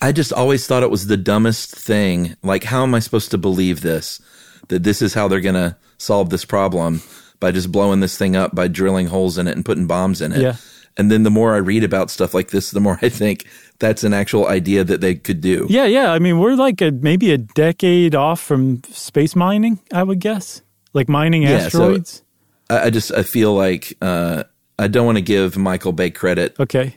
I 0.00 0.12
just 0.12 0.32
always 0.32 0.68
thought 0.68 0.84
it 0.84 0.90
was 0.90 1.08
the 1.08 1.16
dumbest 1.16 1.74
thing. 1.74 2.36
Like, 2.44 2.62
how 2.62 2.84
am 2.84 2.94
I 2.94 3.00
supposed 3.00 3.32
to 3.32 3.38
believe 3.38 3.80
this? 3.80 4.20
That 4.68 4.82
this 4.82 5.02
is 5.02 5.14
how 5.14 5.28
they're 5.28 5.40
going 5.40 5.54
to 5.54 5.76
solve 5.98 6.30
this 6.30 6.44
problem 6.44 7.02
by 7.40 7.52
just 7.52 7.70
blowing 7.70 8.00
this 8.00 8.16
thing 8.16 8.36
up 8.36 8.54
by 8.54 8.68
drilling 8.68 9.06
holes 9.06 9.38
in 9.38 9.46
it 9.46 9.56
and 9.56 9.64
putting 9.64 9.86
bombs 9.86 10.20
in 10.20 10.32
it. 10.32 10.40
Yeah. 10.40 10.56
And 10.96 11.10
then 11.10 11.24
the 11.24 11.30
more 11.30 11.54
I 11.54 11.58
read 11.58 11.84
about 11.84 12.10
stuff 12.10 12.32
like 12.32 12.50
this, 12.50 12.70
the 12.70 12.80
more 12.80 12.98
I 13.02 13.08
think 13.08 13.46
that's 13.78 14.04
an 14.04 14.14
actual 14.14 14.46
idea 14.46 14.84
that 14.84 15.00
they 15.00 15.14
could 15.14 15.40
do. 15.40 15.66
Yeah, 15.68 15.84
yeah. 15.84 16.12
I 16.12 16.18
mean, 16.18 16.38
we're 16.38 16.54
like 16.54 16.80
a, 16.80 16.90
maybe 16.90 17.32
a 17.32 17.38
decade 17.38 18.14
off 18.14 18.40
from 18.40 18.82
space 18.84 19.36
mining, 19.36 19.80
I 19.92 20.02
would 20.02 20.20
guess. 20.20 20.62
Like 20.94 21.08
mining 21.08 21.42
Yeah, 21.42 21.58
so- 21.58 21.64
asteroids. 21.66 22.22
I, 22.70 22.86
I 22.86 22.90
just 22.90 23.12
I 23.12 23.22
feel 23.22 23.54
like 23.54 23.96
uh, 24.00 24.44
I 24.78 24.88
don't 24.88 25.06
want 25.06 25.18
to 25.18 25.22
give 25.22 25.56
Michael 25.56 25.92
Bay 25.92 26.10
credit 26.10 26.58
okay. 26.58 26.96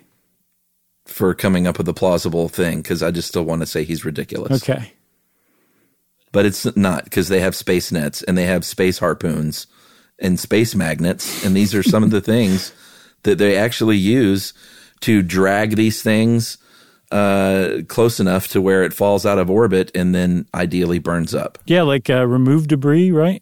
for 1.05 1.35
coming 1.35 1.67
up 1.67 1.77
with 1.77 1.87
a 1.87 1.93
plausible 1.93 2.49
thing 2.49 2.81
because 2.81 3.03
I 3.03 3.11
just 3.11 3.27
still 3.27 3.43
want 3.43 3.61
to 3.61 3.65
say 3.67 3.83
he's 3.83 4.03
ridiculous. 4.03 4.63
Okay. 4.63 4.93
But 6.31 6.45
it's 6.45 6.75
not 6.75 7.05
because 7.05 7.27
they 7.27 7.39
have 7.39 7.55
space 7.55 7.91
nets 7.91 8.21
and 8.23 8.37
they 8.37 8.45
have 8.45 8.63
space 8.63 8.99
harpoons 8.99 9.67
and 10.19 10.39
space 10.39 10.75
magnets, 10.75 11.45
and 11.45 11.55
these 11.55 11.73
are 11.73 11.83
some 11.83 12.03
of 12.03 12.11
the 12.11 12.21
things 12.33 12.71
that 13.23 13.37
they 13.37 13.57
actually 13.57 13.97
use 13.97 14.53
to 15.01 15.21
drag 15.21 15.75
these 15.75 16.01
things 16.01 16.57
uh, 17.11 17.81
close 17.87 18.19
enough 18.19 18.47
to 18.49 18.61
where 18.61 18.83
it 18.83 18.93
falls 18.93 19.25
out 19.25 19.39
of 19.39 19.49
orbit 19.49 19.91
and 19.95 20.13
then 20.13 20.45
ideally 20.53 20.99
burns 20.99 21.33
up. 21.33 21.57
Yeah, 21.65 21.81
like 21.83 22.09
uh, 22.09 22.27
remove 22.27 22.67
debris, 22.67 23.11
right? 23.11 23.41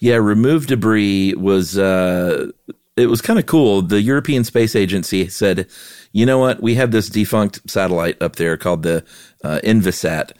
Yeah, 0.00 0.16
remove 0.16 0.66
debris 0.66 1.34
was 1.34 1.76
uh, 1.76 2.50
it 2.96 3.06
was 3.06 3.20
kind 3.20 3.38
of 3.38 3.46
cool. 3.46 3.82
The 3.82 4.00
European 4.00 4.44
Space 4.44 4.76
Agency 4.76 5.28
said, 5.28 5.68
"You 6.12 6.26
know 6.26 6.38
what? 6.38 6.62
We 6.62 6.74
have 6.76 6.90
this 6.90 7.08
defunct 7.08 7.68
satellite 7.68 8.20
up 8.22 8.36
there 8.36 8.56
called 8.56 8.82
the 8.82 9.04
uh, 9.42 9.60
Envisat, 9.64 10.32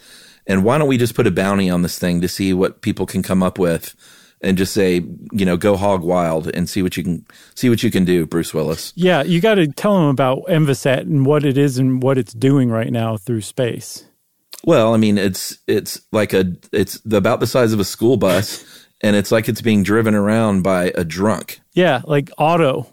and 0.49 0.65
why 0.65 0.79
don't 0.79 0.89
we 0.89 0.99
just 0.99 1.15
put 1.15 1.27
a 1.27 1.31
bounty 1.31 1.71
on 1.71 1.83
this 1.83 1.99
thing 1.99 2.21
to 2.23 2.29
see 2.29 2.53
what 2.53 2.81
people 2.83 3.07
can 3.07 3.23
come 3.23 3.43
up 3.43 3.59
with, 3.59 3.95
and 4.41 4.57
just 4.59 4.73
say, 4.73 5.05
you 5.33 5.45
know, 5.45 5.57
go 5.57 5.77
hog 5.77 6.03
wild 6.03 6.49
and 6.55 6.69
see 6.69 6.83
what 6.83 6.97
you 6.97 7.05
can 7.05 7.25
see 7.55 7.69
what 7.69 7.83
you 7.85 7.91
can 7.91 8.05
do, 8.05 8.27
Bruce 8.27 8.53
Willis." 8.55 8.93
Yeah, 8.97 9.23
you 9.23 9.41
got 9.41 9.55
to 9.57 9.67
tell 9.69 9.95
them 9.95 10.09
about 10.09 10.45
Envisat 10.49 11.03
and 11.03 11.25
what 11.27 11.45
it 11.45 11.57
is 11.59 11.79
and 11.79 12.03
what 12.03 12.19
it's 12.19 12.33
doing 12.33 12.71
right 12.71 12.91
now 12.91 13.17
through 13.17 13.43
space. 13.43 14.05
Well, 14.65 14.93
I 14.95 14.97
mean, 14.97 15.19
it's 15.19 15.59
it's 15.69 16.01
like 16.11 16.33
a 16.33 16.53
it's 16.73 17.01
about 17.13 17.39
the 17.41 17.47
size 17.47 17.73
of 17.73 17.79
a 17.81 17.85
school 17.85 18.17
bus, 18.17 18.65
and 19.03 19.15
it's 19.15 19.31
like 19.31 19.49
it's 19.49 19.61
being 19.61 19.83
driven 19.83 20.15
around 20.15 20.63
by 20.63 20.93
a 20.97 21.05
drunk. 21.05 21.61
Yeah, 21.75 22.03
like 22.07 22.31
Otto 22.39 22.89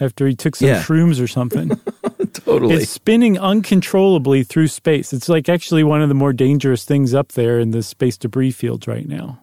after 0.00 0.28
he 0.28 0.36
took 0.36 0.54
some 0.54 0.68
Yeah. 0.68 0.82
shrooms 0.82 1.20
or 1.22 1.26
something. 1.26 1.70
Totally. 2.44 2.76
it's 2.76 2.90
spinning 2.90 3.38
uncontrollably 3.38 4.42
through 4.42 4.68
space. 4.68 5.12
It's 5.12 5.28
like 5.28 5.48
actually 5.48 5.84
one 5.84 6.02
of 6.02 6.08
the 6.08 6.14
more 6.14 6.32
dangerous 6.32 6.84
things 6.84 7.14
up 7.14 7.32
there 7.32 7.58
in 7.58 7.70
the 7.70 7.82
space 7.82 8.16
debris 8.16 8.52
fields 8.52 8.86
right 8.86 9.06
now. 9.06 9.40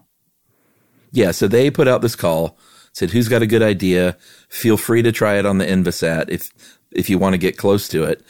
Yeah, 1.12 1.30
so 1.30 1.48
they 1.48 1.70
put 1.70 1.88
out 1.88 2.02
this 2.02 2.16
call, 2.16 2.58
said 2.92 3.10
who's 3.10 3.28
got 3.28 3.42
a 3.42 3.46
good 3.46 3.62
idea? 3.62 4.16
Feel 4.48 4.76
free 4.76 5.02
to 5.02 5.12
try 5.12 5.38
it 5.38 5.46
on 5.46 5.58
the 5.58 5.66
Envisat 5.66 6.28
if 6.28 6.50
if 6.90 7.10
you 7.10 7.18
want 7.18 7.34
to 7.34 7.38
get 7.38 7.56
close 7.56 7.88
to 7.88 8.04
it. 8.04 8.24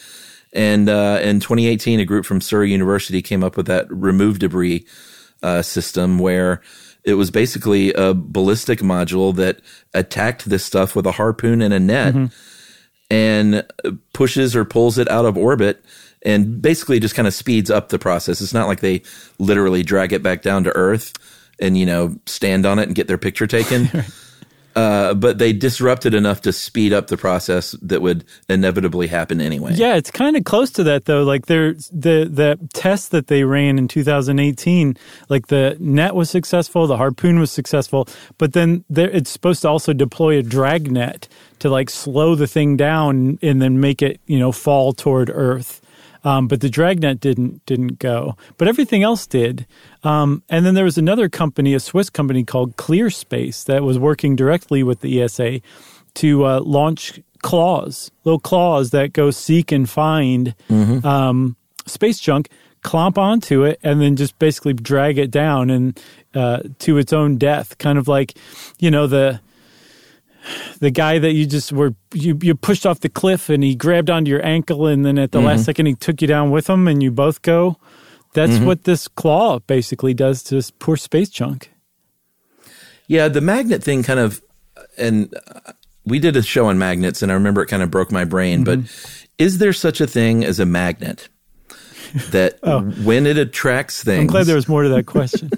And 0.52 0.88
uh, 0.88 1.18
in 1.22 1.40
2018, 1.40 2.00
a 2.00 2.04
group 2.04 2.24
from 2.24 2.40
Surrey 2.40 2.70
University 2.70 3.20
came 3.20 3.44
up 3.44 3.56
with 3.56 3.66
that 3.66 3.86
remove 3.90 4.38
debris 4.38 4.86
uh, 5.42 5.62
system 5.62 6.18
where 6.18 6.62
it 7.04 7.14
was 7.14 7.30
basically 7.30 7.92
a 7.92 8.14
ballistic 8.14 8.80
module 8.80 9.34
that 9.36 9.60
attacked 9.94 10.48
this 10.48 10.64
stuff 10.64 10.96
with 10.96 11.06
a 11.06 11.12
harpoon 11.12 11.62
and 11.62 11.72
a 11.72 11.80
net 11.80 12.14
and 13.10 13.64
pushes 14.12 14.56
or 14.56 14.64
pulls 14.64 14.98
it 14.98 15.08
out 15.08 15.24
of 15.24 15.36
orbit 15.36 15.84
and 16.22 16.60
basically 16.60 16.98
just 16.98 17.14
kind 17.14 17.28
of 17.28 17.34
speeds 17.34 17.70
up 17.70 17.88
the 17.88 17.98
process. 17.98 18.40
It's 18.40 18.54
not 18.54 18.66
like 18.66 18.80
they 18.80 19.02
literally 19.38 19.82
drag 19.82 20.12
it 20.12 20.22
back 20.22 20.42
down 20.42 20.64
to 20.64 20.70
Earth 20.74 21.12
and, 21.60 21.78
you 21.78 21.86
know, 21.86 22.16
stand 22.26 22.66
on 22.66 22.78
it 22.78 22.84
and 22.84 22.94
get 22.94 23.06
their 23.06 23.18
picture 23.18 23.46
taken. 23.46 23.88
Uh, 24.76 25.14
but 25.14 25.38
they 25.38 25.54
disrupted 25.54 26.12
enough 26.12 26.42
to 26.42 26.52
speed 26.52 26.92
up 26.92 27.06
the 27.06 27.16
process 27.16 27.70
that 27.80 28.02
would 28.02 28.22
inevitably 28.50 29.06
happen 29.06 29.40
anyway. 29.40 29.72
Yeah, 29.74 29.94
it's 29.94 30.10
kind 30.10 30.36
of 30.36 30.44
close 30.44 30.70
to 30.72 30.84
that 30.84 31.06
though. 31.06 31.22
Like 31.22 31.46
there, 31.46 31.72
the 31.90 32.28
the 32.30 32.58
test 32.74 33.10
that 33.12 33.28
they 33.28 33.44
ran 33.44 33.78
in 33.78 33.88
2018, 33.88 34.94
like 35.30 35.46
the 35.46 35.78
net 35.80 36.14
was 36.14 36.28
successful, 36.28 36.86
the 36.86 36.98
harpoon 36.98 37.38
was 37.40 37.50
successful, 37.50 38.06
but 38.36 38.52
then 38.52 38.84
there, 38.90 39.08
it's 39.08 39.30
supposed 39.30 39.62
to 39.62 39.68
also 39.68 39.94
deploy 39.94 40.38
a 40.38 40.42
drag 40.42 40.92
net 40.92 41.26
to 41.60 41.70
like 41.70 41.88
slow 41.88 42.34
the 42.34 42.46
thing 42.46 42.76
down 42.76 43.38
and 43.40 43.62
then 43.62 43.80
make 43.80 44.02
it 44.02 44.20
you 44.26 44.38
know 44.38 44.52
fall 44.52 44.92
toward 44.92 45.30
Earth. 45.30 45.80
Um, 46.22 46.48
but 46.48 46.60
the 46.60 46.68
dragnet 46.68 47.20
didn't 47.20 47.64
didn't 47.64 47.98
go, 47.98 48.36
but 48.58 48.68
everything 48.68 49.02
else 49.02 49.26
did. 49.26 49.64
Um, 50.06 50.42
and 50.48 50.64
then 50.64 50.74
there 50.74 50.84
was 50.84 50.98
another 50.98 51.28
company, 51.28 51.74
a 51.74 51.80
Swiss 51.80 52.10
company 52.10 52.44
called 52.44 52.76
ClearSpace, 52.76 53.64
that 53.64 53.82
was 53.82 53.98
working 53.98 54.36
directly 54.36 54.84
with 54.84 55.00
the 55.00 55.20
ESA 55.20 55.60
to 56.14 56.44
uh, 56.46 56.60
launch 56.60 57.20
claws, 57.42 58.12
little 58.24 58.38
claws 58.38 58.90
that 58.90 59.12
go 59.12 59.30
seek 59.32 59.72
and 59.72 59.90
find 59.90 60.54
um, 61.04 61.56
space 61.86 62.20
junk, 62.20 62.48
clomp 62.82 63.18
onto 63.18 63.64
it, 63.64 63.80
and 63.82 64.00
then 64.00 64.14
just 64.14 64.38
basically 64.38 64.74
drag 64.74 65.18
it 65.18 65.30
down 65.32 65.70
and 65.70 66.00
uh, 66.34 66.60
to 66.78 66.98
its 66.98 67.12
own 67.12 67.36
death. 67.36 67.76
Kind 67.78 67.98
of 67.98 68.06
like, 68.06 68.34
you 68.78 68.90
know, 68.92 69.08
the 69.08 69.40
the 70.78 70.90
guy 70.92 71.18
that 71.18 71.32
you 71.32 71.46
just 71.46 71.72
were 71.72 71.94
you, 72.14 72.38
you 72.40 72.54
pushed 72.54 72.86
off 72.86 73.00
the 73.00 73.08
cliff 73.08 73.48
and 73.48 73.64
he 73.64 73.74
grabbed 73.74 74.08
onto 74.08 74.30
your 74.30 74.44
ankle 74.46 74.86
and 74.86 75.04
then 75.04 75.18
at 75.18 75.32
the 75.32 75.40
last 75.40 75.64
second 75.64 75.86
he 75.86 75.94
took 75.96 76.22
you 76.22 76.28
down 76.28 76.52
with 76.52 76.70
him 76.70 76.86
and 76.86 77.02
you 77.02 77.10
both 77.10 77.42
go. 77.42 77.76
That's 78.36 78.58
what 78.58 78.84
this 78.84 79.08
claw 79.08 79.58
basically 79.60 80.14
does 80.14 80.42
to 80.44 80.54
this 80.54 80.70
poor 80.70 80.96
space 80.96 81.28
junk. 81.30 81.72
Yeah, 83.08 83.28
the 83.28 83.40
magnet 83.40 83.82
thing 83.82 84.02
kind 84.02 84.20
of, 84.20 84.40
and 84.98 85.34
uh, 85.34 85.72
we 86.04 86.18
did 86.18 86.36
a 86.36 86.42
show 86.42 86.66
on 86.66 86.78
magnets, 86.78 87.22
and 87.22 87.32
I 87.32 87.34
remember 87.34 87.62
it 87.62 87.66
kind 87.66 87.82
of 87.82 87.90
broke 87.90 88.12
my 88.12 88.24
brain. 88.24 88.62
But 88.64 88.80
is 89.38 89.58
there 89.58 89.72
such 89.72 90.00
a 90.00 90.06
thing 90.06 90.44
as 90.44 90.60
a 90.60 90.66
magnet 90.66 91.28
that 92.30 92.58
when 93.04 93.26
it 93.26 93.38
attracts 93.38 94.02
things, 94.04 94.20
I'm 94.20 94.26
glad 94.26 94.46
there 94.46 94.56
was 94.56 94.68
more 94.68 94.82
to 94.82 94.88
that 94.90 95.06
question. 95.06 95.50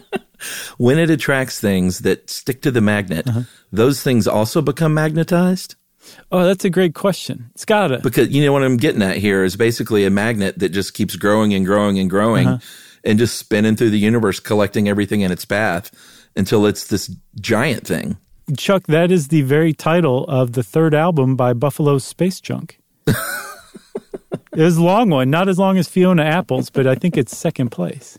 when 0.78 0.98
it 0.98 1.10
attracts 1.10 1.60
things 1.60 2.00
that 2.00 2.28
stick 2.30 2.62
to 2.62 2.70
the 2.70 2.80
magnet, 2.80 3.26
Uh-huh. 3.28 3.42
those 3.72 4.02
things 4.02 4.26
also 4.28 4.60
become 4.62 4.94
magnetized? 4.94 5.74
Oh, 6.30 6.44
that's 6.44 6.64
a 6.64 6.70
great 6.70 6.94
question. 6.94 7.50
It's 7.54 7.64
gotta. 7.64 7.98
Because 7.98 8.28
you 8.30 8.44
know 8.44 8.52
what 8.52 8.62
I'm 8.62 8.76
getting 8.76 9.02
at 9.02 9.16
here 9.18 9.44
is 9.44 9.56
basically 9.56 10.04
a 10.04 10.10
magnet 10.10 10.58
that 10.58 10.70
just 10.70 10.94
keeps 10.94 11.16
growing 11.16 11.54
and 11.54 11.64
growing 11.66 11.98
and 11.98 12.08
growing 12.10 12.46
Uh-huh. 12.48 12.58
and 13.04 13.18
just 13.18 13.36
spinning 13.38 13.76
through 13.76 13.90
the 13.90 13.98
universe, 13.98 14.40
collecting 14.40 14.88
everything 14.88 15.20
in 15.22 15.30
its 15.32 15.44
path 15.44 15.90
until 16.36 16.66
it's 16.66 16.86
this 16.88 17.14
giant 17.40 17.86
thing. 17.86 18.16
Chuck, 18.56 18.84
that 18.88 19.12
is 19.12 19.28
the 19.28 19.42
very 19.42 19.72
title 19.72 20.24
of 20.24 20.52
the 20.52 20.62
third 20.62 20.94
album 20.94 21.36
by 21.36 21.52
Buffalo 21.52 21.98
Space 21.98 22.40
Junk. 22.40 22.78
it 23.06 23.14
was 24.52 24.76
a 24.76 24.82
long 24.82 25.10
one, 25.10 25.30
not 25.30 25.48
as 25.48 25.58
long 25.58 25.78
as 25.78 25.88
Fiona 25.88 26.24
Apple's, 26.24 26.68
but 26.70 26.86
I 26.86 26.94
think 26.94 27.16
it's 27.16 27.36
second 27.36 27.70
place. 27.70 28.18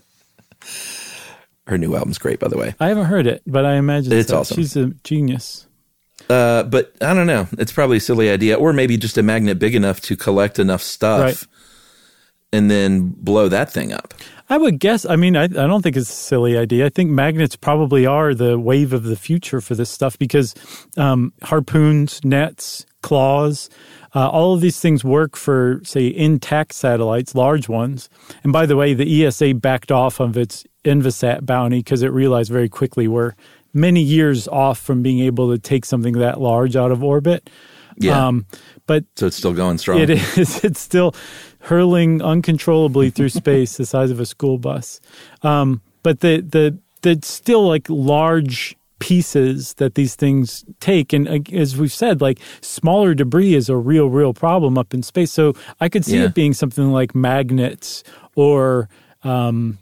Her 1.66 1.78
new 1.78 1.94
album's 1.96 2.18
great, 2.18 2.40
by 2.40 2.48
the 2.48 2.56
way. 2.58 2.74
I 2.80 2.88
haven't 2.88 3.06
heard 3.06 3.26
it, 3.26 3.42
but 3.46 3.64
I 3.64 3.74
imagine 3.76 4.12
It's 4.12 4.28
so. 4.28 4.38
awesome. 4.40 4.56
She's 4.56 4.76
a 4.76 4.86
genius. 5.04 5.66
Uh, 6.30 6.62
but 6.64 6.94
I 7.00 7.12
don't 7.14 7.26
know. 7.26 7.48
It's 7.58 7.72
probably 7.72 7.98
a 7.98 8.00
silly 8.00 8.30
idea, 8.30 8.56
or 8.56 8.72
maybe 8.72 8.96
just 8.96 9.18
a 9.18 9.22
magnet 9.22 9.58
big 9.58 9.74
enough 9.74 10.00
to 10.02 10.16
collect 10.16 10.58
enough 10.58 10.82
stuff 10.82 11.20
Right. 11.20 11.42
and 12.52 12.70
then 12.70 13.14
blow 13.18 13.48
that 13.48 13.70
thing 13.72 13.92
up. 13.92 14.14
I 14.48 14.58
would 14.58 14.78
guess. 14.78 15.06
I 15.06 15.16
mean, 15.16 15.36
I, 15.36 15.44
I 15.44 15.46
don't 15.48 15.82
think 15.82 15.96
it's 15.96 16.08
a 16.10 16.12
silly 16.12 16.56
idea. 16.58 16.86
I 16.86 16.88
think 16.90 17.10
magnets 17.10 17.56
probably 17.56 18.04
are 18.06 18.34
the 18.34 18.58
wave 18.58 18.92
of 18.92 19.04
the 19.04 19.16
future 19.16 19.60
for 19.60 19.74
this 19.74 19.90
stuff 19.90 20.18
because 20.18 20.54
um, 20.98 21.32
harpoons, 21.42 22.22
nets, 22.24 22.84
claws, 23.02 23.70
uh, 24.14 24.28
all 24.28 24.54
of 24.54 24.60
these 24.60 24.78
things 24.80 25.02
work 25.02 25.34
for, 25.36 25.80
say, 25.84 26.14
intact 26.14 26.72
satellites, 26.74 27.34
large 27.34 27.68
ones. 27.68 28.08
And 28.44 28.52
by 28.52 28.66
the 28.66 28.76
way, 28.76 28.92
the 28.94 29.24
ESA 29.26 29.54
backed 29.54 29.90
off 29.90 30.20
of 30.20 30.36
its 30.36 30.64
Envisat 30.84 31.46
bounty 31.46 31.78
because 31.78 32.02
it 32.02 32.12
realized 32.12 32.52
very 32.52 32.68
quickly 32.68 33.08
we're 33.08 33.32
many 33.74 34.00
years 34.00 34.48
off 34.48 34.78
from 34.78 35.02
being 35.02 35.18
able 35.20 35.50
to 35.52 35.58
take 35.58 35.84
something 35.84 36.14
that 36.14 36.40
large 36.40 36.76
out 36.76 36.90
of 36.92 37.02
orbit. 37.04 37.50
Yeah. 37.98 38.26
Um, 38.28 38.46
but 38.86 39.04
So 39.16 39.26
it's 39.26 39.36
still 39.36 39.52
going 39.52 39.78
strong. 39.78 39.98
it 40.00 40.10
is. 40.38 40.64
It's 40.64 40.80
still 40.80 41.14
hurling 41.60 42.22
uncontrollably 42.22 43.10
through 43.10 43.28
space, 43.42 43.76
the 43.76 43.86
size 43.86 44.10
of 44.10 44.20
a 44.20 44.26
school 44.26 44.58
bus. 44.58 45.00
Um, 45.42 45.80
but 46.02 46.20
the 46.20 46.40
the 46.40 46.78
the 47.02 47.18
still 47.22 47.66
like 47.68 47.86
large 47.88 48.76
pieces 49.00 49.74
that 49.74 49.94
these 49.96 50.14
things 50.14 50.64
take, 50.80 51.12
and 51.12 51.28
uh, 51.28 51.38
as 51.52 51.76
we've 51.76 51.92
said, 51.92 52.20
like 52.20 52.38
smaller 52.62 53.14
debris 53.14 53.54
is 53.54 53.68
a 53.68 53.76
real, 53.76 54.08
real 54.08 54.32
problem 54.32 54.78
up 54.78 54.94
in 54.94 55.02
space. 55.02 55.30
So 55.30 55.52
I 55.80 55.88
could 55.88 56.04
see 56.04 56.16
Yeah. 56.18 56.24
it 56.26 56.34
being 56.34 56.54
something 56.54 56.90
like 56.90 57.14
magnets 57.14 58.02
or 58.34 58.88
um, 59.22 59.78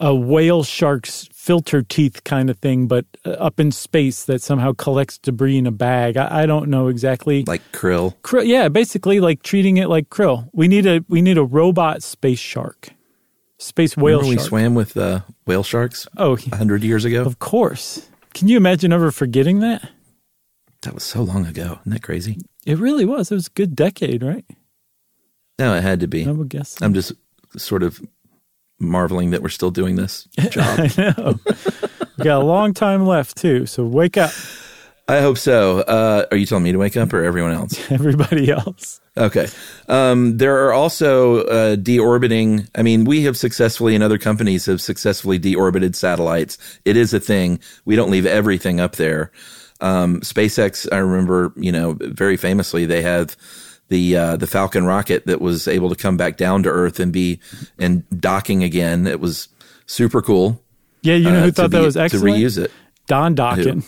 a 0.00 0.14
whale 0.14 0.62
shark's 0.64 1.28
filter 1.42 1.82
teeth 1.82 2.22
kind 2.22 2.48
of 2.48 2.56
thing, 2.58 2.86
but 2.86 3.04
uh, 3.26 3.30
up 3.30 3.58
in 3.58 3.72
space 3.72 4.26
that 4.26 4.40
somehow 4.40 4.72
collects 4.72 5.18
debris 5.18 5.58
in 5.58 5.66
a 5.66 5.72
bag. 5.72 6.16
I, 6.16 6.42
I 6.42 6.46
don't 6.46 6.70
know 6.70 6.86
exactly. 6.86 7.42
Like 7.44 7.62
krill. 7.72 8.14
Krill, 8.22 8.46
yeah, 8.46 8.68
basically 8.68 9.18
like 9.18 9.42
treating 9.42 9.76
it 9.78 9.88
like 9.88 10.08
krill. 10.08 10.48
We 10.52 10.68
need 10.68 10.86
a 10.86 11.04
we 11.08 11.20
need 11.20 11.38
a 11.38 11.42
robot 11.44 12.04
space 12.04 12.38
shark, 12.38 12.90
space 13.58 13.96
whale 13.96 14.20
Remember 14.20 14.40
we 14.40 14.46
swam 14.48 14.76
with 14.76 14.96
uh, 14.96 15.20
whale 15.44 15.64
sharks 15.64 16.06
Oh, 16.16 16.38
a 16.52 16.56
hundred 16.56 16.84
years 16.84 17.04
ago? 17.04 17.24
of 17.24 17.40
course. 17.40 18.08
Can 18.34 18.46
you 18.46 18.56
imagine 18.56 18.92
ever 18.92 19.10
forgetting 19.10 19.58
that? 19.60 19.90
That 20.82 20.94
was 20.94 21.02
so 21.02 21.22
long 21.22 21.44
ago. 21.46 21.78
Isn't 21.80 21.92
that 21.92 22.02
crazy? 22.02 22.38
It 22.64 22.78
really 22.78 23.04
was. 23.04 23.32
It 23.32 23.34
was 23.34 23.48
a 23.48 23.50
good 23.50 23.74
decade, 23.74 24.22
right? 24.22 24.44
No, 25.58 25.74
it 25.74 25.82
had 25.82 25.98
to 26.00 26.06
be. 26.06 26.24
I 26.24 26.30
would 26.30 26.48
guess. 26.48 26.70
so. 26.70 26.86
I'm 26.86 26.94
just 26.94 27.12
sort 27.56 27.82
of 27.82 28.00
marveling 28.82 29.30
that 29.30 29.42
we're 29.42 29.48
still 29.48 29.70
doing 29.70 29.96
this 29.96 30.28
job. 30.50 30.80
I 30.80 30.90
know. 30.98 31.38
we 32.18 32.24
got 32.24 32.42
a 32.42 32.44
long 32.44 32.74
time 32.74 33.06
left 33.06 33.36
too, 33.36 33.66
so 33.66 33.84
wake 33.84 34.16
up, 34.16 34.32
I 35.08 35.20
hope 35.20 35.36
so. 35.36 35.80
Uh, 35.80 36.26
are 36.30 36.36
you 36.36 36.46
telling 36.46 36.64
me 36.64 36.72
to 36.72 36.78
wake 36.78 36.96
up 36.96 37.12
or 37.12 37.24
everyone 37.24 37.52
else? 37.52 37.78
everybody 37.90 38.50
else. 38.50 39.00
Okay. 39.16 39.48
Um, 39.88 40.38
there 40.38 40.64
are 40.64 40.72
also 40.72 41.44
uh, 41.44 41.76
deorbiting. 41.76 42.68
I 42.74 42.82
mean, 42.82 43.04
we 43.04 43.24
have 43.24 43.36
successfully, 43.36 43.94
and 43.94 44.04
other 44.04 44.18
companies 44.18 44.66
have 44.66 44.80
successfully 44.80 45.38
deorbited 45.38 45.96
satellites. 45.96 46.56
It 46.84 46.96
is 46.96 47.12
a 47.12 47.20
thing. 47.20 47.58
We 47.84 47.96
don't 47.96 48.10
leave 48.10 48.26
everything 48.26 48.80
up 48.80 48.96
there. 48.96 49.32
Um, 49.80 50.20
SpaceX, 50.20 50.88
I 50.92 50.98
remember, 50.98 51.52
you 51.56 51.72
know, 51.72 51.96
very 52.00 52.36
famously, 52.36 52.86
they 52.86 53.02
have 53.02 53.36
the 53.92 54.16
uh, 54.16 54.36
the 54.36 54.46
Falcon 54.46 54.84
rocket 54.86 55.26
that 55.26 55.42
was 55.42 55.68
able 55.68 55.90
to 55.90 55.94
come 55.94 56.16
back 56.16 56.38
down 56.38 56.62
to 56.62 56.70
Earth 56.70 56.98
and 56.98 57.12
be 57.12 57.38
and 57.78 58.02
docking 58.18 58.64
again. 58.64 59.06
It 59.06 59.20
was 59.20 59.48
super 59.86 60.22
cool. 60.22 60.62
Yeah, 61.02 61.16
you 61.16 61.30
know 61.30 61.40
uh, 61.40 61.42
who 61.44 61.52
thought 61.52 61.70
that 61.72 61.82
was 61.82 61.96
excellent? 61.96 62.36
to 62.36 62.40
reuse 62.42 62.56
it. 62.58 62.70
Don 63.06 63.36
Dawkin. 63.36 63.84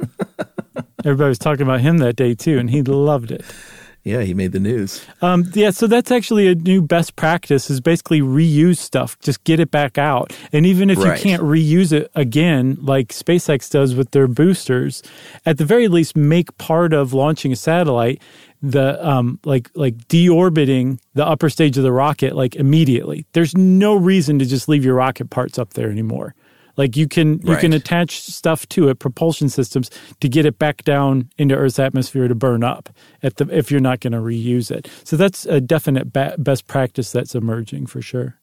Everybody 1.04 1.28
was 1.28 1.38
talking 1.38 1.62
about 1.62 1.80
him 1.80 1.98
that 1.98 2.16
day 2.16 2.34
too, 2.34 2.58
and 2.58 2.70
he 2.70 2.82
loved 2.82 3.30
it. 3.30 3.44
Yeah, 4.04 4.22
he 4.22 4.34
made 4.34 4.52
the 4.52 4.60
news. 4.60 5.04
Um, 5.20 5.50
yeah, 5.52 5.70
so 5.70 5.88
that's 5.88 6.12
actually 6.12 6.46
a 6.46 6.54
new 6.54 6.80
best 6.80 7.16
practice 7.16 7.68
is 7.68 7.80
basically 7.80 8.20
reuse 8.20 8.78
stuff. 8.78 9.18
Just 9.18 9.42
get 9.42 9.58
it 9.58 9.72
back 9.72 9.98
out. 9.98 10.32
And 10.52 10.64
even 10.64 10.90
if 10.90 10.98
Right. 10.98 11.18
you 11.18 11.22
can't 11.30 11.42
reuse 11.42 11.92
it 11.92 12.08
again, 12.14 12.78
like 12.80 13.08
SpaceX 13.08 13.68
does 13.68 13.96
with 13.96 14.12
their 14.12 14.28
boosters, 14.28 15.02
at 15.44 15.58
the 15.58 15.64
very 15.64 15.88
least 15.88 16.14
make 16.16 16.56
part 16.56 16.92
of 16.92 17.12
launching 17.14 17.50
a 17.50 17.56
satellite 17.56 18.22
the 18.70 19.06
um 19.06 19.38
like 19.44 19.70
like 19.74 19.96
deorbiting 20.08 20.98
the 21.14 21.26
upper 21.26 21.48
stage 21.48 21.76
of 21.76 21.82
the 21.82 21.92
rocket 21.92 22.34
like 22.34 22.56
immediately. 22.56 23.26
There's 23.32 23.56
no 23.56 23.94
reason 23.94 24.38
to 24.38 24.46
just 24.46 24.68
leave 24.68 24.84
your 24.84 24.94
rocket 24.94 25.30
parts 25.30 25.58
up 25.58 25.74
there 25.74 25.90
anymore. 25.90 26.34
Like 26.76 26.96
you 26.96 27.08
can 27.08 27.40
you 27.46 27.56
can 27.56 27.72
attach 27.72 28.20
stuff 28.20 28.68
to 28.70 28.88
it, 28.88 28.98
propulsion 28.98 29.48
systems, 29.48 29.90
to 30.20 30.28
get 30.28 30.44
it 30.44 30.58
back 30.58 30.84
down 30.84 31.30
into 31.38 31.54
Earth's 31.54 31.78
atmosphere 31.78 32.28
to 32.28 32.34
burn 32.34 32.62
up 32.62 32.90
at 33.22 33.36
the 33.36 33.48
if 33.50 33.70
you're 33.70 33.80
not 33.80 34.00
going 34.00 34.12
to 34.12 34.18
reuse 34.18 34.70
it. 34.70 34.90
So 35.04 35.16
that's 35.16 35.46
a 35.46 35.60
definite 35.60 36.12
ba- 36.12 36.34
best 36.36 36.66
practice 36.66 37.10
that's 37.12 37.34
emerging 37.34 37.86
for 37.86 38.02
sure. 38.02 38.38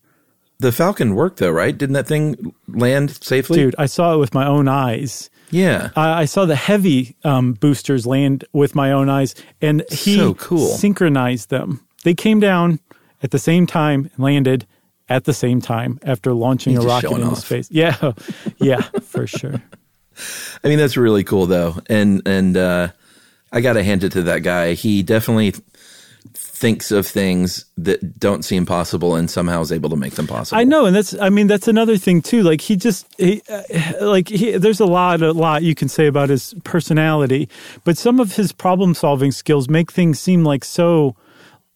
The 0.59 0.71
Falcon 0.71 1.13
worked 1.13 1.37
though, 1.37 1.51
right? 1.51 1.77
Didn't 1.77 1.93
that 1.93 2.07
thing 2.07 2.55
land 2.67 3.23
safely? 3.23 3.57
Dude, 3.57 3.75
I 3.77 3.85
saw 3.85 4.15
it 4.15 4.17
with 4.17 4.33
my 4.33 4.47
own 4.47 4.67
eyes. 4.67 5.29
Yeah. 5.53 5.91
I, 5.95 6.21
I 6.21 6.25
saw 6.25 6.45
the 6.45 6.55
heavy 6.55 7.15
um, 7.23 7.53
boosters 7.53 8.05
land 8.05 8.43
with 8.53 8.75
my 8.75 8.91
own 8.91 9.09
eyes, 9.09 9.35
and 9.61 9.83
he 9.91 10.17
So 10.17 10.33
cool. 10.33 10.67
synchronized 10.67 11.49
them. 11.49 11.85
They 12.03 12.13
came 12.13 12.39
down 12.39 12.79
at 13.21 13.31
the 13.31 13.39
same 13.39 13.65
time 13.67 14.09
and 14.15 14.23
landed 14.23 14.65
at 15.09 15.25
the 15.25 15.33
same 15.33 15.61
time 15.61 15.99
after 16.03 16.33
launching 16.33 16.73
He's 16.75 16.83
a 16.83 16.87
rocket 16.87 17.11
into 17.11 17.27
off. 17.27 17.39
space. 17.39 17.67
Yeah, 17.71 18.13
yeah, 18.57 18.81
for 19.01 19.27
sure. 19.27 19.61
I 20.63 20.67
mean, 20.67 20.77
that's 20.79 20.97
really 20.97 21.23
cool 21.23 21.45
though. 21.45 21.77
And, 21.87 22.21
and, 22.27 22.57
uh, 22.57 22.87
I 23.51 23.61
got 23.61 23.73
to 23.73 23.83
hand 23.83 24.03
it 24.03 24.13
to 24.13 24.23
that 24.23 24.39
guy. 24.39 24.73
He 24.73 25.03
definitely 25.03 25.53
thinks 26.63 26.91
of 26.91 27.05
things 27.05 27.65
that 27.75 28.17
don't 28.17 28.45
seem 28.45 28.65
possible 28.65 29.17
and 29.17 29.29
somehow 29.29 29.59
is 29.59 29.69
able 29.69 29.89
to 29.89 29.97
make 29.97 30.13
them 30.13 30.25
possible. 30.25 30.57
I 30.57 30.63
know, 30.63 30.85
and 30.85 30.95
that's 30.95 31.13
I 31.19 31.29
mean 31.29 31.47
that's 31.47 31.67
another 31.67 31.97
thing 31.97 32.21
too. 32.21 32.41
Like 32.41 32.61
he 32.61 32.77
just 32.77 33.05
he, 33.17 33.41
uh, 33.49 33.63
like 33.99 34.29
he, 34.29 34.57
there's 34.57 34.79
a 34.79 34.85
lot 34.85 35.21
a 35.21 35.33
lot 35.33 35.63
you 35.63 35.75
can 35.75 35.89
say 35.89 36.07
about 36.07 36.29
his 36.29 36.55
personality, 36.63 37.49
but 37.83 37.97
some 37.97 38.17
of 38.17 38.37
his 38.37 38.53
problem 38.53 38.93
solving 38.93 39.33
skills 39.33 39.67
make 39.67 39.91
things 39.91 40.21
seem 40.21 40.45
like 40.45 40.63
so. 40.63 41.17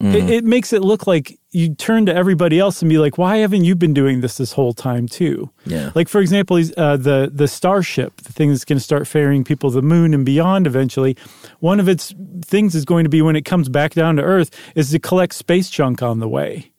Mm-hmm. 0.01 0.15
It, 0.15 0.29
it 0.29 0.43
makes 0.43 0.73
it 0.73 0.83
look 0.83 1.07
like 1.07 1.39
you 1.51 1.73
turn 1.73 2.05
to 2.05 2.15
everybody 2.15 2.59
else 2.59 2.83
and 2.83 2.89
be 2.89 2.99
like, 2.99 3.17
"Why 3.17 3.37
haven't 3.37 3.63
you 3.63 3.75
been 3.75 3.93
doing 3.93 4.21
this 4.21 4.37
this 4.37 4.53
whole 4.53 4.73
time 4.73 5.07
too?" 5.07 5.49
Yeah. 5.65 5.91
Like 5.95 6.07
for 6.07 6.21
example, 6.21 6.57
uh, 6.77 6.97
the 6.97 7.31
the 7.33 7.47
Starship, 7.47 8.17
the 8.21 8.31
thing 8.31 8.49
that's 8.49 8.63
going 8.63 8.77
to 8.77 8.83
start 8.83 9.07
ferrying 9.07 9.43
people 9.43 9.71
to 9.71 9.75
the 9.75 9.81
moon 9.81 10.13
and 10.13 10.23
beyond 10.23 10.67
eventually. 10.67 11.17
One 11.61 11.79
of 11.79 11.89
its 11.89 12.13
things 12.43 12.75
is 12.75 12.85
going 12.85 13.05
to 13.05 13.09
be 13.09 13.23
when 13.23 13.35
it 13.35 13.43
comes 13.43 13.69
back 13.69 13.95
down 13.95 14.17
to 14.17 14.21
Earth 14.21 14.51
is 14.75 14.91
to 14.91 14.99
collect 14.99 15.33
space 15.33 15.69
junk 15.69 16.03
on 16.03 16.19
the 16.19 16.29
way 16.29 16.71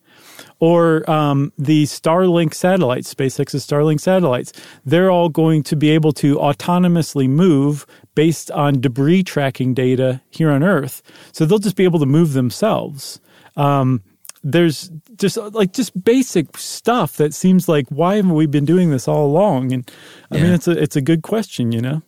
or 0.61 1.09
um, 1.09 1.53
the 1.57 1.85
Starlink 1.85 2.55
satellites, 2.55 3.13
SpaceX's 3.13 3.67
Starlink 3.67 4.01
satellites, 4.01 4.53
they're 4.85 5.11
all 5.11 5.29
going 5.29 5.63
to 5.65 5.77
be 5.77 5.91
able 5.91 6.13
to 6.15 6.37
autonomously 6.37 7.29
move 7.29 7.87
based 8.15 8.51
on 8.51 8.81
debris 8.81 9.23
tracking 9.23 9.75
data 9.75 10.21
here 10.31 10.51
on 10.51 10.63
Earth. 10.63 11.03
So 11.33 11.45
they'll 11.47 11.59
just 11.59 11.77
be 11.77 11.85
able 11.85 12.01
to 12.01 12.07
move 12.07 12.33
themselves. 12.33 13.21
Um, 13.57 14.03
there's 14.43 14.91
just 15.17 15.37
like 15.37 15.73
just 15.73 16.03
basic 16.05 16.57
stuff 16.57 17.17
that 17.17 17.35
seems 17.35 17.69
like 17.69 17.89
why 17.89 18.17
haven't 18.17 18.35
we 18.35 18.47
been 18.47 18.65
doing 18.65 18.91
this 18.91 19.09
all 19.09 19.27
along? 19.27 19.73
And 19.73 19.91
I 20.31 20.37
mean, 20.37 20.53
it's 20.53 20.69
a 20.69 20.81
it's 20.81 20.97
a 20.97 21.01
good 21.01 21.23
question, 21.23 21.73
you 21.73 21.81
know. 21.81 22.03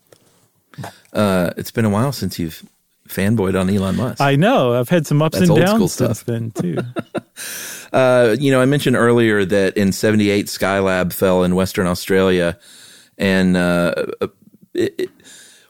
Uh, 1.12 1.50
it's 1.56 1.72
been 1.72 1.84
a 1.84 1.90
while 1.90 2.12
since 2.12 2.38
you've 2.38 2.64
fanboyed 3.08 3.60
on 3.60 3.68
Elon 3.68 3.96
Musk. 3.96 4.20
I 4.20 4.36
know 4.36 4.78
I've 4.78 4.88
had 4.88 5.06
some 5.06 5.20
ups 5.20 5.38
That's 5.38 5.50
and 5.50 5.58
downs 5.58 5.92
since 5.92 6.20
stuff. 6.20 6.24
then 6.24 6.52
too. 6.52 6.78
Uh, 7.92 8.36
you 8.38 8.50
know, 8.50 8.60
I 8.60 8.66
mentioned 8.66 8.96
earlier 8.96 9.44
that 9.44 9.76
in 9.76 9.92
78, 9.92 10.46
Skylab 10.46 11.12
fell 11.12 11.42
in 11.44 11.54
Western 11.54 11.86
Australia. 11.86 12.58
And 13.18 13.56
uh, 13.56 13.94
it, 14.74 14.94
it- 14.98 15.10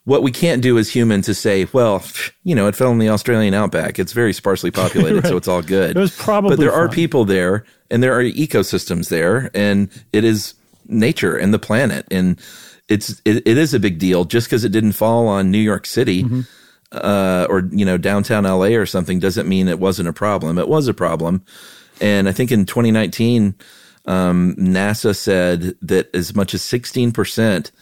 what 0.04 0.22
we 0.22 0.32
can't 0.32 0.62
do 0.62 0.78
as 0.78 0.88
humans 0.92 1.28
is 1.28 1.38
say, 1.38 1.68
well, 1.74 2.02
you 2.42 2.54
know, 2.54 2.66
it 2.66 2.74
fell 2.74 2.90
in 2.90 2.98
the 2.98 3.10
Australian 3.10 3.52
outback. 3.52 3.98
It's 3.98 4.12
very 4.14 4.32
sparsely 4.32 4.70
populated, 4.70 5.26
so 5.28 5.36
it's 5.36 5.46
all 5.46 5.60
good. 5.62 5.94
It 5.94 6.00
was 6.00 6.16
probably 6.16 6.56
But 6.56 6.62
there 6.62 6.72
are 6.72 6.88
people 6.88 7.26
there, 7.26 7.64
and 7.90 8.02
there 8.02 8.18
are 8.18 8.22
ecosystems 8.24 9.10
there, 9.10 9.50
and 9.54 9.88
it 10.12 10.24
is 10.24 10.54
nature 10.86 11.36
and 11.36 11.52
the 11.52 11.58
planet. 11.58 12.06
And 12.10 12.40
it's 12.88 13.20
it, 13.26 13.46
it 13.46 13.58
is 13.58 13.74
a 13.74 13.78
big 13.78 13.98
deal 13.98 14.24
just 14.24 14.46
because 14.48 14.64
it 14.64 14.72
didn't 14.72 14.92
fall 14.92 15.28
on 15.28 15.50
New 15.50 15.58
York 15.58 15.84
City 15.86 16.24
Mm-hmm. 16.24 16.40
uh, 16.92 17.46
or 17.50 17.68
you 17.70 17.84
know 17.84 17.98
downtown 17.98 18.44
LA 18.44 18.68
or 18.78 18.86
something 18.86 19.20
doesn't 19.20 19.48
mean 19.48 19.68
it 19.68 19.78
wasn't 19.78 20.08
a 20.08 20.14
problem. 20.14 20.58
It 20.58 20.66
was 20.68 20.88
a 20.88 20.94
problem, 20.94 21.44
and 22.00 22.28
I 22.28 22.32
think 22.32 22.52
in 22.52 22.66
2019, 22.66 23.54
um, 24.06 24.54
NASA 24.56 25.14
said 25.16 25.76
that 25.82 26.14
as 26.14 26.34
much 26.34 26.54
as 26.54 26.62
16 26.62 27.12
percent 27.12 27.72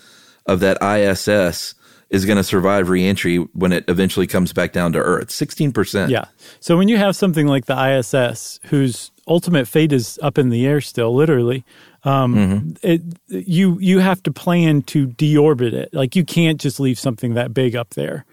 of 0.47 0.61
that 0.61 0.79
ISS 0.83 1.75
is 2.11 2.25
going 2.25 2.39
to 2.39 2.45
survive 2.45 2.89
reentry 2.89 3.37
when 3.37 3.73
it 3.73 3.85
eventually 3.87 4.27
comes 4.27 4.53
back 4.53 4.73
down 4.73 4.93
to 4.93 4.99
Earth. 4.99 5.31
16 5.31 5.73
percent. 5.73 6.11
Yeah. 6.11 6.27
So 6.61 6.77
when 6.77 6.89
you 6.89 6.97
have 6.97 7.17
something 7.17 7.47
like 7.47 7.67
the 7.67 7.99
ISS, 7.99 8.61
whose 8.65 9.11
ultimate 9.27 9.69
fate 9.69 9.93
is 9.93 10.19
up 10.23 10.39
in 10.39 10.49
the 10.49 10.67
air 10.67 10.81
still, 10.81 11.15
literally, 11.15 11.65
um, 12.05 12.75
it 12.83 13.03
you 13.29 13.79
you 13.81 13.99
have 13.99 14.23
to 14.23 14.33
plan 14.33 14.83
to 14.83 15.07
deorbit 15.07 15.73
it. 15.73 15.93
Like 15.93 16.17
you 16.17 16.25
can't 16.25 16.61
just 16.61 16.81
leave 16.81 16.99
something 16.99 17.35
that 17.35 17.53
big 17.53 17.77
up 17.77 17.91
there. 17.91 18.25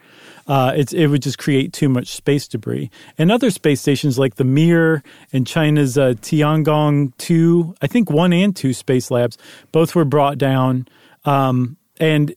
Uh, 0.48 0.74
it's 0.76 0.94
it 0.94 1.08
would 1.08 1.22
just 1.22 1.38
create 1.38 1.74
too 1.74 1.90
much 1.90 2.08
space 2.08 2.48
debris. 2.48 2.90
And 3.18 3.32
other 3.32 3.50
space 3.50 3.82
stations 3.82 4.20
like 4.20 4.36
the 4.36 4.44
Mir 4.44 5.04
and 5.34 5.48
China's 5.48 5.98
uh, 5.98 6.14
Tiangong 6.22 7.14
two, 7.18 7.76
I 7.82 7.88
think 7.88 8.10
one 8.10 8.32
and 8.34 8.56
two 8.56 8.74
space 8.74 9.10
labs, 9.10 9.38
both 9.72 9.96
were 9.96 10.06
brought 10.06 10.38
down. 10.38 10.88
Um, 11.24 11.78
and 12.00 12.36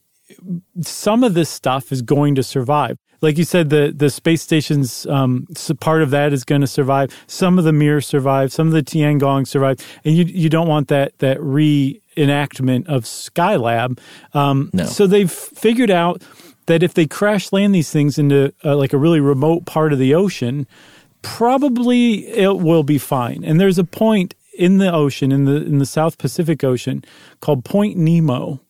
some 0.83 1.25
of 1.25 1.35
this 1.35 1.51
stuff 1.51 1.93
is 1.93 2.03
going 2.03 2.35
to 2.37 2.43
survive. 2.43 2.99
Like 3.21 3.37
you 3.37 3.45
said, 3.45 3.71
the 3.71 3.93
the 3.95 4.11
space 4.11 4.43
station's 4.43 5.05
um, 5.07 5.49
part 5.81 6.03
of 6.03 6.11
that 6.11 6.33
is 6.33 6.45
going 6.45 6.61
to 6.61 6.69
survive. 6.69 7.13
Some 7.27 7.59
of 7.59 7.65
the 7.65 7.73
Mir 7.73 8.01
survive. 8.01 8.53
Some 8.53 8.69
of 8.69 8.73
the 8.73 8.83
Tiangong 8.83 9.47
survive, 9.47 9.85
and 10.05 10.17
you 10.17 10.25
you 10.25 10.49
don't 10.49 10.69
want 10.69 10.87
that 10.89 11.19
that 11.19 11.39
reenactment 11.39 12.87
of 12.87 13.05
Skylab. 13.05 13.99
Um, 14.35 14.71
No. 14.73 14.85
So 14.85 15.09
they've 15.09 15.31
figured 15.31 15.91
out 15.91 16.23
that 16.69 16.83
if 16.83 16.93
they 16.93 17.07
crash 17.07 17.51
land 17.51 17.75
these 17.75 17.91
things 17.91 18.19
into 18.19 18.53
uh, 18.63 18.77
like 18.77 18.93
a 18.93 18.99
really 18.99 19.21
remote 19.21 19.65
part 19.65 19.93
of 19.93 19.99
the 19.99 20.15
ocean, 20.15 20.67
probably 21.23 22.29
it 22.29 22.59
will 22.59 22.83
be 22.83 22.99
fine. 22.99 23.43
And 23.43 23.59
there's 23.59 23.79
a 23.79 23.85
point 23.85 24.35
in 24.53 24.77
the 24.77 24.93
ocean 24.93 25.33
in 25.33 25.47
the 25.47 25.57
in 25.57 25.79
the 25.79 25.87
South 25.87 26.19
Pacific 26.19 26.63
Ocean 26.63 27.03
called 27.41 27.65
Point 27.65 27.97
Nemo. 27.97 28.61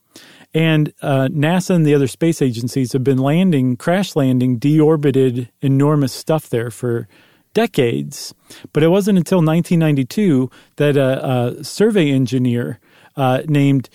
And 0.54 0.94
uh, 1.02 1.28
NASA 1.30 1.70
and 1.70 1.84
the 1.84 1.94
other 1.94 2.06
space 2.06 2.40
agencies 2.40 2.92
have 2.92 3.04
been 3.04 3.18
landing, 3.18 3.76
crash 3.76 4.16
landing, 4.16 4.58
deorbited 4.58 5.48
enormous 5.60 6.12
stuff 6.12 6.48
there 6.48 6.70
for 6.70 7.06
decades. 7.52 8.32
But 8.72 8.82
it 8.82 8.88
wasn't 8.88 9.18
until 9.18 9.38
1992 9.38 10.50
that 10.76 10.96
a, 10.96 11.58
a 11.58 11.64
survey 11.64 12.10
engineer 12.10 12.78
uh, 13.16 13.42
named 13.46 13.90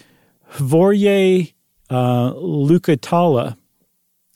Vorje 0.51 1.53
uh, 1.89 2.33
Lukatela, 2.33 3.55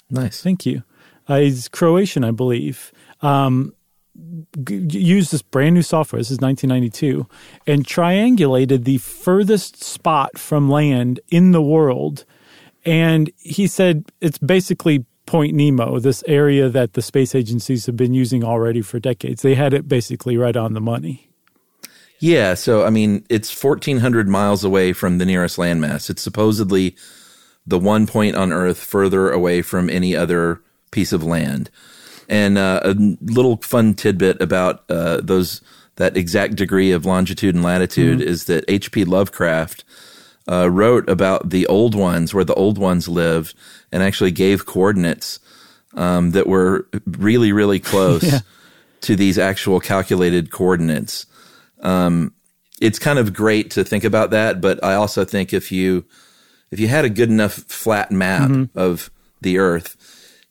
Nice. 0.10 0.42
thank 0.42 0.66
you, 0.66 0.84
uh, 1.28 1.38
he's 1.38 1.68
Croatian, 1.68 2.24
I 2.24 2.32
believe, 2.32 2.92
um, 3.22 3.74
g- 4.64 4.88
used 5.00 5.32
this 5.32 5.42
brand 5.42 5.76
new 5.76 5.82
software. 5.82 6.20
This 6.20 6.32
is 6.32 6.40
1992, 6.40 7.28
and 7.66 7.86
triangulated 7.86 8.84
the 8.84 8.98
furthest 9.00 9.84
spot 9.84 10.38
from 10.38 10.70
land 10.70 11.20
in 11.30 11.52
the 11.52 11.62
world. 11.62 12.26
And 12.86 13.30
he 13.38 13.68
said 13.68 14.06
it's 14.22 14.38
basically 14.38 15.06
Point 15.28 15.54
Nemo, 15.54 16.00
this 16.00 16.24
area 16.26 16.70
that 16.70 16.94
the 16.94 17.02
space 17.02 17.36
agencies 17.36 17.86
have 17.86 17.98
been 17.98 18.14
using 18.14 18.46
already 18.46 18.82
for 18.82 18.98
decades. 18.98 19.42
They 19.42 19.56
had 19.56 19.74
it 19.74 19.88
basically 19.88 20.38
right 20.38 20.56
on 20.56 20.74
the 20.74 20.80
money. 20.80 21.30
Yeah, 22.20 22.54
so 22.54 22.86
I 22.86 22.90
mean, 22.90 23.26
it's 23.30 23.52
1,400 23.64 24.28
miles 24.28 24.64
away 24.64 24.94
from 24.94 25.18
the 25.18 25.26
nearest 25.26 25.58
landmass. 25.58 26.10
It's 26.10 26.22
supposedly 26.22 26.96
the 27.68 27.78
one 27.80 28.08
point 28.08 28.36
on 28.36 28.52
Earth 28.54 28.80
further 28.80 29.30
away 29.30 29.62
from 29.62 29.90
any 29.90 30.16
other 30.16 30.62
piece 30.92 31.12
of 31.12 31.22
land. 31.24 31.70
And 32.30 32.58
uh, 32.58 32.80
a 32.84 32.96
little 33.22 33.58
fun 33.58 33.94
tidbit 33.94 34.42
about 34.42 34.84
uh, 34.90 35.22
those 35.22 35.62
that 35.98 36.16
exact 36.18 36.56
degree 36.56 36.92
of 36.92 37.06
longitude 37.06 37.56
and 37.56 37.64
latitude 37.64 38.22
is 38.22 38.46
that 38.46 38.64
H.P. 38.68 39.04
Lovecraft 39.06 39.84
uh, 40.50 40.70
wrote 40.70 41.10
about 41.10 41.50
the 41.50 41.66
old 41.68 41.96
ones, 41.96 42.34
where 42.34 42.44
the 42.46 42.54
old 42.54 42.78
ones 42.78 43.08
lived, 43.08 43.54
and 43.92 44.04
actually 44.04 44.32
gave 44.32 44.66
coordinates 44.66 45.40
um, 45.96 46.32
that 46.32 46.48
were 46.48 46.88
really, 47.06 47.52
really 47.52 47.80
close 47.80 48.24
Yeah. 48.32 48.40
to 49.02 49.16
these 49.16 49.38
actual 49.40 49.80
calculated 49.80 50.52
coordinates. 50.52 51.26
Um, 51.82 52.34
it's 52.80 53.00
kind 53.00 53.18
of 53.18 53.34
great 53.34 53.72
to 53.72 53.84
think 53.84 54.04
about 54.04 54.30
that, 54.32 54.62
but 54.62 54.84
I 54.84 54.94
also 54.94 55.26
think 55.26 55.52
if 55.54 55.72
you 55.72 56.06
if 56.72 56.80
you 56.80 56.88
had 56.88 57.06
a 57.06 57.10
good 57.10 57.30
enough 57.30 57.54
flat 57.54 58.12
map 58.12 58.50
mm-hmm. 58.50 58.78
of 58.78 59.10
the 59.42 59.58
Earth, 59.58 59.96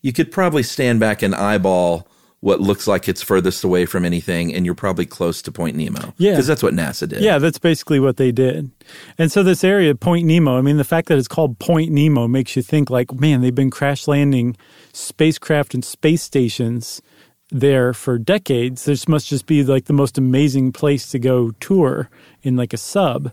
you 0.02 0.12
could 0.12 0.30
probably 0.30 0.62
stand 0.62 1.00
back 1.00 1.22
and 1.22 1.34
eyeball 1.34 2.08
what 2.40 2.60
looks 2.60 2.86
like 2.86 3.08
it's 3.08 3.22
furthest 3.22 3.64
away 3.64 3.86
from 3.86 4.04
anything, 4.04 4.54
and 4.54 4.64
you're 4.64 4.74
probably 4.74 5.06
close 5.06 5.42
to 5.42 5.50
Point 5.50 5.76
Nemo. 5.76 6.14
Yeah. 6.16 6.32
because 6.32 6.46
that's 6.46 6.62
what 6.62 6.74
NASA 6.74 7.08
did. 7.08 7.22
Yeah, 7.22 7.38
that's 7.38 7.58
basically 7.58 7.98
what 7.98 8.18
they 8.18 8.30
did. 8.30 8.70
And 9.18 9.32
so 9.32 9.42
this 9.42 9.64
area, 9.64 9.94
Point 9.94 10.26
Nemo, 10.26 10.56
I 10.56 10.60
mean, 10.60 10.76
the 10.76 10.84
fact 10.84 11.08
that 11.08 11.18
it's 11.18 11.28
called 11.28 11.58
Point 11.58 11.90
Nemo 11.90 12.28
makes 12.28 12.54
you 12.54 12.62
think 12.62 12.90
like, 12.90 13.12
man, 13.12 13.40
they've 13.40 13.54
been 13.54 13.70
crash 13.70 14.06
landing 14.06 14.56
spacecraft 14.92 15.74
and 15.74 15.84
space 15.84 16.22
stations 16.22 17.02
there 17.50 17.92
for 17.92 18.18
decades. 18.18 18.84
This 18.84 19.08
must 19.08 19.28
just 19.28 19.46
be 19.46 19.64
like 19.64 19.86
the 19.86 19.92
most 19.92 20.18
amazing 20.18 20.72
place 20.72 21.10
to 21.10 21.18
go 21.18 21.50
tour 21.52 22.10
in 22.42 22.56
like 22.56 22.72
a 22.72 22.78
sub. 22.78 23.32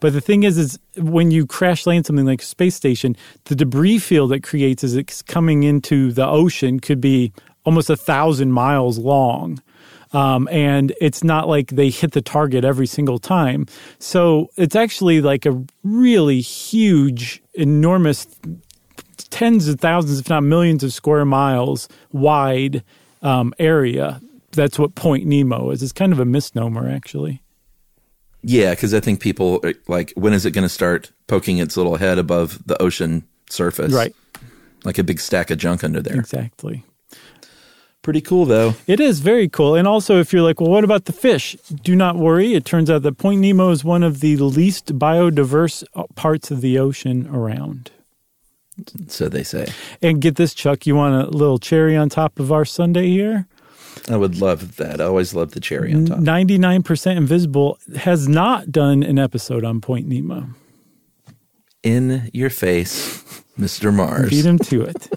But 0.00 0.12
the 0.12 0.20
thing 0.20 0.42
is, 0.42 0.58
is 0.58 0.78
when 0.96 1.30
you 1.30 1.46
crash 1.46 1.86
land 1.86 2.06
something 2.06 2.26
like 2.26 2.42
a 2.42 2.44
space 2.44 2.74
station, 2.74 3.16
the 3.44 3.54
debris 3.54 3.98
field 3.98 4.32
it 4.32 4.42
creates 4.42 4.84
as 4.84 4.94
it's 4.94 5.22
coming 5.22 5.62
into 5.62 6.12
the 6.12 6.26
ocean 6.26 6.80
could 6.80 7.00
be 7.00 7.32
almost 7.64 7.90
a 7.90 7.96
thousand 7.96 8.52
miles 8.52 8.98
long. 8.98 9.60
Um, 10.12 10.48
and 10.50 10.94
it's 11.00 11.24
not 11.24 11.48
like 11.48 11.70
they 11.70 11.90
hit 11.90 12.12
the 12.12 12.22
target 12.22 12.64
every 12.64 12.86
single 12.86 13.18
time. 13.18 13.66
So 13.98 14.50
it's 14.56 14.76
actually 14.76 15.20
like 15.20 15.44
a 15.44 15.62
really 15.82 16.40
huge, 16.40 17.42
enormous, 17.54 18.26
tens 19.30 19.68
of 19.68 19.80
thousands, 19.80 20.20
if 20.20 20.28
not 20.28 20.42
millions 20.42 20.84
of 20.84 20.92
square 20.92 21.24
miles 21.24 21.88
wide 22.12 22.82
um, 23.22 23.52
area. 23.58 24.20
That's 24.52 24.78
what 24.78 24.94
Point 24.94 25.26
Nemo 25.26 25.70
is. 25.70 25.82
It's 25.82 25.92
kind 25.92 26.12
of 26.12 26.20
a 26.20 26.24
misnomer, 26.24 26.88
actually. 26.88 27.42
Yeah, 28.48 28.70
because 28.70 28.94
I 28.94 29.00
think 29.00 29.18
people 29.18 29.60
like, 29.88 30.12
when 30.14 30.32
is 30.32 30.46
it 30.46 30.52
going 30.52 30.62
to 30.62 30.68
start 30.68 31.10
poking 31.26 31.58
its 31.58 31.76
little 31.76 31.96
head 31.96 32.16
above 32.16 32.64
the 32.64 32.80
ocean 32.80 33.26
surface? 33.50 33.92
Right. 33.92 34.14
Like 34.84 34.98
a 34.98 35.04
big 35.04 35.18
stack 35.18 35.50
of 35.50 35.58
junk 35.58 35.82
under 35.82 36.00
there. 36.00 36.16
Exactly. 36.16 36.84
Pretty 38.02 38.20
cool, 38.20 38.44
though. 38.44 38.74
It 38.86 39.00
is 39.00 39.18
very 39.18 39.48
cool. 39.48 39.74
And 39.74 39.88
also, 39.88 40.20
if 40.20 40.32
you're 40.32 40.42
like, 40.42 40.60
well, 40.60 40.70
what 40.70 40.84
about 40.84 41.06
the 41.06 41.12
fish? 41.12 41.56
Do 41.82 41.96
not 41.96 42.14
worry. 42.14 42.54
It 42.54 42.64
turns 42.64 42.88
out 42.88 43.02
that 43.02 43.18
Point 43.18 43.40
Nemo 43.40 43.70
is 43.70 43.82
one 43.82 44.04
of 44.04 44.20
the 44.20 44.36
least 44.36 44.96
biodiverse 44.96 45.82
uh, 45.94 46.04
parts 46.14 46.52
of 46.52 46.60
the 46.60 46.78
ocean 46.78 47.26
around. 47.26 47.90
So 49.08 49.28
they 49.28 49.42
say. 49.42 49.66
And 50.00 50.22
get 50.22 50.36
this, 50.36 50.54
Chuck, 50.54 50.86
you 50.86 50.94
want 50.94 51.26
a 51.26 51.36
little 51.36 51.58
cherry 51.58 51.96
on 51.96 52.08
top 52.08 52.38
of 52.38 52.52
our 52.52 52.64
sundae 52.64 53.08
here? 53.08 53.48
I 54.08 54.16
would 54.16 54.40
love 54.40 54.76
that. 54.76 55.00
I 55.00 55.04
always 55.04 55.34
love 55.34 55.52
the 55.52 55.60
cherry 55.60 55.92
on 55.94 56.06
top. 56.06 56.18
99% 56.18 57.16
Invisible 57.16 57.78
has 57.96 58.28
not 58.28 58.70
done 58.70 59.02
an 59.02 59.18
episode 59.18 59.64
on 59.64 59.80
Point 59.80 60.06
Nemo. 60.06 60.48
In 61.82 62.30
your 62.32 62.50
face, 62.50 63.22
Mr. 63.58 63.92
Mars. 63.94 64.30
Beat 64.30 64.44
him 64.44 64.58
to 64.58 64.82
it. 64.82 65.08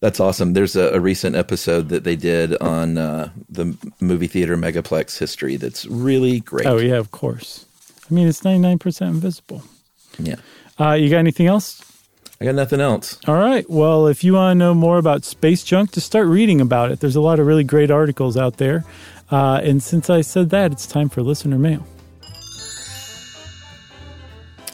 That's 0.00 0.18
awesome. 0.18 0.52
There's 0.54 0.74
a, 0.74 0.94
a 0.94 1.00
recent 1.00 1.36
episode 1.36 1.88
that 1.90 2.02
they 2.02 2.16
did 2.16 2.56
on 2.58 2.98
uh, 2.98 3.30
the 3.48 3.76
movie 4.00 4.26
theater 4.26 4.56
megaplex 4.56 5.18
history 5.18 5.56
that's 5.56 5.86
really 5.86 6.40
great. 6.40 6.66
oh, 6.66 6.78
yeah, 6.78 6.96
of 6.96 7.12
course. 7.12 7.66
I 8.10 8.14
mean, 8.14 8.26
it's 8.26 8.40
99% 8.40 9.00
Invisible. 9.02 9.62
yeah. 10.18 10.36
Uh, 10.80 10.92
you 10.94 11.08
got 11.08 11.18
anything 11.18 11.46
else? 11.46 11.80
I 12.42 12.46
got 12.46 12.56
nothing 12.56 12.80
else. 12.80 13.20
All 13.28 13.36
right. 13.36 13.64
Well, 13.70 14.08
if 14.08 14.24
you 14.24 14.32
want 14.32 14.56
to 14.56 14.58
know 14.58 14.74
more 14.74 14.98
about 14.98 15.24
space 15.24 15.62
junk, 15.62 15.92
just 15.92 16.08
start 16.08 16.26
reading 16.26 16.60
about 16.60 16.90
it. 16.90 16.98
There's 16.98 17.14
a 17.14 17.20
lot 17.20 17.38
of 17.38 17.46
really 17.46 17.62
great 17.62 17.88
articles 17.88 18.36
out 18.36 18.56
there. 18.56 18.84
Uh, 19.30 19.60
and 19.62 19.80
since 19.80 20.10
I 20.10 20.22
said 20.22 20.50
that, 20.50 20.72
it's 20.72 20.84
time 20.84 21.08
for 21.08 21.22
listener 21.22 21.56
mail. 21.56 21.86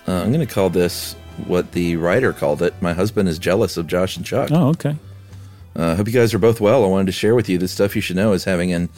Uh, 0.07 0.12
I'm 0.12 0.33
going 0.33 0.41
to 0.41 0.47
call 0.47 0.71
this 0.71 1.12
what 1.47 1.73
the 1.73 1.97
writer 1.97 2.33
called 2.33 2.62
it. 2.62 2.73
My 2.81 2.95
husband 2.95 3.29
is 3.29 3.39
jealous 3.39 3.77
of 3.77 3.87
Josh 3.87 4.16
and 4.16 4.25
Chuck. 4.25 4.49
Oh, 4.51 4.69
okay. 4.69 4.97
Uh, 5.77 5.95
hope 5.95 6.07
you 6.07 6.14
guys 6.14 6.33
are 6.33 6.39
both 6.39 6.62
well. 6.62 6.85
I 6.85 6.87
wanted 6.87 7.07
to 7.07 7.12
share 7.12 7.35
with 7.35 7.51
you 7.51 7.59
the 7.59 7.69
stuff 7.69 7.95
you 7.95 8.01
should 8.01 8.16
know 8.16 8.33
is 8.33 8.45
having 8.45 8.73
an 8.73 8.89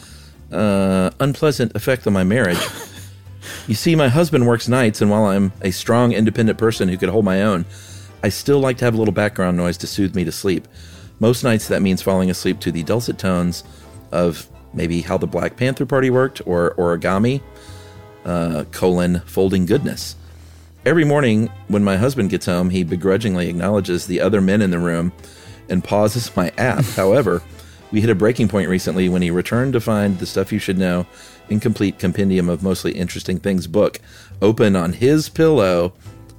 uh, 0.52 1.10
unpleasant 1.18 1.74
effect 1.74 2.06
on 2.06 2.12
my 2.12 2.22
marriage. 2.22 2.64
you 3.66 3.74
see, 3.74 3.96
my 3.96 4.06
husband 4.06 4.46
works 4.46 4.68
nights, 4.68 5.02
and 5.02 5.10
while 5.10 5.24
I'm 5.24 5.52
a 5.60 5.72
strong, 5.72 6.12
independent 6.12 6.56
person 6.56 6.88
who 6.88 6.96
could 6.96 7.08
hold 7.08 7.24
my 7.24 7.42
own, 7.42 7.64
I 8.22 8.28
still 8.28 8.60
like 8.60 8.78
to 8.78 8.84
have 8.84 8.94
a 8.94 8.98
little 8.98 9.14
background 9.14 9.56
noise 9.56 9.76
to 9.78 9.86
soothe 9.86 10.14
me 10.14 10.24
to 10.24 10.32
sleep. 10.32 10.68
Most 11.20 11.44
nights, 11.44 11.68
that 11.68 11.82
means 11.82 12.02
falling 12.02 12.30
asleep 12.30 12.60
to 12.60 12.72
the 12.72 12.82
dulcet 12.82 13.18
tones 13.18 13.64
of 14.12 14.48
maybe 14.72 15.00
how 15.00 15.18
the 15.18 15.26
Black 15.26 15.56
Panther 15.56 15.86
Party 15.86 16.10
worked 16.10 16.40
or 16.46 16.74
origami, 16.76 17.42
uh, 18.24 18.64
colon, 18.72 19.20
folding 19.26 19.66
goodness. 19.66 20.16
Every 20.84 21.04
morning 21.04 21.50
when 21.68 21.84
my 21.84 21.96
husband 21.96 22.30
gets 22.30 22.46
home, 22.46 22.70
he 22.70 22.84
begrudgingly 22.84 23.48
acknowledges 23.48 24.06
the 24.06 24.20
other 24.20 24.40
men 24.40 24.62
in 24.62 24.70
the 24.70 24.78
room 24.78 25.12
and 25.68 25.84
pauses 25.84 26.34
my 26.36 26.52
app. 26.56 26.84
However, 26.96 27.42
we 27.92 28.00
hit 28.00 28.10
a 28.10 28.14
breaking 28.14 28.48
point 28.48 28.68
recently 28.68 29.08
when 29.08 29.22
he 29.22 29.30
returned 29.30 29.72
to 29.74 29.80
find 29.80 30.18
the 30.18 30.26
stuff 30.26 30.52
you 30.52 30.58
should 30.58 30.78
know 30.78 31.06
incomplete 31.48 31.98
compendium 31.98 32.48
of 32.48 32.62
mostly 32.62 32.92
interesting 32.92 33.38
things 33.38 33.66
book 33.66 33.98
open 34.40 34.76
on 34.76 34.92
his 34.92 35.28
pillow 35.28 35.92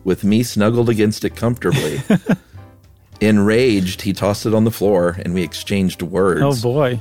with 0.03 0.23
me 0.23 0.43
snuggled 0.43 0.89
against 0.89 1.23
it 1.23 1.35
comfortably. 1.35 2.01
Enraged, 3.21 4.01
he 4.01 4.13
tossed 4.13 4.45
it 4.45 4.53
on 4.53 4.63
the 4.63 4.71
floor 4.71 5.17
and 5.23 5.33
we 5.33 5.43
exchanged 5.43 6.01
words. 6.01 6.41
Oh, 6.43 6.61
boy. 6.61 6.99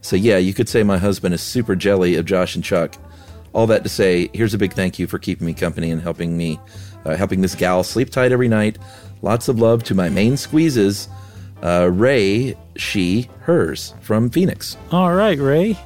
So 0.00 0.16
yeah, 0.16 0.38
you 0.38 0.54
could 0.54 0.68
say 0.68 0.82
my 0.82 0.98
husband 0.98 1.34
is 1.34 1.42
super 1.42 1.74
jelly 1.74 2.14
of 2.14 2.24
Josh 2.24 2.54
and 2.54 2.64
Chuck. 2.64 2.94
All 3.52 3.66
that 3.66 3.82
to 3.82 3.88
say, 3.88 4.30
here's 4.32 4.54
a 4.54 4.58
big 4.58 4.72
thank 4.72 4.98
you 4.98 5.06
for 5.06 5.18
keeping 5.18 5.46
me 5.46 5.54
company 5.54 5.90
and 5.90 6.00
helping 6.00 6.36
me, 6.36 6.60
uh, 7.04 7.16
helping 7.16 7.40
this 7.40 7.54
gal 7.54 7.82
sleep 7.82 8.10
tight 8.10 8.30
every 8.30 8.48
night. 8.48 8.78
Lots 9.22 9.48
of 9.48 9.58
love 9.58 9.82
to 9.84 9.94
my 9.94 10.08
main 10.08 10.36
squeezes, 10.36 11.08
uh, 11.62 11.90
Ray, 11.92 12.56
she, 12.76 13.28
hers 13.40 13.94
from 14.00 14.30
Phoenix. 14.30 14.76
All 14.92 15.12
right, 15.12 15.38
Ray. 15.38 15.76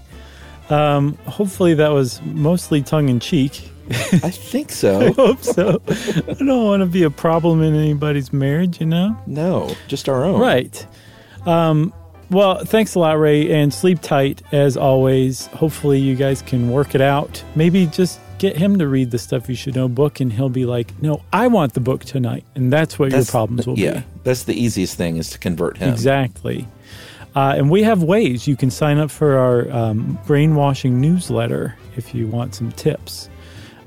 Um, 0.68 1.14
hopefully 1.26 1.74
that 1.74 1.90
was 1.90 2.20
mostly 2.22 2.82
tongue 2.82 3.09
in 3.09 3.20
cheek. 3.20 3.70
I 3.93 4.30
think 4.30 4.70
so. 4.72 5.01
I 5.07 5.11
Hope 5.12 5.43
so. 5.43 5.80
I 5.88 6.34
don't 6.34 6.64
want 6.64 6.80
to 6.80 6.86
be 6.86 7.03
a 7.03 7.11
problem 7.11 7.62
in 7.62 7.74
anybody's 7.74 8.32
marriage, 8.32 8.80
you 8.80 8.86
know? 8.86 9.16
no, 9.26 9.74
just 9.88 10.09
our 10.09 10.24
own. 10.24 10.40
Right. 10.40 10.86
Um, 11.47 11.93
well, 12.30 12.64
thanks 12.64 12.95
a 12.95 12.99
lot, 12.99 13.18
Ray, 13.18 13.51
and 13.53 13.74
sleep 13.74 14.01
tight 14.01 14.40
as 14.53 14.76
always. 14.76 15.47
Hopefully, 15.49 15.99
you 15.99 16.14
guys 16.16 16.40
can 16.43 16.70
work 16.70 16.95
it 16.95 17.01
out. 17.03 17.43
Maybe 17.55 17.86
just 17.86 18.20
get 18.38 18.57
him 18.57 18.78
to 18.78 18.88
read 18.88 19.11
the 19.11 19.18
Stuff 19.18 19.49
You 19.49 19.55
Should 19.55 19.74
Know 19.74 19.86
book, 19.88 20.18
and 20.20 20.32
he'll 20.32 20.49
be 20.49 20.64
like, 20.64 21.01
No, 21.03 21.22
I 21.32 21.49
want 21.49 21.74
the 21.74 21.80
book 21.80 22.05
tonight. 22.05 22.45
And 22.55 22.72
that's 22.72 22.99
what 22.99 23.11
That's- 23.11 23.26
your 23.26 23.30
problems 23.32 23.66
will 23.66 23.78
yeah, 23.78 24.01
be. 24.01 24.05
that's 24.24 24.45
the 24.45 24.55
easiest 24.55 24.97
thing 24.97 25.16
is 25.18 25.30
to 25.30 25.38
convert 25.38 25.76
him. 25.76 25.90
Exactly. 25.90 26.66
Uh, 27.34 27.55
and 27.57 27.70
we 27.70 27.82
have 27.82 28.03
ways 28.03 28.47
you 28.47 28.57
can 28.57 28.70
sign 28.70 28.99
up 28.99 29.11
for 29.11 29.38
our 29.38 29.70
um, 29.70 30.18
brainwashing 30.26 31.01
newsletter 31.01 31.76
if 31.97 32.14
you 32.14 32.26
want 32.26 32.55
some 32.55 32.70
tips. 32.72 33.28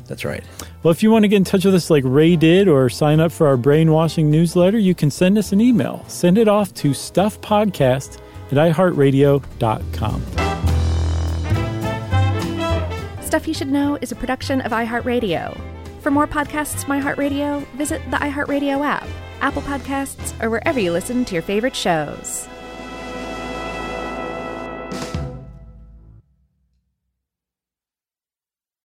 That's 0.07 0.23
right. 0.23 0.43
Well, 0.83 0.91
if 0.91 1.01
you 1.01 1.11
want 1.11 1.23
to 1.23 1.27
get 1.27 1.37
in 1.37 1.43
touch 1.43 1.65
with 1.65 1.73
us 1.73 1.89
like 1.89 2.03
Ray 2.05 2.35
did 2.35 2.67
or 2.67 2.89
sign 2.89 3.19
up 3.19 3.31
for 3.31 3.47
our 3.47 3.57
brainwashing 3.57 4.29
newsletter, 4.29 4.77
you 4.77 4.93
can 4.93 5.09
send 5.09 5.37
us 5.37 5.51
an 5.51 5.59
email. 5.59 6.03
Send 6.07 6.37
it 6.37 6.47
off 6.47 6.73
to 6.75 6.91
stuffpodcast 6.91 8.19
at 8.51 8.57
iheartradio.com. 8.57 10.21
Stuff 13.21 13.47
You 13.47 13.53
Should 13.53 13.71
Know 13.71 13.97
is 14.01 14.11
a 14.11 14.15
production 14.15 14.61
of 14.61 14.71
iHeartRadio. 14.71 15.59
For 16.01 16.11
more 16.11 16.27
podcasts 16.27 16.85
from 16.85 17.01
iHeartRadio, 17.01 17.65
visit 17.69 17.99
the 18.11 18.17
iHeartRadio 18.17 18.85
app, 18.85 19.07
Apple 19.41 19.63
Podcasts, 19.63 20.39
or 20.41 20.51
wherever 20.51 20.79
you 20.79 20.91
listen 20.91 21.25
to 21.25 21.33
your 21.33 21.41
favorite 21.41 21.75
shows. 21.75 22.47